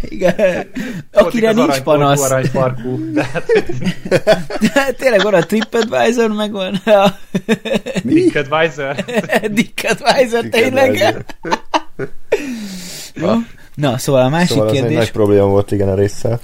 [0.00, 0.66] igen.
[1.12, 2.28] Akire nincs panasz.
[4.60, 7.14] De tényleg van a TripAdvisor, meg van a...
[8.02, 8.94] Dickadvisor.
[9.50, 11.24] Dickadvisor, tényleg?
[13.74, 14.88] Na, szóval a másik szóval kérdés...
[14.88, 16.40] Szóval nagy probléma volt igen a résszel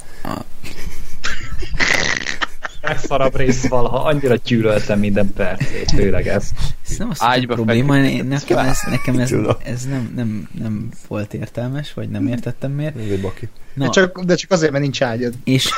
[2.86, 6.50] legszarabb rész valaha, annyira gyűlöltem minden percét, főleg ez.
[6.88, 9.32] Ez nem az a probléma, én, nekem, ez, nekem ez,
[9.64, 12.96] ez nem, nem, nem volt értelmes, vagy nem értettem miért.
[12.96, 13.48] Ez baki.
[13.74, 13.84] No.
[13.84, 15.34] De, csak, de csak azért, mert nincs ágyad.
[15.44, 15.70] És,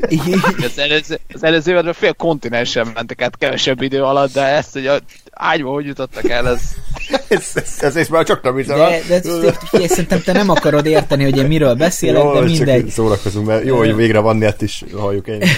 [0.70, 4.98] az előző, az előző fél kontinensen mentek át kevesebb idő alatt, de ezt, hogy a
[5.30, 6.60] ágyba hogy jutottak el, ez...
[7.28, 8.76] ez, ez, ez, ez már csak nem hiszem.
[8.76, 12.40] De, de, de figyelj, szerintem te nem akarod érteni, hogy én miről beszélek, jó, de
[12.40, 12.88] mindegy.
[12.88, 15.42] szórakozunk, mert jó, hogy végre van net is, halljuk én.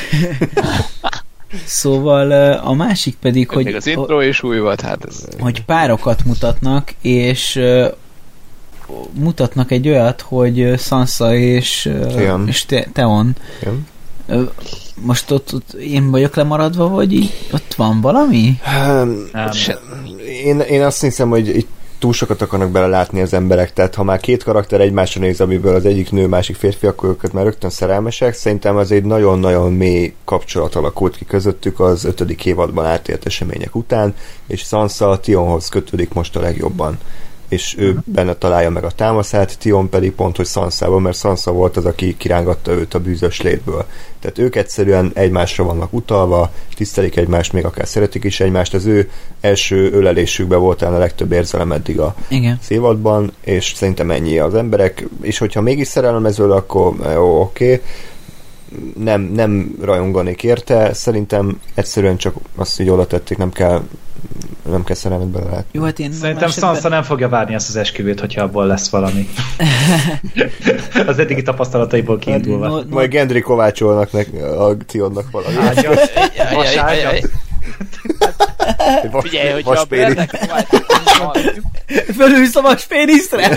[1.65, 3.65] Szóval a másik pedig, hogy...
[3.65, 5.25] Még az intro is új volt, hát ez...
[5.39, 7.61] Hogy párokat mutatnak, és
[9.13, 11.91] mutatnak egy olyat, hogy Sansa és,
[12.47, 13.87] és Teon Igen.
[15.01, 18.59] Most ott, ott én vagyok lemaradva, vagy így ott van valami?
[19.33, 19.51] Nem.
[20.45, 21.71] Én, én azt hiszem, hogy itt
[22.05, 25.85] túl sokat akarnak belelátni az emberek, tehát ha már két karakter egymásra néz, amiből az
[25.85, 28.35] egyik nő, másik férfi, akkor őket már rögtön szerelmesek.
[28.35, 34.15] Szerintem az egy nagyon-nagyon mély kapcsolat alakult ki közöttük az ötödik évadban átélt események után,
[34.47, 36.99] és Sansa Tionhoz kötődik most a legjobban
[37.55, 41.77] és ő benne találja meg a támaszát, Tion pedig pont, hogy Sansa-ban, mert Sansa volt
[41.77, 43.85] az, aki kirángatta őt a bűzös létből.
[44.21, 48.75] Tehát ők egyszerűen egymásra vannak utalva, tisztelik egymást, még akár szeretik is egymást.
[48.75, 49.11] Az ő
[49.41, 52.59] első ölelésükben volt a legtöbb érzelem eddig a Igen.
[52.63, 57.83] szévadban, és szerintem ennyi az emberek, és hogyha mégis szerelmezől, akkor jó, oké, okay
[58.99, 63.83] nem, nem rajonganék érte, szerintem egyszerűen csak azt így oda tették, nem kell
[64.71, 65.69] nem kell szerelmet belelátni.
[65.73, 69.29] Jó, hát én Szerintem Sansa nem fogja várni ezt az esküvőt, hogyha abból lesz valami.
[71.07, 72.67] az eddigi tapasztalataiból kiindulva.
[72.67, 74.29] No, no, Majd Gendry kovácsolnak nek,
[74.59, 75.57] a Tionnak valami.
[75.57, 76.11] Ágyat.
[79.11, 79.85] Vas- Figyelj, hogyha a.
[79.85, 80.31] Brennek
[82.17, 83.51] Fölülsz a vaspéniszre?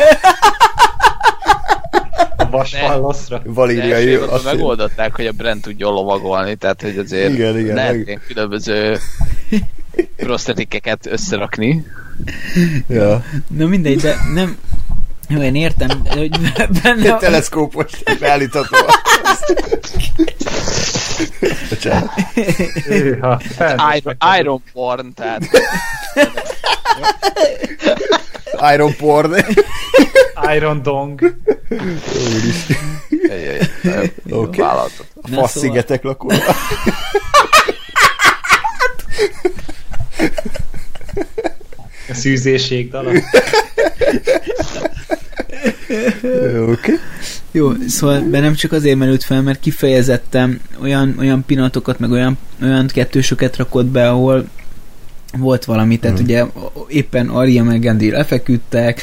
[2.38, 3.41] a vasfalloszra.
[3.45, 4.14] Valíriai.
[4.15, 8.22] azt azt- megoldották, hogy a Brent tudjon lovagolni, tehát hogy azért Igen, igen, lehet meg-
[8.27, 8.98] különböző
[10.15, 11.86] prosztetikeket összerakni.
[12.88, 13.24] Ja.
[13.48, 14.57] Na mindegy, de nem...
[15.30, 16.30] Jó, én értem, de hogy
[16.84, 17.02] benne...
[17.02, 18.78] Egy a- teleszkópos beállítható.
[22.86, 23.41] Hűha,
[23.98, 25.49] Iron, Iron porn, tehát
[28.74, 29.36] Iron porn.
[30.56, 31.36] Iron Dong.
[33.30, 33.60] Ejjjjj,
[34.30, 34.61] Oké.
[34.61, 34.61] okay.
[34.61, 34.90] fasz
[35.24, 36.32] szóval- szigetek lakó.
[42.10, 43.11] A szűzéség dala.
[46.72, 46.94] Oké.
[47.52, 52.88] Jó, szóval bennem csak azért merült fel, mert kifejezetten olyan, olyan pillanatokat, meg olyan, olyan
[52.88, 54.48] kettősöket rakott be, ahol
[55.37, 56.25] volt valami, tehát Mhm.
[56.25, 56.43] ugye
[56.87, 59.01] éppen Arya meg Gendry lefeküdtek,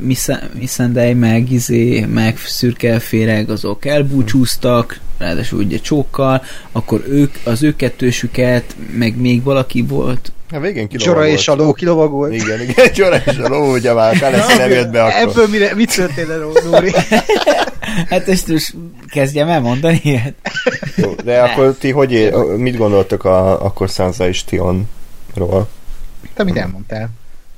[0.00, 6.42] Missa- Missandei meg Izé, meg Szürke Féreg azok elbúcsúztak, ráadásul ugye csókkal,
[6.72, 11.38] akkor ők, az ő kettősüket, meg még valaki volt, A végén Csora kilovagolt.
[11.38, 12.34] és a ló kilovagolt.
[12.34, 15.20] Igen, igen, Csora és a ló, ugye már Kaleszi nem jött be akkor.
[15.30, 16.92] Ebből mire, mit történt el, Nóri?
[18.08, 18.74] Hát ezt most
[19.08, 20.34] kezdjem elmondani ilyet.
[20.96, 24.44] Jó, De akkor ti hogy mit gondoltok a, akkor Sansa és
[25.38, 25.68] Tionról?
[26.34, 27.10] Te mit elmondtál?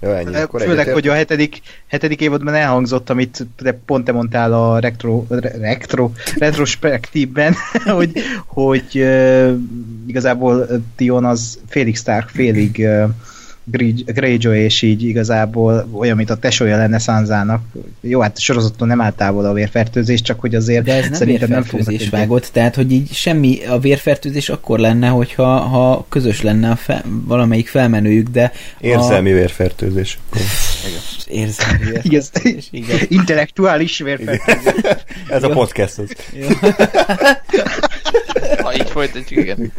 [0.02, 0.34] Jó, ennyi.
[0.34, 4.78] Akkor Főleg, egyetért- hogy a hetedik, hetedik évadban elhangzott, amit te pont te mondtál a
[4.78, 7.54] retro, re- retro, retrospektívben,
[7.84, 8.12] hogy,
[8.46, 9.52] hogy uh,
[10.06, 10.66] igazából
[10.96, 13.10] Tion az félig Stark, félig uh,
[14.06, 17.62] Greyjoy, és így igazából olyan, mint a tesója lenne Sansának.
[18.00, 21.48] Jó, hát sorozaton nem állt távol a vérfertőzés, csak hogy azért De ez nem szerintem
[21.48, 26.42] nem vérfertőzés fognak vágott, tehát hogy így semmi, a vérfertőzés akkor lenne, hogyha ha közös
[26.42, 30.18] lenne a fe, valamelyik felmenőjük, de Érzelmi vérfertőzés.
[30.32, 30.36] a,
[31.26, 32.98] érzelmi Igaz, vérfertőzés, igen.
[33.08, 34.80] intellektuális vérfertőzés.
[35.28, 35.54] Ez a Jó.
[35.54, 36.12] podcast az.
[36.32, 36.46] Jó.
[38.62, 39.72] Ha így folytatjuk, igen.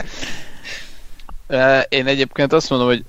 [1.90, 3.04] Én egyébként azt mondom, hogy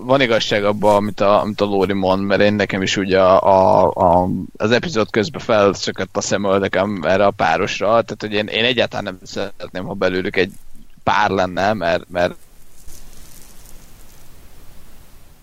[0.00, 3.42] van igazság abban, amit a, amit a Lóri mond, mert én nekem is ugye a,
[3.42, 8.64] a, a, az epizód közben felszökött a szemöldökem erre a párosra, tehát hogy én, én
[8.64, 10.52] egyáltalán nem szeretném, ha belőlük egy
[11.02, 12.34] pár lenne, mert, mert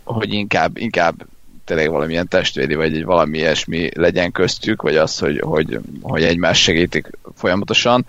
[0.04, 1.26] hogy inkább, inkább
[1.66, 6.62] tényleg valamilyen testvéri, vagy egy valami ilyesmi legyen köztük, vagy az, hogy, hogy, hogy egymást
[6.62, 8.06] segítik folyamatosan,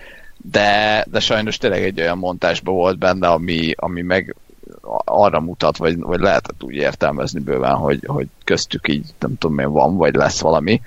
[0.50, 4.36] de, de sajnos tényleg egy olyan montásban volt benne, ami, ami meg
[5.04, 9.70] arra mutat, vagy, vagy lehetett úgy értelmezni bőven, hogy, hogy köztük így nem tudom én
[9.70, 10.80] van, vagy lesz valami.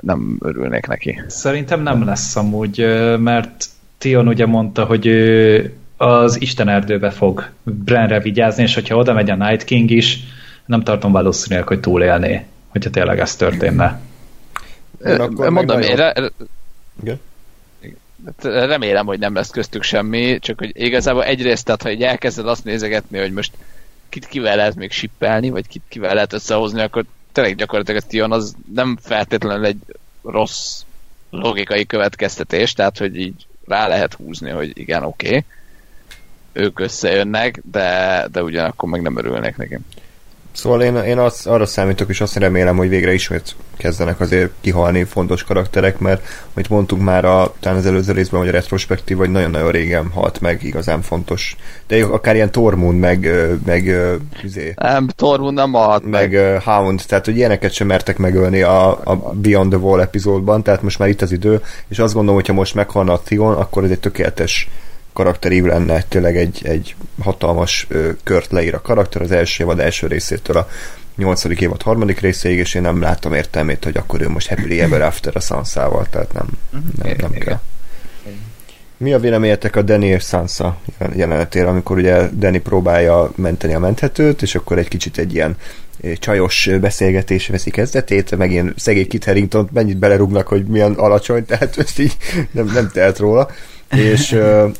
[0.00, 1.22] Nem örülnék neki.
[1.26, 2.78] Szerintem nem lesz amúgy,
[3.18, 3.66] mert
[3.98, 9.30] Tion ugye mondta, hogy ő az Isten erdőbe fog Brenre vigyázni, és hogyha oda megy
[9.30, 10.18] a Night King is,
[10.66, 14.00] nem tartom valószínűleg, hogy túlélné, hogyha tényleg ez történne.
[15.06, 16.32] Én akkor meg Mondom, én re, re-
[17.02, 17.20] Igen.
[17.82, 17.98] Hát
[18.42, 22.64] remélem, hogy nem lesz köztük semmi, csak hogy igazából egyrészt, tehát ha így elkezded azt
[22.64, 23.52] nézegetni, hogy most
[24.08, 28.32] kit kivel lehet még sippelni, vagy kit kivel lehet összehozni, akkor tényleg gyakorlatilag a Tion
[28.32, 29.78] az nem feltétlenül egy
[30.22, 30.82] rossz
[31.30, 35.44] logikai következtetés, tehát hogy így rá lehet húzni, hogy igen, oké, okay,
[36.52, 39.80] ők összejönnek, de, de ugyanakkor meg nem örülnék nekem.
[40.58, 45.04] Szóval én, én azt, arra számítok, és azt remélem, hogy végre ismét kezdenek azért kihalni
[45.04, 49.30] fontos karakterek, mert amit mondtunk már a, talán az előző részben, hogy a retrospektív, vagy
[49.30, 51.56] nagyon-nagyon régen halt meg igazán fontos.
[51.86, 53.30] De akár ilyen Tormund, meg,
[53.66, 53.94] meg
[54.42, 56.62] izé, Nem, Tormund nem halt meg meg.
[56.62, 60.98] Hound, tehát hogy ilyeneket sem mertek megölni a, a Beyond the Wall epizódban, tehát most
[60.98, 64.00] már itt az idő, és azt gondolom, hogyha most meghalna a Theon, akkor ez egy
[64.00, 64.68] tökéletes
[65.18, 70.06] karakterív lenne, tényleg egy, egy hatalmas ö, kört leír a karakter az első évad első
[70.06, 70.68] részétől a
[71.16, 75.02] nyolcadik évad harmadik részéig, és én nem láttam értelmét, hogy akkor ő most happily ever
[75.02, 77.44] after a Sansával, tehát nem, nem, nem Igen.
[77.44, 77.60] kell.
[78.96, 80.78] Mi a véleményetek a Danny és Sansa
[81.14, 85.56] jelenetére, amikor ugye Danny próbálja menteni a menthetőt, és akkor egy kicsit egy ilyen
[86.00, 91.78] eh, csajos beszélgetés veszi kezdetét, meg ilyen szegény Kit mennyit belerúgnak, hogy milyen alacsony, tehát
[91.78, 92.16] ezt így
[92.50, 93.50] nem, nem telt róla.
[93.96, 94.30] És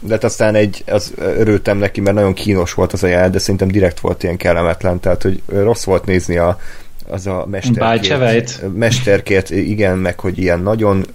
[0.00, 3.38] de hát aztán egy, az örültem neki, mert nagyon kínos volt az a jel, de
[3.38, 6.60] szerintem direkt volt ilyen kellemetlen, tehát hogy rossz volt nézni a,
[7.08, 7.78] az a Bácsevejt.
[7.78, 11.06] mesterkért, mesterkért, igen, meg hogy ilyen nagyon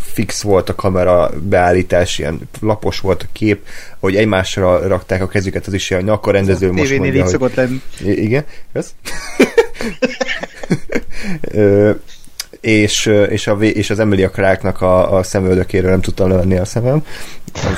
[0.00, 3.66] fix volt a kamera beállítás, ilyen lapos volt a kép,
[3.98, 7.32] hogy egymásra rakták a kezüket, az is ilyen nyakarendező most tévénél mondja, így hogy...
[7.32, 7.80] szokott lenni.
[8.00, 8.94] Igen, ez?
[12.60, 17.04] És, és, a, és az Emilia Clarke-nak a, a szemöldökéről nem tudtam levenni a szemem,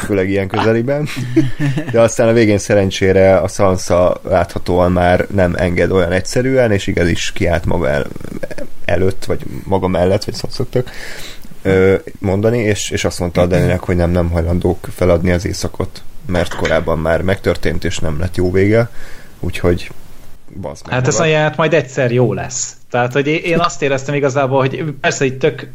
[0.05, 1.09] főleg ilyen közeliben.
[1.93, 7.09] De aztán a végén szerencsére a Sansa láthatóan már nem enged olyan egyszerűen, és igaz
[7.09, 8.07] is kiállt maga el,
[8.85, 10.91] előtt, vagy maga mellett, vagy szóval szoktak
[12.19, 16.55] mondani, és, és azt mondta a Daninek, hogy nem, nem hajlandók feladni az éjszakot, mert
[16.55, 18.91] korábban már megtörtént, és nem lett jó vége,
[19.41, 19.91] úgyhogy
[20.61, 22.77] bazd meg Hát ez a jelenet majd egyszer jó lesz.
[22.91, 25.69] Tehát, hogy én azt éreztem igazából, hogy persze itt tök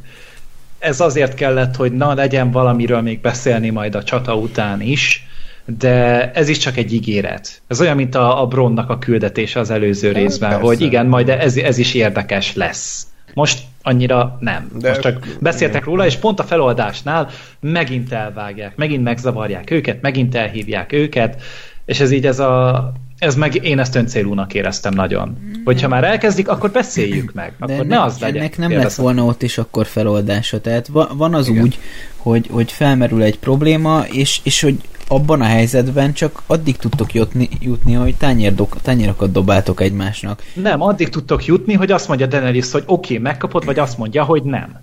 [0.80, 5.28] ez azért kellett, hogy na, legyen valamiről még beszélni majd a csata után is,
[5.66, 7.62] de ez is csak egy ígéret.
[7.68, 10.66] Ez olyan, mint a, a Bronnak a küldetése az előző Hát, részben, persze.
[10.66, 13.08] hogy igen, majd ez, ez is érdekes lesz.
[13.34, 14.68] Most annyira nem.
[14.74, 17.30] De- De Most csak beszéltek róla, és pont a feloldásnál
[17.60, 21.42] megint elvágják, megint megzavarják őket, megint elhívják őket,
[21.86, 25.38] és ez így ez a ez meg én ezt öncélúnak éreztem nagyon.
[25.64, 27.54] Hogyha már elkezdik, akkor beszéljük meg.
[27.60, 28.38] De Akkor ennek, ne az legyen.
[28.38, 29.04] ennek nem lett Kérdeztem.
[29.04, 30.62] volna ott is akkor feloldása.
[30.62, 31.64] Tehát va, van az Igen.
[31.64, 31.80] úgy,
[32.18, 34.78] hogy, hogy felmerül egy probléma, és, és hogy
[35.08, 40.44] abban a helyzetben csak addig tudtok jutni, jutni hogy tányérdok, tányérokat dobáltok egymásnak.
[40.54, 44.24] Nem, addig tudtok jutni, hogy azt mondja Daenerys, hogy oké, okay, megkapod, vagy azt mondja,
[44.24, 44.82] hogy nem.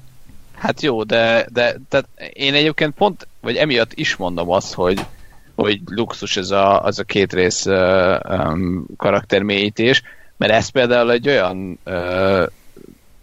[0.54, 5.00] Hát jó, de, de tehát én egyébként pont, vagy emiatt is mondom azt, hogy,
[5.54, 10.02] hogy luxus ez a, az a két rész uh, um, karaktermélyítés,
[10.36, 12.46] mert ez például egy olyan uh,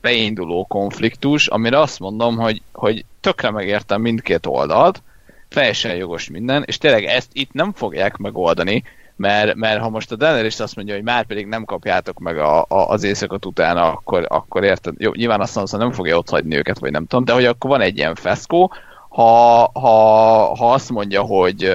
[0.01, 5.01] beinduló konfliktus, amire azt mondom, hogy, hogy tökre megértem mindkét oldalt,
[5.49, 8.83] teljesen jogos minden, és tényleg ezt itt nem fogják megoldani,
[9.15, 12.61] mert, mert ha most a Daenerys azt mondja, hogy már pedig nem kapjátok meg a,
[12.61, 16.55] a, az éjszakot utána, akkor, akkor érted, jó, nyilván azt mondja, nem fogja ott hagyni
[16.55, 18.73] őket, vagy nem tudom, de hogy akkor van egy ilyen feszkó,
[19.09, 21.71] ha, ha, ha azt mondja, hogy,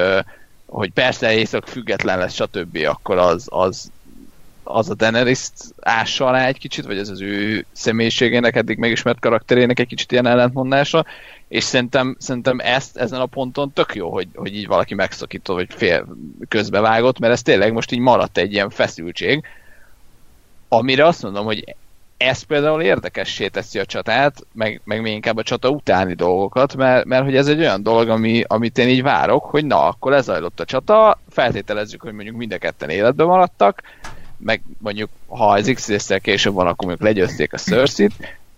[0.74, 3.90] hogy persze éjszak független lesz, stb., akkor az, az,
[4.62, 5.48] az a daenerys
[5.80, 10.26] ássa alá egy kicsit, vagy ez az ő személyiségének, eddig megismert karakterének egy kicsit ilyen
[10.26, 11.04] ellentmondása,
[11.48, 15.68] és szerintem, szerintem ezt ezen a ponton tök jó, hogy, hogy így valaki megszakított, vagy
[15.74, 16.16] fél
[16.48, 19.44] közbevágott, mert ez tényleg most így maradt egy ilyen feszültség,
[20.68, 21.74] amire azt mondom, hogy
[22.24, 27.04] ez például érdekessé teszi a csatát, meg, meg még inkább a csata utáni dolgokat, mert,
[27.04, 30.60] mert hogy ez egy olyan dolog, ami, amit én így várok, hogy na, akkor lezajlott
[30.60, 33.82] a csata, feltételezzük, hogy mondjuk mind a ketten életben maradtak,
[34.36, 38.08] meg mondjuk, ha ez x később van, akkor mondjuk legyőzték a cersei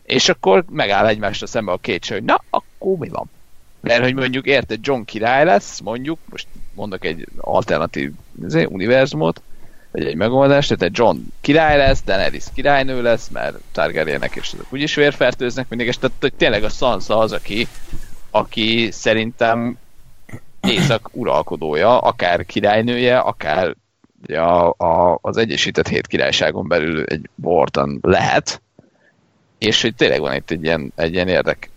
[0.07, 3.31] és akkor megáll egymásra szembe a két hogy na, akkor mi van?
[3.81, 8.13] Mert hogy mondjuk érted, John király lesz, mondjuk, most mondok egy alternatív
[8.69, 9.43] univerzumot,
[9.97, 14.95] vagy egy megoldást, tehát John király lesz, Daenerys királynő lesz, mert Targaryenek és azok úgyis
[14.95, 17.69] vérfertőznek mindig, és tehát tényleg a Sansa az, aki,
[18.31, 19.79] aki szerintem
[20.61, 23.75] észak uralkodója, akár királynője, akár
[24.29, 28.63] a, a, az Egyesített Hét Királyságon belül egy Borton lehet,
[29.59, 31.71] és hogy tényleg van itt egy ilyen, egy ilyen érdek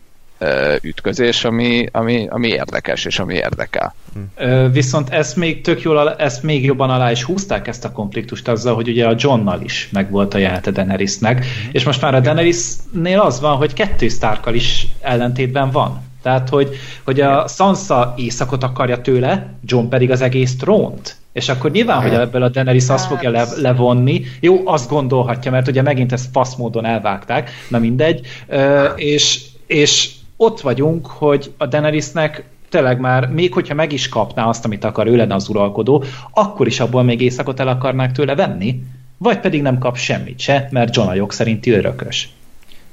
[0.82, 3.96] ütközés, ami, ami, ami érdekes, és ami érdekel.
[4.36, 8.48] Ö, Viszont ezt még tök jól, ezt még jobban alá is húzták ezt a konfliktust
[8.48, 13.20] azzal, hogy ugye a Johnnal is megvolt a jelenete Daenerysnek, és most már a Daenerysnél
[13.20, 16.08] az van, hogy kettő Starkkal is ellentétben van.
[16.22, 21.18] Tehát, hogy, hogy a Sansa éjszakot akarja tőle, John pedig az egész trónt.
[21.34, 24.22] És akkor nyilván, hogy ebből a Daenerys azt fogja le, levonni.
[24.40, 28.28] Jó, azt gondolhatja, mert ugye megint ezt fasz módon elvágták, na mindegy.
[28.48, 30.10] Ö, és, és
[30.42, 35.08] ott vagyunk, hogy a Daenerysnek tényleg már, még hogyha meg is kapná azt, amit akar,
[35.08, 36.04] ő lenne az uralkodó,
[36.34, 38.84] akkor is abból még éjszakot el akarnák tőle venni,
[39.18, 42.30] vagy pedig nem kap semmit se, mert John a jog szerinti örökös.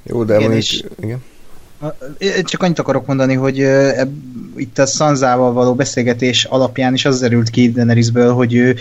[0.03, 1.23] Jó, de mondjuk, és- igen.
[2.19, 4.11] Én Csak annyit akarok mondani, hogy eb,
[4.57, 8.77] itt a Sanzával való beszélgetés alapján is az derült ki Daenerysből, hogy ő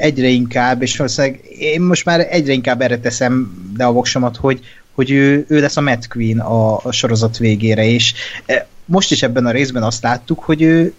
[0.00, 4.60] egyre inkább, és valószínűleg én most már egyre inkább erre teszem le a voksomat, hogy,
[5.00, 8.14] hogy ő, ő lesz a Mad Queen a, a sorozat végére, és
[8.46, 10.92] e, most is ebben a részben azt láttuk, hogy ő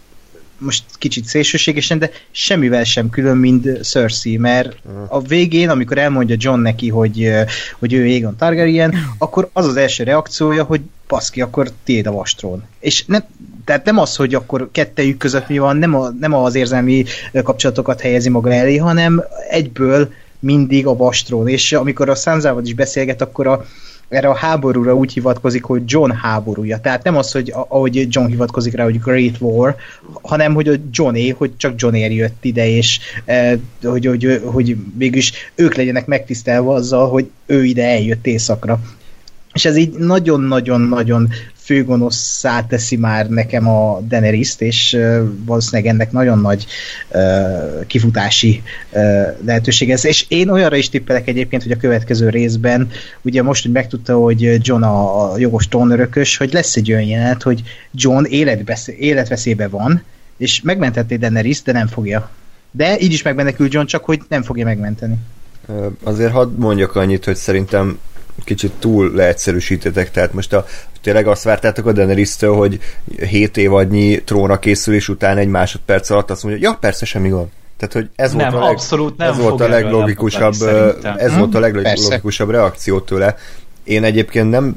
[0.58, 6.60] most kicsit szélsőségesen, de semmivel sem külön, mint Cersei, mert a végén, amikor elmondja John
[6.60, 7.42] neki, hogy, ö,
[7.80, 12.64] hogy ő Aegon Targaryen, akkor az az első reakciója, hogy baszki, akkor tiéd a vastrón.
[12.80, 13.24] És nem,
[13.66, 17.06] tehát nem az, hogy akkor kettejük között mi van, nem, a, nem az érzelmi
[17.44, 20.12] kapcsolatokat helyezi maga elé, hanem egyből
[20.42, 21.48] mindig a vastrón.
[21.48, 23.66] És amikor a Sanzával is beszélget, akkor a,
[24.12, 26.80] erre a háborúra úgy hivatkozik, hogy John háborúja.
[26.80, 29.76] Tehát nem az, hogy ahogy John hivatkozik rá, hogy Great War,
[30.22, 35.34] hanem hogy a Johnny, hogy csak John jött ide, és eh, hogy, hogy, hogy mégis
[35.56, 38.80] ők legyenek megtisztelve azzal, hogy ő ide eljött éjszakra.
[39.54, 41.30] És ez így nagyon-nagyon-nagyon
[41.64, 44.98] főgonoszszá teszi már nekem a daenerys és
[45.46, 46.66] valószínűleg ennek nagyon nagy
[47.88, 49.02] kifutási uh,
[49.46, 50.06] lehetőség ez.
[50.06, 52.90] És én olyanra is tippelek egyébként, hogy a következő részben,
[53.22, 57.62] ugye most, hogy megtudta, hogy John a, jogos trónörökös, hogy lesz egy olyan jelenet, hogy
[57.92, 58.26] John
[58.98, 60.04] életveszélybe van,
[60.38, 62.30] és megmenthetné Daenerys, de nem fogja.
[62.72, 65.16] De így is megmenekül John, csak hogy nem fogja megmenteni.
[66.04, 68.00] Azért hadd mondjak annyit, hogy szerintem
[68.44, 70.66] kicsit túl leegyszerűsítetek, tehát most a,
[71.02, 72.80] tényleg azt vártátok a daenerys hogy
[73.30, 77.48] 7 évadnyi tróna készülés után egy másodperc alatt azt mondja, ja, persze, semmi gond.
[77.78, 80.54] Tehát, hogy ez nem, volt a, leg, abszolút nem ez volt a leglogikusabb,
[81.18, 81.64] ez volt a hm?
[81.64, 83.36] leglogikusabb reakció tőle.
[83.92, 84.76] Én egyébként nem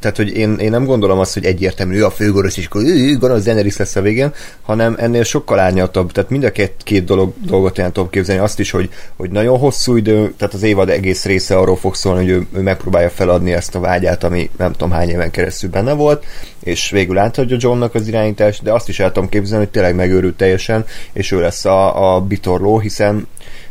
[0.00, 2.82] tehát, hogy én, én nem gondolom azt, hogy egyértelmű, ő a főgonosz, és akkor
[3.18, 4.32] gonosz Daenerys lesz a végén,
[4.62, 6.12] hanem ennél sokkal árnyaltabb.
[6.12, 8.42] Tehát mind a két, két dolog, dolgot én tudom képzelni.
[8.42, 12.20] Azt is, hogy, hogy nagyon hosszú idő, tehát az évad egész része arról fog szólni,
[12.20, 15.92] hogy ő, ő megpróbálja feladni ezt a vágyát, ami nem tudom hány éven keresztül benne
[15.92, 16.24] volt,
[16.62, 20.36] és végül átadja Johnnak az irányítást, de azt is el tudom képzelni, hogy tényleg megőrült
[20.36, 23.26] teljesen, és ő lesz a, a bitorló, hiszen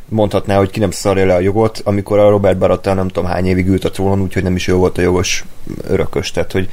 [0.10, 3.46] mondhatná, hogy ki nem szarja le a jogot, amikor a Robert Baratta nem tudom hány
[3.46, 5.46] évig ült a trónon, úgyhogy nem is ő volt a jogos
[5.88, 6.70] örökös, tehát hogy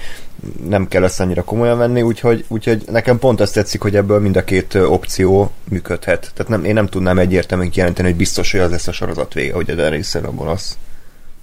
[0.68, 4.36] nem kell ezt annyira komolyan venni, úgyhogy, úgyhogy nekem pont azt tetszik, hogy ebből mind
[4.36, 6.30] a két opció működhet.
[6.34, 9.52] Tehát nem, én nem tudnám egyértelműen kijelenteni, hogy biztos, hogy az lesz a sorozat vége,
[9.52, 10.78] hogy a részen a gonosz.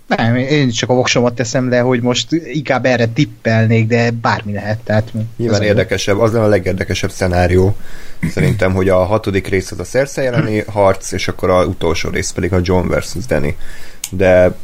[0.07, 4.79] Nem, én csak a voksomat teszem le, hogy most inkább erre tippelnék, de bármi lehet.
[4.79, 7.75] Tehát Nyilván érdekesebb, az lenne a legérdekesebb szenárió.
[8.31, 12.31] Szerintem, hogy a hatodik rész az a Cersei elleni harc, és akkor a utolsó rész
[12.31, 13.55] pedig a John versus Danny.
[14.11, 14.55] De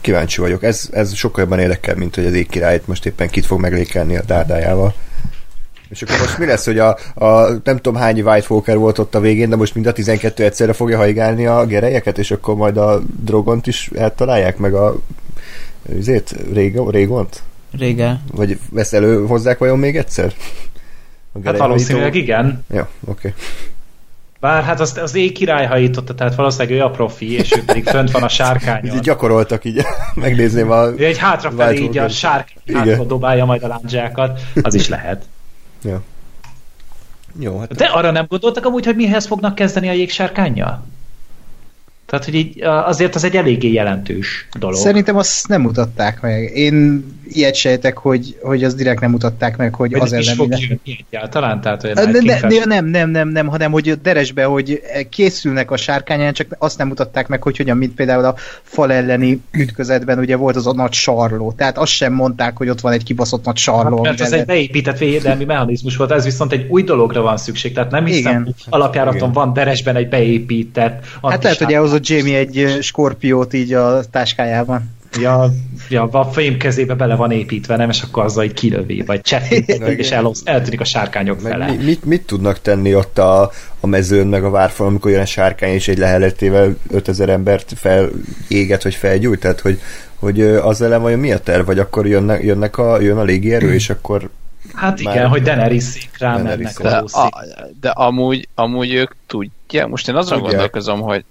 [0.00, 0.62] kíváncsi vagyok.
[0.62, 4.16] Ez, ez sokkal jobban érdekel, mint hogy az ég királyt most éppen kit fog meglékelni
[4.16, 4.94] a dárdájával.
[5.94, 9.14] És akkor most mi lesz, hogy a, a nem tudom hány White Walker volt ott
[9.14, 12.76] a végén, de most mind a 12 egyszerre fogja haigálni a gerejeket, és akkor majd
[12.76, 14.96] a Drogont is eltalálják, meg a
[15.98, 16.90] azért, Régont?
[16.90, 17.42] Régont?
[17.78, 18.20] Rége.
[18.32, 20.32] Vagy vesz elő hozzák vajon még egyszer?
[21.44, 22.64] Hát valószínűleg igen.
[22.70, 23.28] Ja, oké.
[23.28, 23.32] Okay.
[24.40, 27.84] Bár hát az, az ég király hajította, tehát valószínűleg ő a profi, és ő pedig
[27.84, 28.96] fönt van a sárkányon.
[28.96, 29.82] így gyakoroltak így,
[30.14, 30.86] megnézném a...
[30.86, 35.24] Ő egy hátrafelé így a sárkány dobálja majd a lándzsákat, az is lehet.
[35.84, 36.02] Ja.
[37.38, 37.74] Jó, hát...
[37.74, 40.84] De arra nem gondoltak amúgy, hogy mihez fognak kezdeni a jégsárkányjal?
[42.14, 44.76] Tehát, hogy így azért az egy eléggé jelentős dolog.
[44.76, 46.50] Szerintem azt nem mutatták meg.
[46.54, 50.34] Én ilyet sejtek, hogy, hogy az direkt nem mutatták meg, hogy, hogy az ellen...
[50.34, 51.60] fog jönni egyáltalán?
[51.60, 56.32] Tehát, hogy ne, ne, nem, nem, nem, nem, hanem hogy deresbe, hogy készülnek a sárkányán,
[56.32, 60.56] csak azt nem mutatták meg, hogy hogyan, mint például a fal elleni ütközetben ugye volt
[60.56, 61.52] az a nagy sarló.
[61.56, 63.96] Tehát azt sem mondták, hogy ott van egy kibaszott nagy sarló.
[63.96, 67.72] Hát, mert ez egy beépített védelmi mechanizmus volt, ez viszont egy új dologra van szükség.
[67.72, 68.54] Tehát nem hiszem, Igen.
[68.68, 74.04] alapjáraton van deresben egy beépített Hát lehet, hogy ahhoz a Jamie egy skorpiót így a
[74.10, 74.92] táskájában.
[75.20, 75.52] Ja,
[75.88, 79.68] ja, a fém kezébe bele van építve, nem, és akkor azzal egy kilövi, vagy csettint,
[79.68, 81.66] és el, eltűnik a sárkányok fele.
[81.66, 83.50] Mi, mit, mit, tudnak tenni ott a,
[83.80, 88.82] a mezőn, meg a várfal, amikor jön a sárkány, és egy leheletével 5000 embert feléget,
[88.82, 89.40] vagy felgyújt?
[89.40, 89.80] Tehát, hogy,
[90.14, 93.74] hogy az ellen vajon mi a terv, vagy akkor jönnek, jönnek a, jön a légierő,
[93.74, 94.30] és akkor
[94.72, 97.30] Hát igen, Már hogy Daenerys rá mennek de, a,
[97.80, 100.50] de amúgy, amúgy ők tudják, most én azon tudják.
[100.50, 101.24] gondolkozom, hogy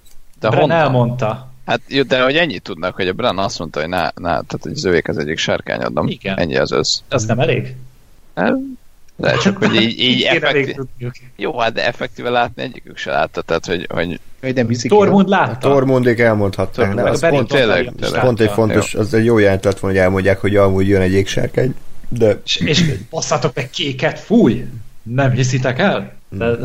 [0.43, 0.77] de Bren honnan?
[0.77, 1.51] elmondta.
[1.65, 4.59] Hát jó, de hogy ennyit tudnak, hogy a Bren azt mondta, hogy ne, ne tehát
[4.61, 6.07] hogy az övék az egyik sárkányodom.
[6.07, 6.37] Igen.
[6.37, 6.99] Ennyi az össz.
[7.09, 7.75] Az nem elég?
[8.35, 8.53] Hát,
[9.15, 10.75] de csak, hogy így, így effektív...
[11.35, 13.87] Jó, hát de effektíve látni egyikük se látta, tehát hogy...
[13.89, 14.19] hogy...
[14.87, 15.69] Tormund látta.
[15.69, 16.93] Tormundék elmondhatták.
[16.93, 18.99] Nem, az pont, tényleg, tényleg, pont egy fontos, jó.
[18.99, 21.75] az egy jó jelentett van, hogy elmondják, hogy amúgy jön egy égsárkány.
[22.09, 22.41] De...
[22.45, 24.65] És, és basszátok meg kéket, fúj!
[25.03, 26.13] Nem hiszitek el?
[26.29, 26.57] De...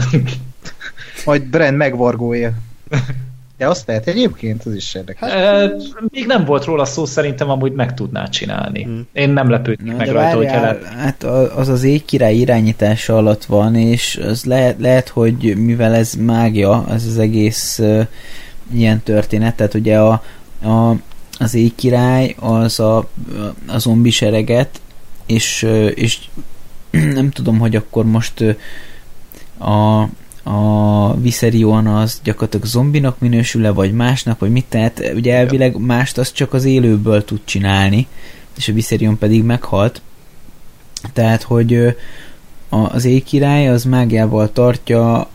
[1.25, 2.53] Majd Bren megvargója.
[3.59, 5.33] De azt lehet egyébként, az is érdekes.
[5.33, 5.73] E,
[6.11, 8.83] még nem volt róla szó, szerintem amúgy meg tudná csinálni.
[8.83, 9.07] Hmm.
[9.13, 10.85] Én nem lepődnék meg rajta, hogy jelent.
[10.85, 11.23] Hát
[11.57, 16.85] az az éj király irányítása alatt van, és az lehet, lehet, hogy mivel ez mágia,
[16.89, 18.07] az az egész uh,
[18.73, 20.23] ilyen történet, tehát ugye a,
[20.63, 20.95] a,
[21.39, 23.09] az éj király az a,
[23.67, 24.81] a zombi sereget,
[25.27, 26.19] és, uh, és
[26.91, 28.57] nem tudom, hogy akkor most uh,
[29.71, 30.09] a
[30.49, 36.33] a Viserion az gyakorlatilag zombinak minősül-e, vagy másnak, vagy mit tehát ugye elvileg mást az
[36.33, 38.07] csak az élőből tud csinálni,
[38.57, 40.03] és a Viserion pedig meghalt.
[41.13, 41.97] Tehát, hogy
[42.69, 45.29] az éjkirály az mágiával tartja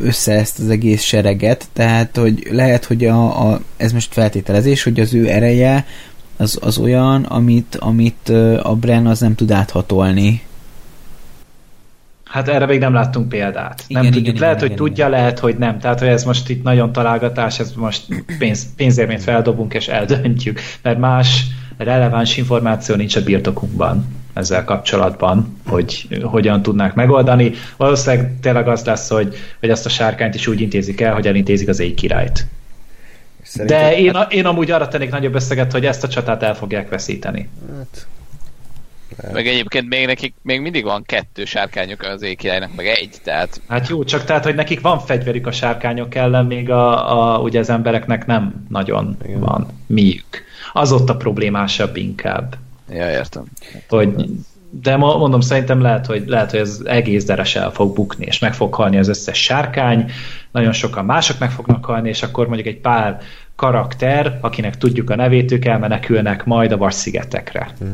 [0.00, 5.00] össze ezt az egész sereget, tehát, hogy lehet, hogy a, a, ez most feltételezés, hogy
[5.00, 5.86] az ő ereje
[6.36, 8.28] az, az olyan, amit, amit
[8.62, 10.42] a Bren az nem tud áthatolni.
[12.36, 13.84] Hát erre még nem láttunk példát.
[13.86, 14.36] Igen, nem igen, tudjuk.
[14.36, 14.86] igen, lehet, igen, hogy igen.
[14.86, 15.78] tudja, lehet, hogy nem.
[15.78, 18.02] Tehát, hogy ez most itt nagyon találgatás, ez most
[18.38, 21.44] pénz, pénzérmét feldobunk és eldöntjük, mert más
[21.78, 27.52] releváns információ nincs a birtokunkban ezzel kapcsolatban, hogy hogyan tudnák megoldani.
[27.76, 31.68] Valószínűleg tényleg az lesz, hogy, hogy ezt a sárkányt is úgy intézik el, hogy elintézik
[31.68, 32.46] az éj királyt.
[33.42, 36.54] Szerintem, De én, a- én amúgy arra tennék nagyobb összeget, hogy ezt a csatát el
[36.54, 37.48] fogják veszíteni.
[37.76, 38.06] Hát,
[39.32, 43.88] Meg egyébként még nekik még mindig van kettő sárkányok az ékirálynak, meg egy, tehát Hát
[43.88, 47.70] jó, csak tehát, hogy nekik van fegyverük a sárkányok ellen, még a, a, ugye az
[47.70, 49.40] embereknek nem nagyon Igen.
[49.40, 50.44] Van miük.
[50.72, 52.56] Az ott a problémásabb inkább.
[52.90, 53.44] ja, értem.
[53.88, 54.14] Hogy,
[54.70, 58.38] de mo- mondom, szerintem lehet, hogy, lehet, hogy ez egész deres el fog bukni, és
[58.38, 60.10] meg fog halni az összes sárkány,
[60.50, 63.20] nagyon sokan mások meg fognak halni, és akkor mondjuk egy pár
[63.54, 67.68] karakter, akinek tudjuk a nevét, ők elmenekülnek majd a Vas-szigetekre.
[67.82, 67.88] ér-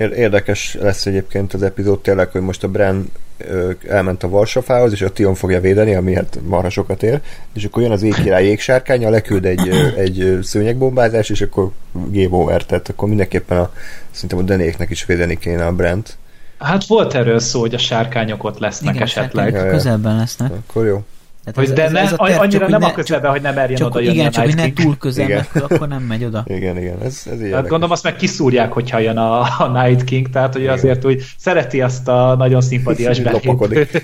[0.00, 5.02] érdekes lesz egyébként az epizód tényleg, hogy most a Bran ö, elment a Varsafához, és
[5.02, 7.20] a Tion fogja védeni, ami hát marha sokat ér,
[7.54, 12.88] és akkor jön az égkirály égsárkánya, leküld egy, egy szőnyegbombázás, és akkor game over, tehát
[12.88, 13.72] akkor mindenképpen a,
[14.10, 16.18] szerintem a Denéknek is védeni kéne a Brent.
[16.58, 19.44] Hát volt erről szó, hogy a sárkányok ott lesznek Igen, esetleg.
[19.44, 20.52] sárkányok közelben lesznek.
[20.52, 21.04] Akkor jó.
[21.52, 23.54] Tehát Hogy de ne, a terv, annyira csak, hogy nem ne- a közelben, hogy nem
[23.54, 25.46] merjen Csak, oda hogy jönni igen, a csak hogy ne túl közel, Igen.
[25.52, 26.44] mert akkor nem megy oda.
[26.46, 27.60] Igen, igen, ez, ez Hát érdekes.
[27.68, 31.80] gondolom azt meg kiszúrják, hogyha jön a, a Night King, tehát hogy azért úgy szereti
[31.80, 34.02] azt a nagyon szimpatiás Lopakodik.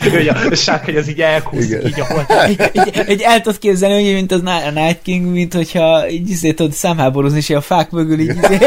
[0.12, 1.86] hogy a sárkány az így elkúszik, Igen.
[1.86, 2.60] így ahol egy,
[3.06, 4.40] egy el tudod képzelni, hogy mint az
[4.74, 8.58] Night King, mint hogyha így izé tudod számháborúzni, és a fák mögül így izé,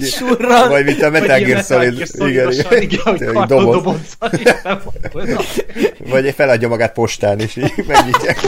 [0.00, 0.68] surran.
[0.68, 2.06] Vagy mint a Metal Gear Solid.
[2.14, 4.16] Igen, igen, karton doboz.
[5.98, 8.40] Vagy feladja magát postán, és így megnyitják.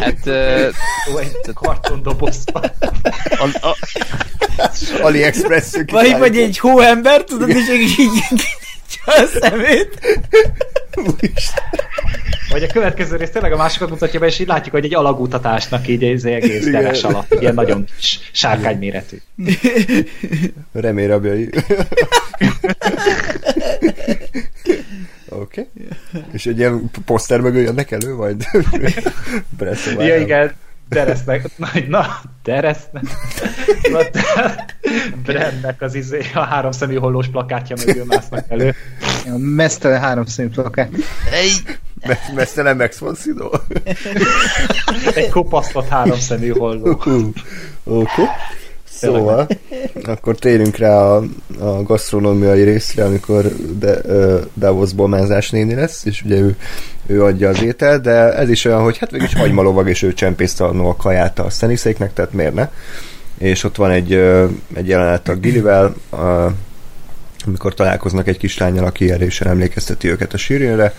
[0.00, 0.26] Hát
[1.14, 2.64] Ó, egy karton dobozban.
[3.30, 3.76] a, a,
[5.02, 8.42] AliExpress Vagy, vagy egy hóember, tudod, és így így
[9.04, 10.18] a szemét.
[12.50, 15.88] Vagy a következő rész tényleg a másikat mutatja be, és így látjuk, hogy egy alagútatásnak
[15.88, 16.94] így ez egész Igen.
[17.02, 19.16] alatt, ilyen nagyon kis sárkányméretű.
[20.72, 21.50] Remélyrabjai.
[25.28, 25.60] Oké.
[25.60, 25.66] Okay.
[26.32, 28.44] És egy ilyen poszter mögül jönnek elő, majd
[29.98, 30.52] Ja, igen,
[30.88, 32.06] Deresznek, na, na
[32.42, 33.04] Deresznek,
[33.92, 34.54] na, de,
[35.24, 38.74] Brennek az izé, a háromszemű hollós plakátja mögül másznak elő.
[39.24, 40.90] A mesztelen háromszínű plakát.
[42.06, 43.50] Me- Mesztelen Max von Sydow.
[45.14, 46.90] Egy kopasztott háromszemű holló.
[46.90, 47.10] Oké.
[47.84, 48.26] Okay.
[49.00, 49.46] Szóval,
[50.04, 51.22] akkor térjünk rá a,
[51.58, 53.44] a gasztronómiai részre, amikor
[53.78, 56.56] de, ö, Davosból Mázás néni lesz, és ugye ő,
[57.08, 60.64] ő adja az ételt, de ez is olyan, hogy hát végülis hagymalovag, és ő csempészte
[60.64, 62.68] annó a kaját a szeniszéknek, tehát miért ne?
[63.38, 64.12] És ott van egy,
[64.74, 66.16] egy jelenet a Gillivel, a,
[67.46, 70.94] amikor találkoznak egy kislányjal, aki erősen emlékezteti őket a Sirinre,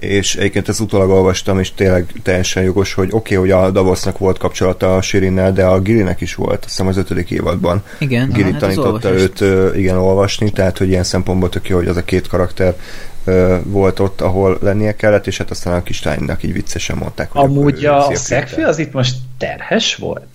[0.00, 4.18] és egyébként ezt utólag olvastam, és tényleg teljesen jogos, hogy oké, okay, hogy a Davosnak
[4.18, 7.82] volt kapcsolata a Sirinnel, de a Gillinek is volt, azt hiszem az ötödik évadban.
[7.98, 9.40] Igen, Gilly hát az tanította olvasást.
[9.40, 12.74] őt igen olvasni, tehát hogy ilyen szempontból tök jó, hogy az a két karakter
[13.24, 17.42] ö, volt ott, ahol lennie kellett, és hát aztán a kislánynak így viccesen mondták, hogy
[17.44, 18.70] Amúgy a szekfő lett.
[18.70, 20.26] az itt most terhes volt?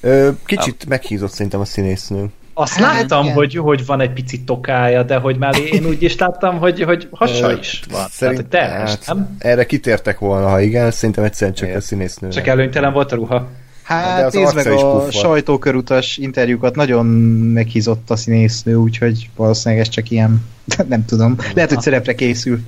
[0.00, 2.26] Ö, Kicsit meghízott szerintem a színésznő.
[2.56, 3.34] Azt Hát, láttam, igen.
[3.34, 7.08] hogy, hogy van egy pici tokája, de hogy már én úgy is láttam, hogy, hogy
[7.10, 8.06] hasa is van.
[8.10, 9.36] Szerint, Tehát, terhes, hát, nem?
[9.38, 11.78] Erre kitértek volna, ha igen, szerintem egyszerűen csak Igen.
[11.78, 12.28] a színésznő.
[12.28, 13.48] Csak előnytelen volt a ruha.
[13.88, 15.12] De Hát az nézd meg a puff volt.
[15.12, 17.06] sajtókörutas interjúkat, nagyon
[17.52, 20.42] meghízott a színésznő, úgyhogy valószínűleg ez csak ilyen,
[20.88, 22.60] nem tudom, lehet, hogy szerepre készül.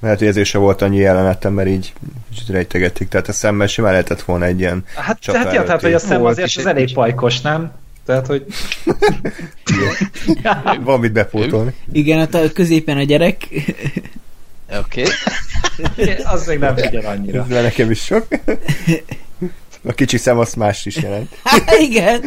[0.00, 1.92] Lehet, hogy ezért se volt annyi jelenetem, mert így
[2.30, 5.80] kicsit rejtegették, tehát a szemmel simán lehetett volna egy ilyen Hát, csata hát ja, tehát,
[5.80, 7.72] hogy a szem Volt azért az elég pajkos, nem?
[8.06, 8.44] Tehát, hogy...
[10.84, 11.74] Van mit bepótolni.
[11.92, 13.48] Igen, hát a középen a gyerek.
[14.78, 15.02] oké.
[16.34, 17.46] az még nem figyel annyira.
[17.50, 18.26] Ez nekem is sok.
[19.86, 21.34] A kicsi szem azt más is jelent.
[21.86, 22.20] Igen.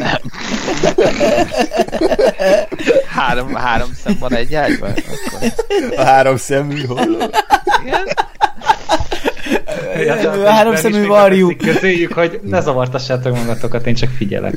[3.08, 4.90] Három, három szem van egy ágyban?
[4.90, 5.52] Akkor,
[5.98, 7.18] A három szemű holló.
[7.84, 8.06] igen?
[10.04, 11.56] Ja, de A háromszemű is még varjú.
[11.56, 14.54] Közéjük, hogy ne zavartassátok magatokat, én csak figyelek.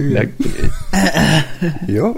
[1.85, 2.13] Jó.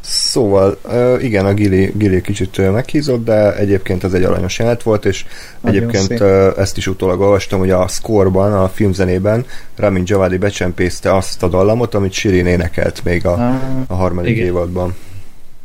[0.00, 0.78] Szóval,
[1.20, 5.24] igen, a Gili, Gili kicsit meghízott, de egyébként ez egy aranyos jelenet volt, és
[5.60, 6.58] Nagyon egyébként szép.
[6.58, 9.44] ezt is utólag olvastam, hogy a scoreban, a filmzenében
[9.76, 13.54] Ramin Javadi becsempészte azt a dallamot, amit Shirin énekelt még a, Ah.
[13.86, 14.46] a harmadik Igen.
[14.46, 14.94] évadban.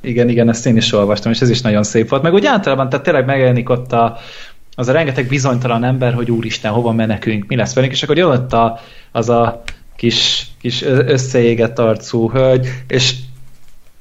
[0.02, 2.22] Igen, igen, ezt én is olvastam, és ez is nagyon szép volt.
[2.22, 4.18] Meg úgy általában, tehát tényleg megjelenik ott a,
[4.76, 8.30] az a rengeteg bizonytalan ember, hogy úristen, hova menekünk, mi lesz velünk, és akkor jön
[8.30, 8.80] ott a,
[9.12, 9.64] az a
[9.96, 13.14] kis, kis összeégett arcú hölgy, és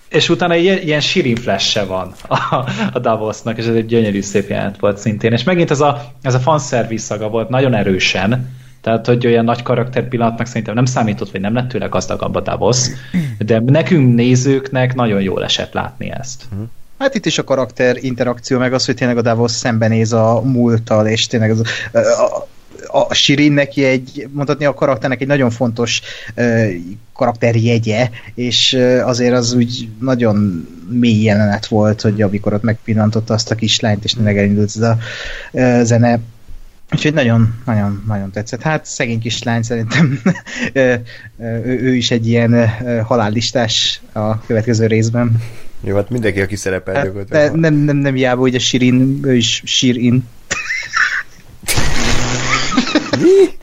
[0.09, 2.55] és utána ilyen Shirin flash se van a,
[2.93, 5.33] a Davosnak, és ez egy gyönyörű szép jelent volt szintén.
[5.33, 9.62] És megint ez a, ez a fanservice szaga volt nagyon erősen, tehát, hogy olyan nagy
[9.62, 12.87] karakter pillanatnak szerintem nem számított, vagy nem lett tőle gazdagabb a Davos,
[13.39, 16.45] de nekünk nézőknek nagyon jól esett látni ezt.
[16.99, 21.07] Hát itt is a karakter interakció, meg az, hogy tényleg a Davos szembenéz a múlttal,
[21.07, 21.62] és tényleg az,
[21.93, 22.47] a, a,
[22.97, 26.01] a Sirin neki egy, mondhatni a karakternek egy nagyon fontos
[26.36, 26.68] uh,
[27.12, 33.55] karakterjegye, és azért az úgy nagyon mély jelenet volt, hogy amikor ott megpillantotta azt a
[33.55, 34.98] kislányt, és tényleg elindult ez a
[35.52, 36.20] uh, zene,
[36.93, 38.62] Úgyhogy nagyon, nagyon, nagyon tetszett.
[38.62, 40.20] Hát szegény kislány szerintem
[40.73, 41.02] ő,
[41.62, 42.68] ő is egy ilyen
[43.05, 45.43] halállistás a következő részben.
[45.85, 47.55] Jó, hát mindenki, aki szerepel hát, gyakorlatilag.
[47.55, 50.24] Nem, nem, nem hiába, hogy a Sirin, ő is Sirin.
[53.20, 53.59] Mi?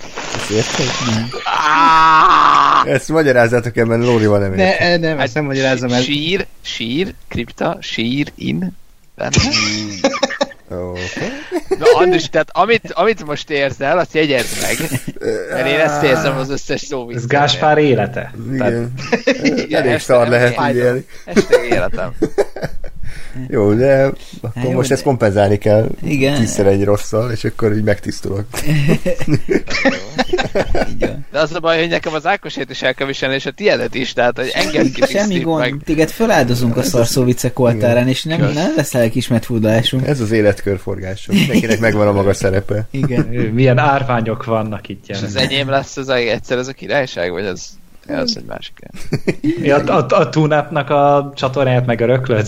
[2.86, 4.90] Ezt magyarázzátok ebben Lórival nem értem.
[4.90, 6.02] Ne, nem, ezt nem magyarázom el.
[6.02, 8.78] Sír, sír, kripta, sír, in,
[9.16, 9.32] benne.
[10.70, 11.30] Okay.
[11.80, 14.78] Na Andris, tehát amit, amit most érzel, azt jegyezd meg.
[15.50, 18.34] Mert én ezt érzem az összes szó Ez Gáspár élete.
[18.54, 18.94] Igen.
[19.68, 19.86] Tehát...
[19.86, 21.06] Elég szar lehet így élni.
[21.26, 22.14] Este életem.
[23.48, 24.04] Jó, de
[24.42, 24.94] akkor hát jó, most de...
[24.94, 25.90] ezt kompenzálni kell.
[26.02, 26.40] Igen.
[26.40, 28.46] Tízszer egy rosszal, és akkor így megtisztulok.
[31.32, 33.96] de az a baj, hogy nekem az Ákosét is el kell viselni, és a tiédet
[33.96, 35.76] is, tehát hogy engem Semmi gond, meg.
[35.86, 40.08] téged feláldozunk a szarszó viccek oltárán, és nem, nem leszel kismetfúdásunk.
[40.08, 41.28] Ez az életkörforgás.
[41.28, 42.88] Mindenkinek megvan a maga szerepe.
[42.92, 43.26] Igen.
[43.54, 45.24] Milyen árványok vannak itt jelen.
[45.24, 47.70] És az enyém lesz ez a, egyszer ez a királyság, vagy ez
[48.06, 48.80] ez egy másik
[49.64, 52.48] ja, a, a, a túnápnak a csatornáját megöröklöd?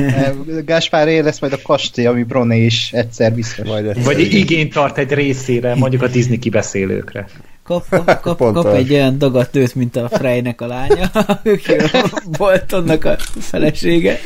[0.64, 3.66] Gáspár lesz majd a kastély, ami Broné is egyszer biztos.
[3.66, 7.28] Majd egyszer Vagy igényt tart egy részére, mondjuk a Disney kibeszélőkre.
[7.62, 11.10] Kap, kap, kap, kap egy olyan dagat nőt, mint a Freynek a lánya,
[11.44, 14.20] aki a Boltonnak a felesége.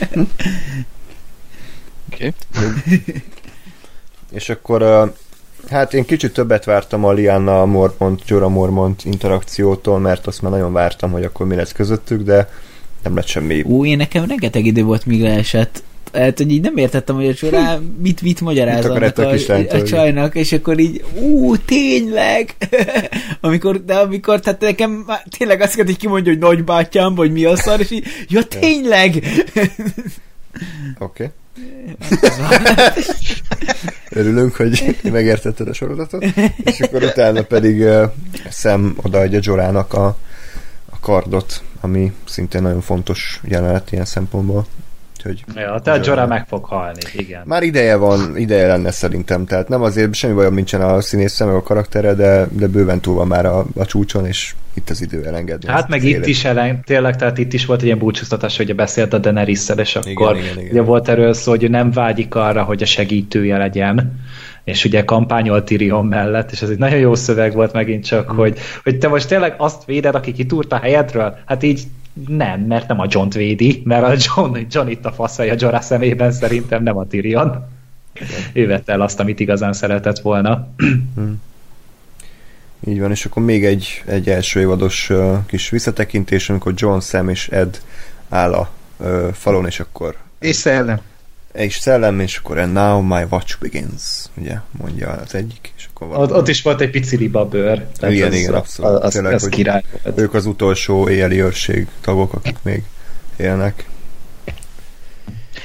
[2.13, 2.33] Oké.
[2.55, 3.03] Okay.
[4.31, 5.11] És akkor uh,
[5.71, 10.73] Hát én kicsit többet vártam a Lianna Mormont, Jorah Mormont interakciótól, mert azt már nagyon
[10.73, 12.49] vártam, hogy akkor mi lesz közöttük, de
[13.03, 13.63] nem lett semmi.
[13.63, 15.83] Ú, én nekem rengeteg idő volt, míg leesett.
[16.13, 19.83] Hát, hogy így nem értettem, hogy a Jorah mit, mit magyaráz mit a, a, a
[19.83, 22.55] csajnak, és akkor így, ú, tényleg!
[23.41, 25.07] amikor, de amikor, tehát nekem
[25.39, 29.15] tényleg azt kell, hogy kimondja, hogy nagybátyám, vagy mi a szar, és így, ja, tényleg!
[30.99, 31.25] Oké.
[31.25, 31.27] Okay.
[34.11, 36.25] Örülünk, hogy megértetted a sorozatot.
[36.65, 38.11] És akkor utána pedig uh,
[38.51, 40.07] Sam odaadja Jorának a,
[40.91, 44.67] a kardot, ami szintén nagyon fontos jelenet ilyen szempontból.
[45.29, 47.43] Úgyhogy ja, tehát Jorah meg fog halni, igen.
[47.45, 51.55] Már ideje van, ideje lenne szerintem, tehát nem azért semmi bajom nincsen a színész meg
[51.55, 55.25] a karaktere, de, de bőven túl van már a, a csúcson, és itt az idő
[55.25, 55.69] elengedni.
[55.69, 59.13] Hát meg itt is elen, tényleg, tehát itt is volt egy ilyen búcsúztatás, hogy beszélt
[59.13, 60.71] a daenerys és akkor igen, igen, igen.
[60.71, 64.21] ugye volt erről szó, hogy nem vágyik arra, hogy a segítője legyen
[64.67, 68.37] és ugye kampányol Tyrion mellett, és ez egy nagyon jó szöveg volt megint csak, mm.
[68.37, 71.39] hogy, hogy te most tényleg azt véded, aki kitúrt a helyedről?
[71.47, 71.83] Hát így
[72.29, 75.81] nem, mert nem a John-t védi, mert a John, John itt a faszai a Jorah
[75.81, 77.69] szemében szerintem nem a Tyrion.
[78.53, 80.69] Ő vette el azt, amit igazán szeretett volna.
[81.21, 81.33] Mm.
[82.87, 87.29] Így van, és akkor még egy, egy első évados uh, kis visszatekintés, amikor John, Sam
[87.29, 87.81] és Ed
[88.29, 90.17] áll a uh, falon, és akkor...
[90.39, 91.01] És szellem.
[91.57, 96.19] És szellem, és akkor and now my watch begins, ugye, mondja az egyik, és akkor
[96.19, 97.87] ott, ott is volt egy pici libabőr.
[98.03, 99.03] Igen, igen, abszolút.
[99.03, 100.19] Az, Tényleg, az király volt.
[100.19, 102.83] Ők az utolsó éjjeli őrség tagok, akik még
[103.37, 103.85] élnek.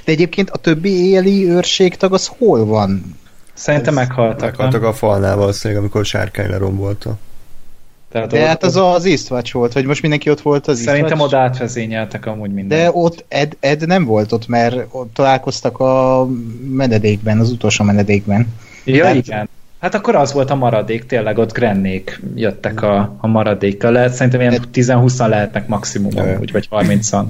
[0.06, 3.20] De egyébként a többi éjjeli őrségtag az hol van?
[3.54, 4.42] Szerintem meghaltak.
[4.42, 7.18] Meghaltak a falnál valószínűleg, amikor sárkány lerombolta.
[8.12, 11.20] Tehát De ott, hát az az Eastwatch volt, hogy most mindenki ott volt az Szerintem
[11.20, 11.34] Eastwatch?
[11.34, 12.78] oda átvezényeltek amúgy minden.
[12.78, 16.28] De ott Ed, Ed nem volt ott, mert ott találkoztak a
[16.70, 18.48] menedékben, az utolsó menedékben.
[18.84, 19.16] Ja, Tehát...
[19.16, 19.50] igen.
[19.80, 23.92] Hát akkor az volt a maradék, tényleg ott Grennék jöttek a, a maradékkal.
[23.92, 27.24] Lehet, szerintem ilyen 10-20-an lehetnek maximum, úgy, vagy 30-an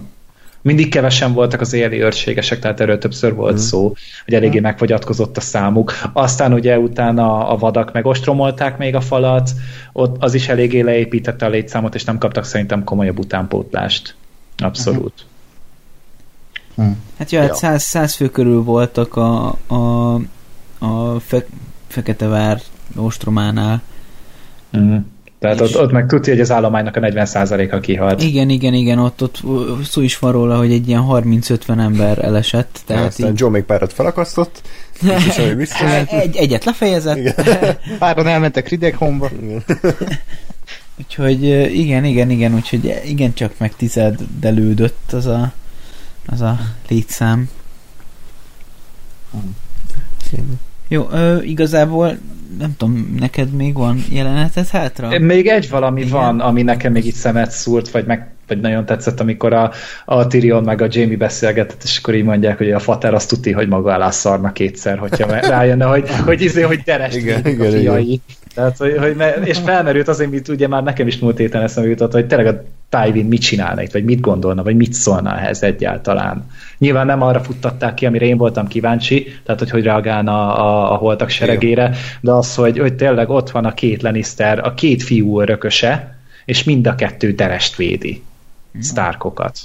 [0.61, 3.57] mindig kevesen voltak az éli őrségesek, tehát erről többször volt mm.
[3.57, 3.93] szó,
[4.25, 4.61] hogy eléggé mm.
[4.61, 5.93] megfogyatkozott a számuk.
[6.13, 9.51] Aztán ugye utána a vadak megostromolták még a falat,
[9.93, 14.15] ott az is eléggé leépítette a létszámot, és nem kaptak szerintem komolyabb utánpótlást.
[14.57, 15.25] Abszolút.
[16.81, 16.91] Mm.
[17.17, 20.13] Hát jó, hát száz, száz fő körül voltak a, a,
[20.79, 21.45] a fe,
[21.87, 22.61] Feketevár
[22.95, 23.81] ostrománál.
[24.77, 24.97] Mm.
[25.41, 28.23] Tehát ott, ott meg tudja, hogy az állománynak a 40%-a kihalt.
[28.23, 29.41] Igen, igen, igen, ott, ott
[29.83, 32.79] szó is van róla, hogy egy ilyen 30-50 ember elesett.
[32.85, 33.39] Tehát Aztán így...
[33.39, 34.61] Joe még párat felakasztott,
[35.27, 35.37] és
[36.07, 37.41] egy, egyet lefejezett.
[37.99, 39.29] Páran elmentek Rideg homba.
[40.99, 41.43] Úgyhogy
[41.77, 45.53] igen, igen, igen, úgyhogy igen, csak meg tizedelődött az a,
[46.25, 47.49] az a létszám.
[50.87, 52.17] Jó, ö, igazából
[52.59, 55.19] nem tudom, neked még van jeleneted hátra?
[55.19, 56.11] Még egy valami Igen.
[56.11, 59.71] van, ami nekem még itt szemet szúrt, vagy meg vagy nagyon tetszett, amikor a,
[60.05, 63.51] a Tyrion meg a Jamie beszélgetett, és akkor így mondják, hogy a Fater azt tudti,
[63.51, 67.71] hogy maga alá szarna kétszer, hogyha rájönne, hogy, hogy, izé, hogy derest igen, igen, a
[67.71, 68.03] fiai.
[68.03, 68.21] igen.
[68.53, 71.89] Tehát, hogy, hogy me- és felmerült azért, mint ugye már nekem is múlt héten eszembe
[71.89, 75.63] jutott, hogy tényleg a Tywin mit csinálna itt, vagy mit gondolna, vagy mit szólna ehhez
[75.63, 76.49] egyáltalán.
[76.77, 80.95] Nyilván nem arra futtatták ki, amire én voltam kíváncsi, tehát hogy hogy reagálna a, a
[80.95, 85.41] holtak seregére, de az, hogy, hogy tényleg ott van a két Lannister, a két fiú
[85.41, 88.23] örököse, és mind a kettő derest védi.
[88.81, 89.57] Starkokat.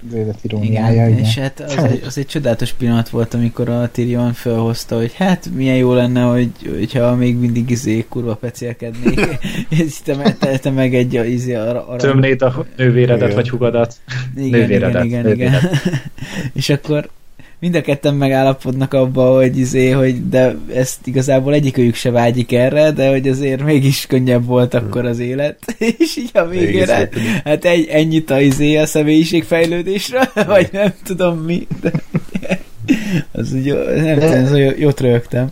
[0.00, 1.18] Vélet Igen, iróniája, igen.
[1.18, 5.50] és hát az egy, az egy csodálatos pillanat volt, amikor a Tyrion felhozta, hogy hát
[5.54, 9.20] milyen jó lenne, hogy, hogyha még mindig izé kurva pecélkednék,
[9.84, 13.34] és te, te, te meg egy izé arra, arra Tömnéd a nővéredet Igen.
[13.34, 13.94] vagy hugadat.
[14.36, 15.50] igen, nővéredet, igen, igen, igen.
[15.50, 16.10] nővéredet.
[16.52, 17.08] és akkor
[17.60, 22.90] mind a ketten megállapodnak abba, hogy izé, hogy de ezt igazából egyikőjük se vágyik erre,
[22.90, 27.10] de hogy azért mégis könnyebb volt akkor az élet, és így a végére,
[27.44, 31.92] hát egy, ennyit a izé a személyiségfejlődésre, vagy nem tudom mi, de
[33.32, 35.48] az úgy, nem tudom, az jó- jót rögtem.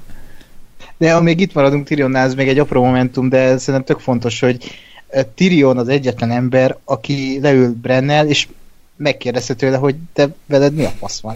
[0.98, 4.40] De ha még itt maradunk Tyrionnál, ez még egy apró momentum, de szerintem tök fontos,
[4.40, 4.64] hogy
[5.08, 8.46] eh, Tyrion az egyetlen ember, aki leül Brennel, és
[8.96, 11.34] megkérdezte tőle, hogy te veled mi a fasz van.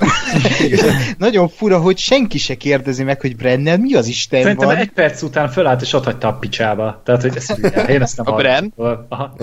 [1.18, 4.76] Nagyon fura, hogy senki se kérdezi meg, hogy Brennel mi az Isten Szerintem van.
[4.76, 7.00] egy perc után fölállt és ott hagyta a picsába.
[7.04, 7.58] Tehát, hogy ezt,
[7.88, 8.72] én ezt nem A Bren?
[8.76, 9.06] hallottam.
[9.08, 9.36] Aha.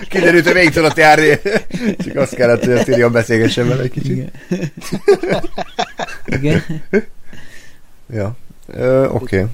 [0.08, 1.38] Kiderült, hogy végig tudott járni.
[2.04, 4.10] Csak azt kellett, hogy a Tyrion beszélgessen vele egy kicsit.
[4.12, 4.32] Igen.
[6.24, 6.62] Igen.
[8.12, 8.36] Ja.
[9.08, 9.08] Oké.
[9.08, 9.44] Okay.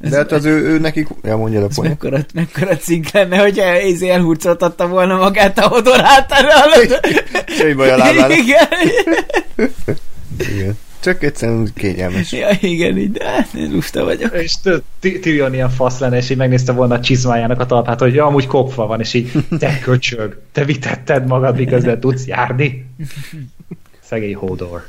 [0.00, 1.08] De hát az ő, ő nekik...
[1.22, 1.90] Ja, mondja a Ez poén.
[1.90, 7.00] mekkora, mekkora cink lenne, hogy Izé elhurcoltatta volna magát a hodor hátára, hallod?
[7.58, 8.34] Semmi baj a lábára.
[8.34, 8.66] Igen.
[10.38, 10.78] Igen.
[11.00, 12.32] Csak egyszerűen kényelmes.
[12.32, 14.34] Ja, igen, így, de hát én lusta vagyok.
[14.34, 14.54] És
[15.00, 18.46] Tyrion ilyen fasz lenne, és így megnézte volna a csizmájának a talpát, hogy ja, amúgy
[18.46, 22.86] kopva van, és így te köcsög, te vitetted magad, miközben tudsz járni.
[24.08, 24.86] Szegény Hodor.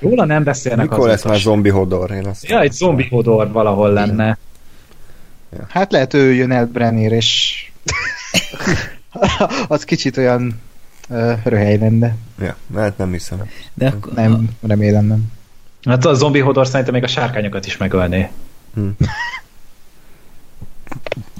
[0.00, 2.10] Róla nem beszélnek Mikor lesz már zombi hodor?
[2.10, 4.38] Én azt Ja, egy zombi Hodor valahol lenne.
[5.68, 7.54] Hát lehet ő jön el Brennér, és
[9.68, 10.60] az kicsit olyan
[11.08, 12.16] uh, röhely lenne.
[12.38, 13.42] Ja, hát nem hiszem.
[13.74, 15.32] De akkor, Nem, remélem nem.
[15.84, 18.30] Hát a zombi Hodor szerintem még a sárkányokat is megölné.
[18.74, 18.88] Hm.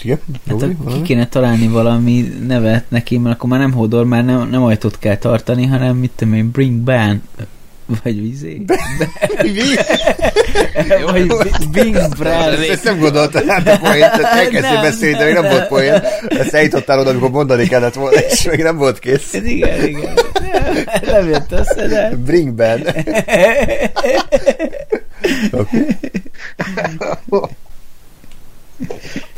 [0.03, 0.19] Igen?
[0.49, 4.49] Hát akkor ki kéne találni valami nevet neki, mert akkor már nem hodor, már nem,
[4.49, 7.23] nem ajtót kell tartani, hanem mit tudom én, bring ban,
[8.03, 8.63] vagy vizé.
[11.07, 12.53] vagy bi- bring brand.
[12.53, 16.03] Ezt, ezt nem gondoltad hát a poén, tehát elkezdtél beszélni, de még nem volt poén.
[16.29, 19.33] Ezt eljutottál oda, amikor mondani kellett volna, és még nem volt kész.
[19.33, 20.19] Hát igen, igen.
[21.07, 22.11] Nem jött össze, de...
[22.25, 22.85] Bring Ben.
[25.53, 25.87] Okay.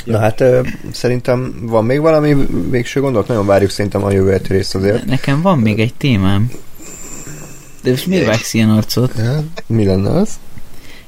[0.04, 0.60] Na hát ö,
[0.92, 2.36] szerintem van még valami
[2.70, 3.28] végső gondolat?
[3.28, 5.04] Nagyon várjuk szerintem a jövő részt azért.
[5.04, 6.50] Nekem van még egy témám.
[7.82, 9.12] De most miért vágsz ilyen arcot?
[9.16, 10.38] Ja, mi lenne az?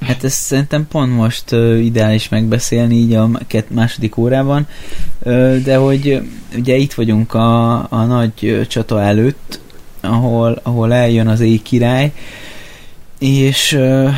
[0.01, 3.31] Hát ezt szerintem pont most uh, ideális megbeszélni így a
[3.69, 4.67] második órában,
[5.65, 6.19] de hogy ö,
[6.59, 9.61] ugye itt vagyunk a, a nagy ö, csata előtt,
[10.01, 12.13] ahol, ahol eljön az éj király,
[13.19, 14.15] és uh,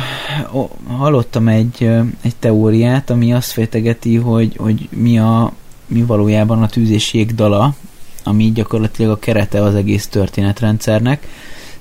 [0.53, 5.53] ó, hallottam egy, ö, egy teóriát, ami azt fejtegeti, hogy, hogy mi, a,
[5.85, 7.75] mi valójában a tűz és jég dala,
[8.23, 11.27] ami gyakorlatilag a kerete az egész történetrendszernek,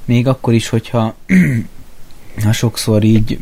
[0.06, 1.14] még akkor is, hogyha
[2.44, 3.38] ha sokszor így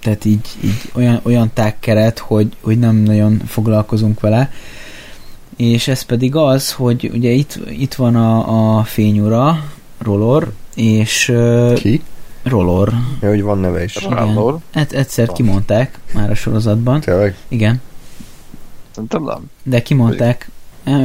[0.00, 4.52] tehát így, így olyan, olyan tágkeret, hogy, hogy nem nagyon foglalkozunk vele.
[5.56, 9.64] És ez pedig az, hogy ugye itt, itt van a, a fényura,
[9.98, 11.32] Rolor, és
[11.74, 12.02] Ki?
[12.42, 12.92] Rolor.
[13.20, 13.96] Ja, hogy van neve is.
[13.96, 14.10] Igen.
[14.10, 14.60] Randall?
[14.72, 17.00] Hát egyszer kimondták már a sorozatban.
[17.00, 17.36] Tényleg?
[17.48, 17.80] Igen.
[18.90, 19.50] Szerintem nem.
[19.62, 20.50] De kimondták.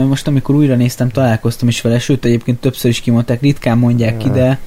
[0.07, 4.27] Most amikor újra néztem, találkoztam is vele, sőt egyébként többször is kimondták, ritkán mondják ki,
[4.27, 4.33] Ja.
[4.33, 4.59] de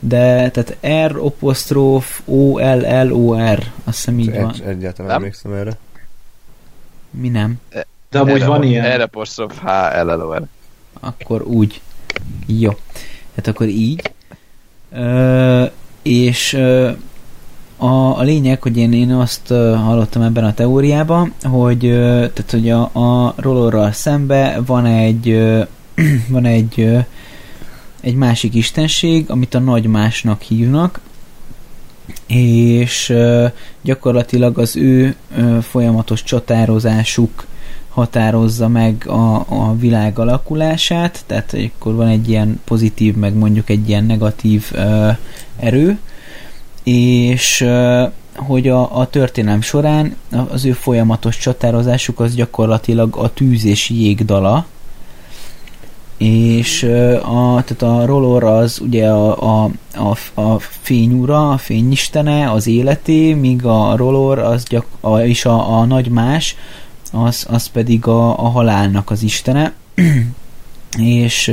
[0.00, 0.76] de tehát
[1.12, 4.52] R apostróf O L L O R azt hiszem így van.
[4.54, 5.78] Egy, egyáltalán nem emlékszem erre.
[7.10, 7.60] Mi nem?
[8.10, 8.84] De amúgy van ilyen.
[8.84, 9.66] Erre apostrof H
[10.04, 10.42] L L O R.
[11.00, 11.80] Akkor úgy.
[12.46, 12.76] Jó.
[13.36, 14.12] Hát akkor így.
[14.92, 15.64] Ö,
[16.02, 16.90] és ö,
[17.76, 22.50] a, a lényeg, hogy én, én azt ö, hallottam ebben a teóriában, hogy, ö, tehát,
[22.50, 25.62] hogy a, a rollorral szembe van egy ö,
[26.28, 26.98] van egy ö,
[28.00, 31.00] egy másik istenség, amit a nagymásnak hívnak,
[32.26, 33.14] és
[33.82, 35.16] gyakorlatilag az ő
[35.62, 37.46] folyamatos csatározásuk
[37.88, 43.88] határozza meg a, a világ alakulását, tehát akkor van egy ilyen pozitív, meg mondjuk egy
[43.88, 44.72] ilyen negatív
[45.56, 45.98] erő,
[46.82, 47.66] és
[48.34, 50.16] hogy a, a történelem során
[50.48, 54.66] az ő folyamatos csatározásuk az gyakorlatilag a tűz és jég dala,
[56.18, 56.82] és
[57.22, 63.34] a, tehát a Rolor az ugye a, a, a, a fényúra, a fényistene, az életé,
[63.34, 66.56] míg a Rolor az gyak, a, és a, a nagy más,
[67.12, 69.72] az, az pedig a, a halálnak az istene.
[70.96, 71.52] és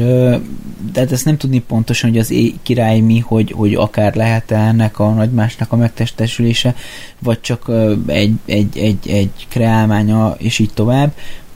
[0.92, 4.52] de hát ezt nem tudni pontosan, hogy az é király mi, hogy, hogy akár lehet
[4.52, 6.76] -e ennek a nagymásnak a megtestesülése,
[7.20, 7.72] vagy csak
[8.06, 11.12] egy, egy, egy, egy kreálmánya, és így tovább,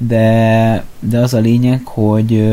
[0.07, 2.43] de, de az a lényeg, hogy,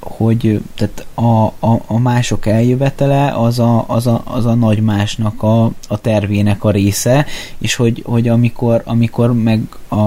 [0.00, 5.42] hogy tehát a, a, a mások eljövetele az a, az a, az a nagy másnak
[5.42, 7.26] a, a tervének a része,
[7.58, 9.98] és hogy, hogy amikor, amikor meg a,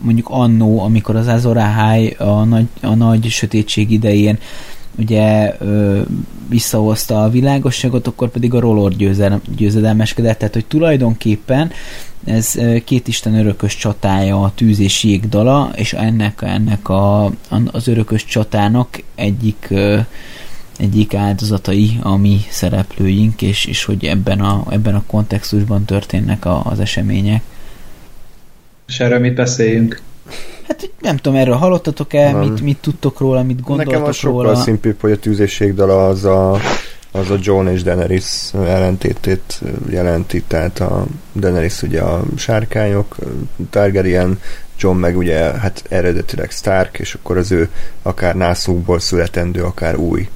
[0.00, 4.38] mondjuk annó, amikor az Azorahai a nagy, a nagy sötétség idején
[4.98, 6.00] ugye ö,
[6.48, 8.92] visszahozta a világosságot, akkor pedig a Rollor
[9.56, 11.70] győzedelmeskedett, tehát hogy tulajdonképpen
[12.24, 17.24] ez két isten örökös csatája, a tűz és jég dala, és ennek, ennek a,
[17.72, 19.74] az örökös csatának egyik
[20.80, 26.62] egyik áldozatai a mi szereplőink, és, és hogy ebben a, ebben a kontextusban történnek a,
[26.64, 27.42] az események.
[28.88, 30.00] És erről mit beszéljünk?
[30.68, 34.56] Hát nem tudom, erről hallottatok-e, mit, mit tudtok róla, mit gondoltok Nekem a sokkal róla?
[34.56, 36.58] szimplibb, hogy a tűz és jég dala az a
[37.12, 43.16] az a John és Daenerys ellentétét jelenti, tehát a Daenerys ugye a sárkányok,
[43.70, 44.40] Targaryen,
[44.78, 47.68] John meg ugye hát eredetileg Stark, és akkor az ő
[48.02, 50.28] akár nászukból születendő, akár új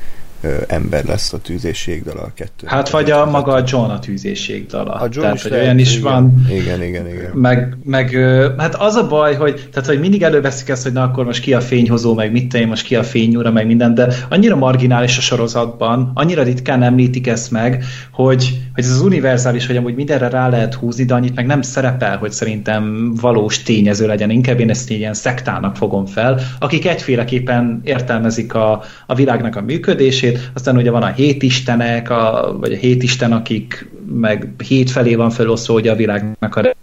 [0.67, 2.67] ember lesz a tűzésség a kettő.
[2.67, 4.93] Hát vagy a maga a John a tűzésség dala.
[4.93, 6.47] A John tehát, is hogy lehet, olyan is igen, van.
[6.51, 7.31] Igen, igen, igen.
[7.35, 8.11] Meg, meg,
[8.59, 11.55] hát az a baj, hogy, tehát, hogy mindig előveszik ezt, hogy na akkor most ki
[11.55, 15.21] a fényhozó, meg mit tenni, most ki a fényúra, meg minden, de annyira marginális a
[15.21, 20.49] sorozatban, annyira ritkán említik ezt meg, hogy, hogy ez az univerzális, hogy amúgy mindenre rá
[20.49, 24.31] lehet húzni, de annyit meg nem szerepel, hogy szerintem valós tényező legyen.
[24.31, 30.34] Inkább én ezt ilyen szektának fogom fel, akik egyféleképpen értelmezik a, a világnak a működését,
[30.55, 35.75] aztán ugye van a hétistenek, a, vagy a hétisten, akik meg hét felé van felosztva
[35.75, 36.75] ugye a világnak a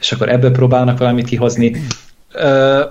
[0.00, 1.76] és akkor ebből próbálnak valamit kihozni.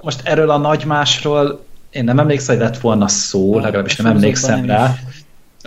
[0.02, 1.60] Most erről a nagymásról
[1.94, 4.96] én nem emlékszem, hogy lett volna szó, legalábbis nem emlékszem rá.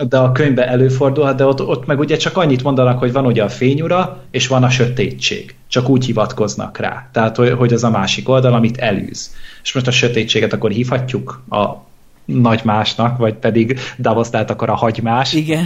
[0.09, 3.43] De a könyvben előfordulhat, de ott, ott meg ugye csak annyit mondanak, hogy van ugye
[3.43, 5.55] a fényura, és van a sötétség.
[5.67, 7.09] Csak úgy hivatkoznak rá.
[7.11, 9.33] Tehát, hogy, hogy az a másik oldal, amit elűz.
[9.63, 11.86] És most a sötétséget akkor hívhatjuk a
[12.27, 15.33] nagy másnak, vagy pedig Davos, tehát akkor a hagymás.
[15.33, 15.65] Igen.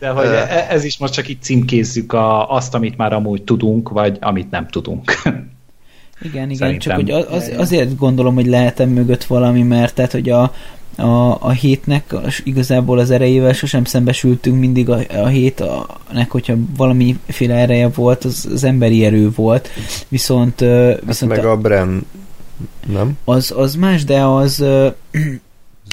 [0.00, 3.88] De hogy e- ez is most csak itt címkézzük a, azt, amit már amúgy tudunk,
[3.88, 5.12] vagy amit nem tudunk.
[6.22, 6.78] Igen, igen, Szerintem.
[6.78, 10.52] csak hogy az, azért gondolom, hogy lehetem mögött valami, mert tehát, hogy a,
[10.96, 17.88] a, a hétnek igazából az erejével sosem szembesültünk, mindig a, a hétnek, hogyha valamiféle ereje
[17.88, 19.68] volt, az, az emberi erő volt,
[20.08, 20.60] viszont...
[20.60, 22.06] Hát viszont meg a, a Bren,
[22.86, 23.18] nem?
[23.24, 24.64] Az, az más, de az...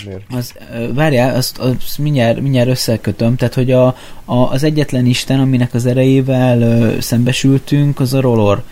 [0.06, 0.24] Miért?
[0.30, 0.54] Az,
[0.94, 3.86] várjál, azt, azt mindjárt, mindjárt összekötöm, tehát hogy a,
[4.26, 8.64] a, az egyetlen Isten, aminek az erejével ö, szembesültünk, az a Rolor.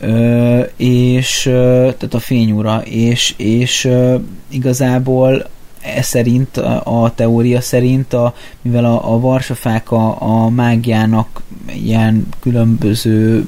[0.00, 4.16] Ö, és ö, tehát a fényúra, és, és ö,
[4.48, 5.48] igazából
[5.80, 12.28] e szerint, a, a teória szerint, a, mivel a, a varsafák a, a mágiának ilyen
[12.40, 13.46] különböző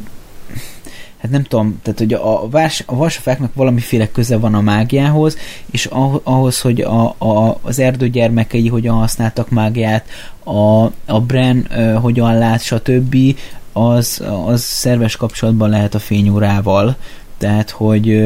[1.21, 5.37] hát nem tudom, tehát hogy a, vás, a vasafáknak valamiféle köze van a mágiához,
[5.71, 5.89] és
[6.23, 10.09] ahhoz, hogy a, a, az erdő gyermekei hogyan használtak mágiát,
[10.45, 13.17] a, a Bren uh, hogyan lát, stb.,
[13.73, 16.97] az, az szerves kapcsolatban lehet a fényórával.
[17.41, 18.23] Tehát, hogy,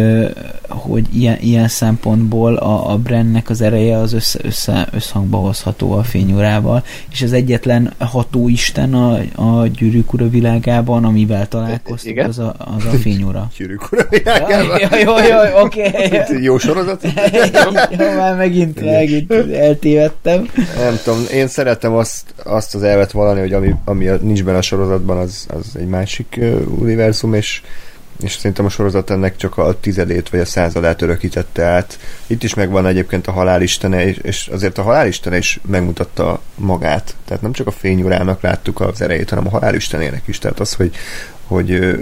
[0.68, 6.02] hogy ilyen, ilyen szempontból a, a Brennek az ereje az össze, össze, összhangba hozható a
[6.02, 12.84] fényórával, és az egyetlen hatóisten a, a gyűrűk ura világában, amivel találkoztunk, az a, az
[12.84, 13.50] a fényóra.
[13.58, 14.78] gyűrűk ura világában?
[14.80, 15.86] Ja, jó, jó, oké.
[15.86, 16.42] Okay.
[16.42, 17.02] Jó sorozat?
[17.98, 20.48] jó, már megint, megint eltévedtem.
[20.78, 24.62] Nem tudom, én szeretem azt, azt az elvet valani, hogy ami, ami nincs benne a
[24.62, 27.62] sorozatban, az, az egy másik uh, univerzum, és
[28.22, 31.98] és szerintem a sorozat ennek csak a tizedét vagy a századát örökítette át.
[32.26, 37.14] Itt is megvan egyébként a halálistene, és azért a halálistene is megmutatta magát.
[37.24, 40.38] Tehát nem csak a fényurának láttuk az erejét, hanem a halálistenének is.
[40.38, 40.94] Tehát az, hogy,
[41.46, 41.96] hogy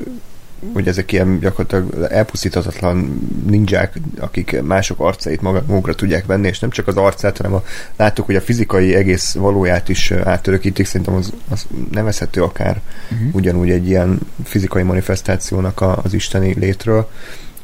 [0.73, 6.87] hogy ezek ilyen gyakorlatilag elpusztíthatatlan ninják, akik mások arcait magukra tudják venni, és nem csak
[6.87, 7.65] az arcát, hanem a,
[7.97, 12.81] láttuk, hogy a fizikai egész valóját is átörökítik, szerintem az, az nevezhető akár
[13.13, 13.35] uh-huh.
[13.35, 17.11] ugyanúgy egy ilyen fizikai manifestációnak a, az isteni létről.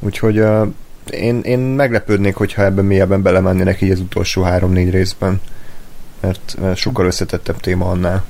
[0.00, 0.68] Úgyhogy uh,
[1.10, 5.40] én, én meglepődnék, hogyha ebben mélyebben belemennének így az utolsó három-négy részben,
[6.20, 8.24] mert, sokkal összetettebb téma annál.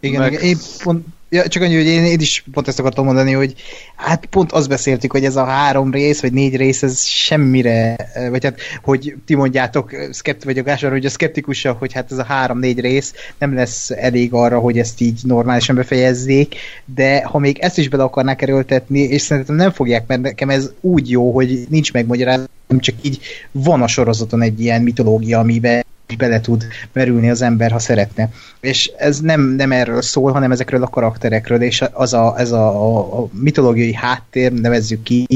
[0.00, 0.32] Igen, Meg...
[0.32, 3.54] igen, én pont, Ja, csak annyi, hogy én, én is pont ezt akartam mondani, hogy
[3.96, 7.96] hát pont azt beszéltük, hogy ez a három rész, vagy négy rész, ez semmire,
[8.30, 12.24] vagy hát, hogy ti mondjátok, szkepti vagyok Gásar, hogy a szkeptikusa, hogy hát ez a
[12.24, 16.54] három-négy rész nem lesz elég arra, hogy ezt így normálisan befejezzék,
[16.84, 20.70] de ha még ezt is bele akarnák erőltetni, és szerintem nem fogják, mert nekem ez
[20.80, 22.46] úgy jó, hogy nincs megmagyarázva,
[22.78, 25.84] csak így van a sorozaton egy ilyen mitológia, amiben
[26.16, 28.30] bele tud merülni az ember, ha szeretne.
[28.60, 33.18] És ez nem, nem erről szól, hanem ezekről a karakterekről, és az a, ez a,
[33.18, 35.26] a, mitológiai háttér, nevezzük ki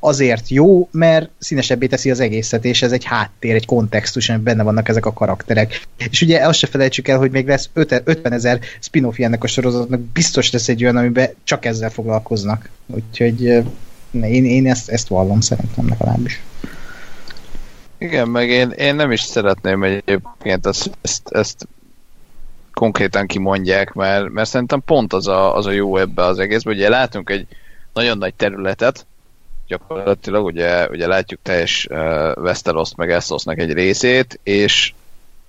[0.00, 4.62] azért jó, mert színesebbé teszi az egészet, és ez egy háttér, egy kontextus, amiben benne
[4.62, 5.86] vannak ezek a karakterek.
[6.10, 10.00] És ugye azt se felejtsük el, hogy még lesz 50 ezer spin-off ennek a sorozatnak,
[10.00, 12.68] biztos lesz egy olyan, amiben csak ezzel foglalkoznak.
[12.86, 13.42] Úgyhogy
[14.12, 16.40] én, én ezt, ezt vallom szerintem legalábbis.
[18.00, 21.68] Igen, meg én, én nem is szeretném egyébként ezt, ezt, ezt
[22.72, 26.74] konkrétan kimondják, mert, mert szerintem pont az a, az a jó ebbe az egészben.
[26.74, 27.46] Ugye látunk egy
[27.92, 29.06] nagyon nagy területet,
[29.66, 34.92] gyakorlatilag ugye, ugye látjuk teljes uh, Westeroszt meg Essosnak egy részét, és,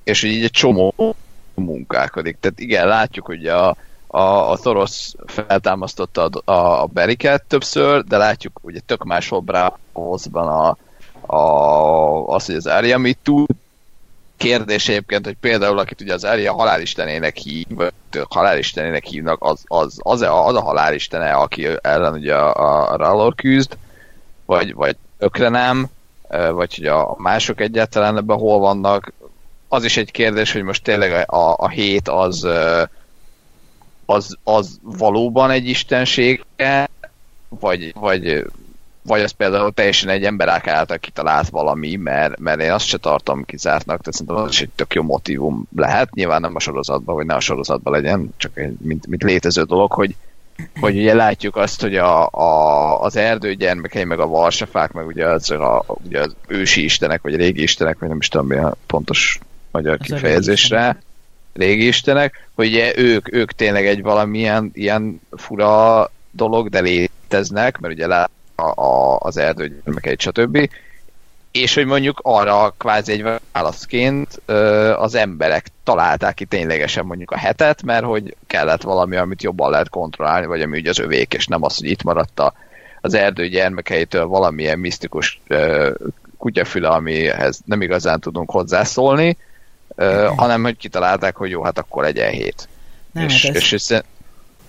[0.04, 1.16] és így egy csomó
[1.54, 2.38] munkálkodik.
[2.40, 3.76] Tehát igen, látjuk, hogy a,
[4.08, 10.48] a, a Thoros feltámasztotta a, a, a Beriket többször, de látjuk ugye tök máshol Bravosban
[10.48, 10.78] a,
[11.26, 13.50] a, az, hogy az Arya mit tud.
[14.38, 17.68] Kérdés egyébként, hogy például akit ugye az Arya halálistenének hív,
[18.30, 23.36] halálistenének hívnak, az, az, az, a, az a halálistene, aki ellen ugye a, a Rallor
[23.36, 23.78] küzd,
[24.46, 25.88] vagy, vagy ökre nem,
[26.52, 29.14] vagy hogy a mások egyáltalán ebben hol vannak.
[29.68, 32.48] Az is egy kérdés, hogy most tényleg a, a hét az,
[34.06, 36.46] az, az valóban egy istenség,
[37.50, 38.46] vagy, vagy
[39.04, 43.46] vagy az például teljesen egy ember által kitalált valami, mert, mert én azt se tartom
[43.46, 47.26] kizártnak, tehát szerintem az is egy tök jó motivum lehet, nyilván nem a sorozatban, vagy
[47.26, 50.16] ne a sorozatban legyen, csak egy, mint, mint létező dolog, hogy,
[50.80, 55.28] hogy ugye látjuk azt, hogy a, a, az erdő gyermekei, meg a varsafák, meg ugye
[55.28, 58.76] az, a, ugye az ősi istenek, vagy régi istenek, vagy nem is tudom mi a
[58.86, 59.40] pontos
[59.72, 60.98] magyar az kifejezésre,
[61.54, 67.94] régi istenek, hogy ugye ők, ők tényleg egy valamilyen ilyen fura dolog, de léteznek, mert
[67.94, 68.30] ugye lát,
[68.62, 70.70] a, a, az erdő gyermekeit, stb.
[71.52, 74.42] És hogy mondjuk arra kvázi egy válaszként
[74.96, 79.90] az emberek találták ki ténylegesen mondjuk a hetet, mert hogy kellett valami, amit jobban lehet
[79.90, 82.54] kontrollálni, vagy ami ugye az övék, és nem az, hogy itt maradt a,
[83.02, 85.42] az erdő gyermekeitől valamilyen misztikus
[86.38, 89.38] kutyafüle, amihez nem igazán tudunk hozzászólni,
[90.36, 92.68] hanem hogy kitalálták, hogy jó, hát akkor legyen hét.
[93.12, 93.62] Nem, és, hát ez...
[93.62, 93.94] és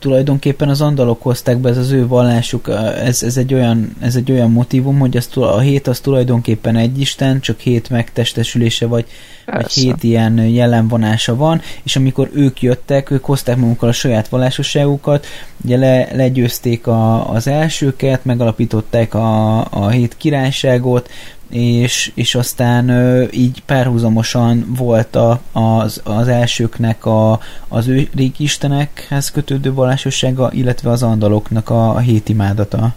[0.03, 2.69] tulajdonképpen az andalok hozták be, ez az ő vallásuk,
[3.05, 7.01] ez, ez, egy, olyan, ez egy olyan motivum, hogy az, a hét az tulajdonképpen egy
[7.01, 9.07] isten, csak hét megtestesülése, vagy,
[9.47, 15.27] vagy hét ilyen jelenvonása van, és amikor ők jöttek, ők hozták magukkal a saját vallásosságukat,
[15.65, 21.11] ugye le, legyőzték a, az elsőket, megalapították a, a hét királyságot,
[21.53, 28.43] és, és aztán ö, így párhuzamosan volt a, az, az elsőknek a, az ő régi
[28.43, 32.95] istenekhez kötődő vallásossága, illetve az andaloknak a, a hét imádata.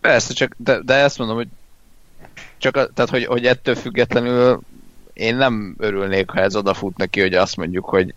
[0.00, 1.48] Persze, csak de, de ezt mondom, hogy
[2.58, 4.60] csak a, tehát, hogy, hogy ettől függetlenül
[5.12, 8.14] én nem örülnék, ha ez odafut neki, hogy azt mondjuk, hogy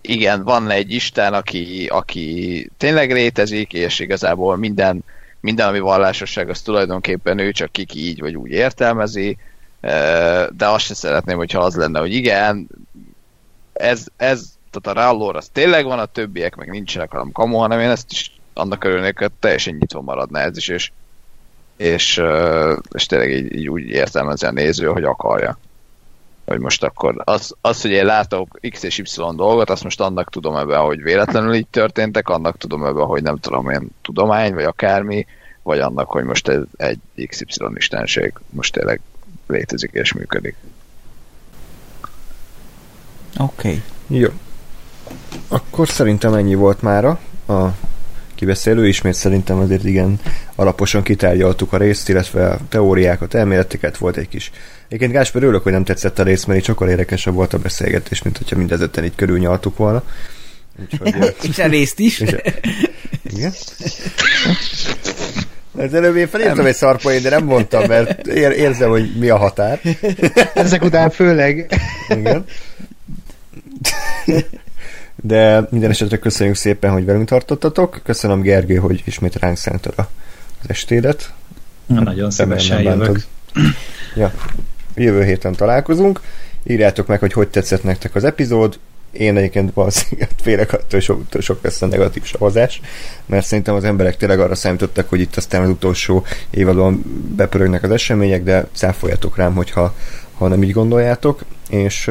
[0.00, 5.04] igen, van egy Isten, aki, aki tényleg létezik, és igazából minden
[5.46, 9.36] minden, ami vallásosság, az tulajdonképpen ő csak kiki így vagy úgy értelmezi,
[10.50, 12.68] de azt sem szeretném, hogyha az lenne, hogy igen,
[13.72, 17.80] ez, ez tehát a Rallor az tényleg van, a többiek meg nincsenek, hanem kamu, hanem
[17.80, 20.90] én ezt is annak örülnék, hogy teljesen nyitva maradna ez is, és,
[21.76, 22.22] és,
[22.92, 25.58] és tényleg így, így úgy értelmezi a néző, hogy akarja.
[26.46, 29.04] Hogy most akkor az, az, hogy én látok X és Y
[29.36, 33.36] dolgot, azt most annak tudom ebben, hogy véletlenül így történtek, annak tudom ebben, hogy nem
[33.36, 35.26] tudom, én tudomány, vagy akármi,
[35.62, 37.44] vagy annak, hogy most ez egy XY
[37.74, 39.00] istenség most tényleg
[39.46, 40.56] létezik és működik.
[43.38, 43.68] Oké.
[43.68, 43.82] Okay.
[44.20, 44.28] Jó.
[45.48, 47.66] Akkor szerintem ennyi volt mára a
[48.36, 48.86] kibeszélő.
[48.88, 50.20] Ismét szerintem azért igen
[50.54, 54.50] alaposan kitárgyaltuk a részt, illetve a teóriákat, elméleteket, volt egy kis
[54.86, 58.22] Egyébként Gásper, örülök, hogy nem tetszett a rész, mert így sokkal érdekesebb volt a beszélgetés,
[58.22, 60.02] mint hogyha mindezetten így körülnyaltuk volna.
[60.80, 62.20] Úgyhogy, És a részt is.
[62.20, 62.34] És-
[63.34, 63.52] igen.
[65.78, 69.36] Az előbb én felírtam egy szarpoint, de nem mondtam, mert ér, érzem, hogy mi a
[69.36, 69.80] határ.
[70.54, 71.80] Ezek után főleg.
[72.08, 72.44] Igen.
[75.26, 78.00] De minden esetre köszönjük szépen, hogy velünk tartottatok.
[78.04, 80.04] Köszönöm Gergő, hogy ismét ránk szántad az
[80.66, 81.32] estédet.
[81.86, 83.24] Na, nagyon szívesen jövök.
[84.14, 84.32] Ja.
[84.94, 86.20] Jövő héten találkozunk.
[86.64, 88.78] Írjátok meg, hogy hogy tetszett nektek az epizód.
[89.12, 92.80] Én egyébként valószínűleg félek attól, sok, sok lesz a negatív szavazás,
[93.26, 97.02] mert szerintem az emberek tényleg arra számítottak, hogy itt aztán az utolsó évadon
[97.36, 99.94] bepörögnek az események, de cáfoljatok rám, hogyha
[100.34, 101.44] ha nem így gondoljátok.
[101.68, 102.10] És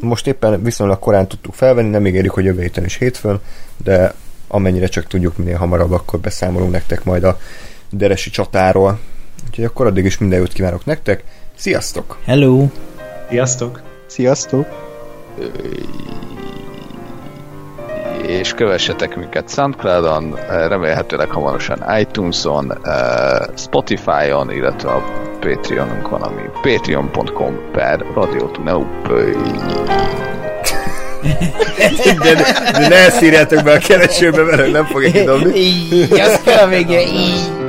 [0.00, 3.40] most éppen viszonylag korán tudtuk felvenni, nem ígérjük, hogy jövő héten is hétfőn,
[3.84, 4.14] de
[4.48, 7.38] amennyire csak tudjuk minél hamarabb, akkor beszámolunk nektek majd a
[7.90, 8.98] deresi csatáról.
[9.46, 11.24] Úgyhogy akkor addig is minden jót kívánok nektek.
[11.56, 12.18] Sziasztok!
[12.24, 12.68] Hello!
[13.28, 13.82] Sziasztok!
[14.06, 14.66] Sziasztok!
[18.28, 22.94] És kövessetek minket Soundcloudon, eh, remélhetőleg hamarosan iTunes-on, eh,
[23.56, 25.02] Spotify-on, illetve a
[25.40, 28.86] Patreonunk van, ami patreon.com per radiotuneup.
[32.22, 32.34] De,
[32.78, 35.58] de ne ezt írjátok be a keresőbe, mert nem fogja kidobni.
[35.58, 37.67] Így, azt kell a végén, így.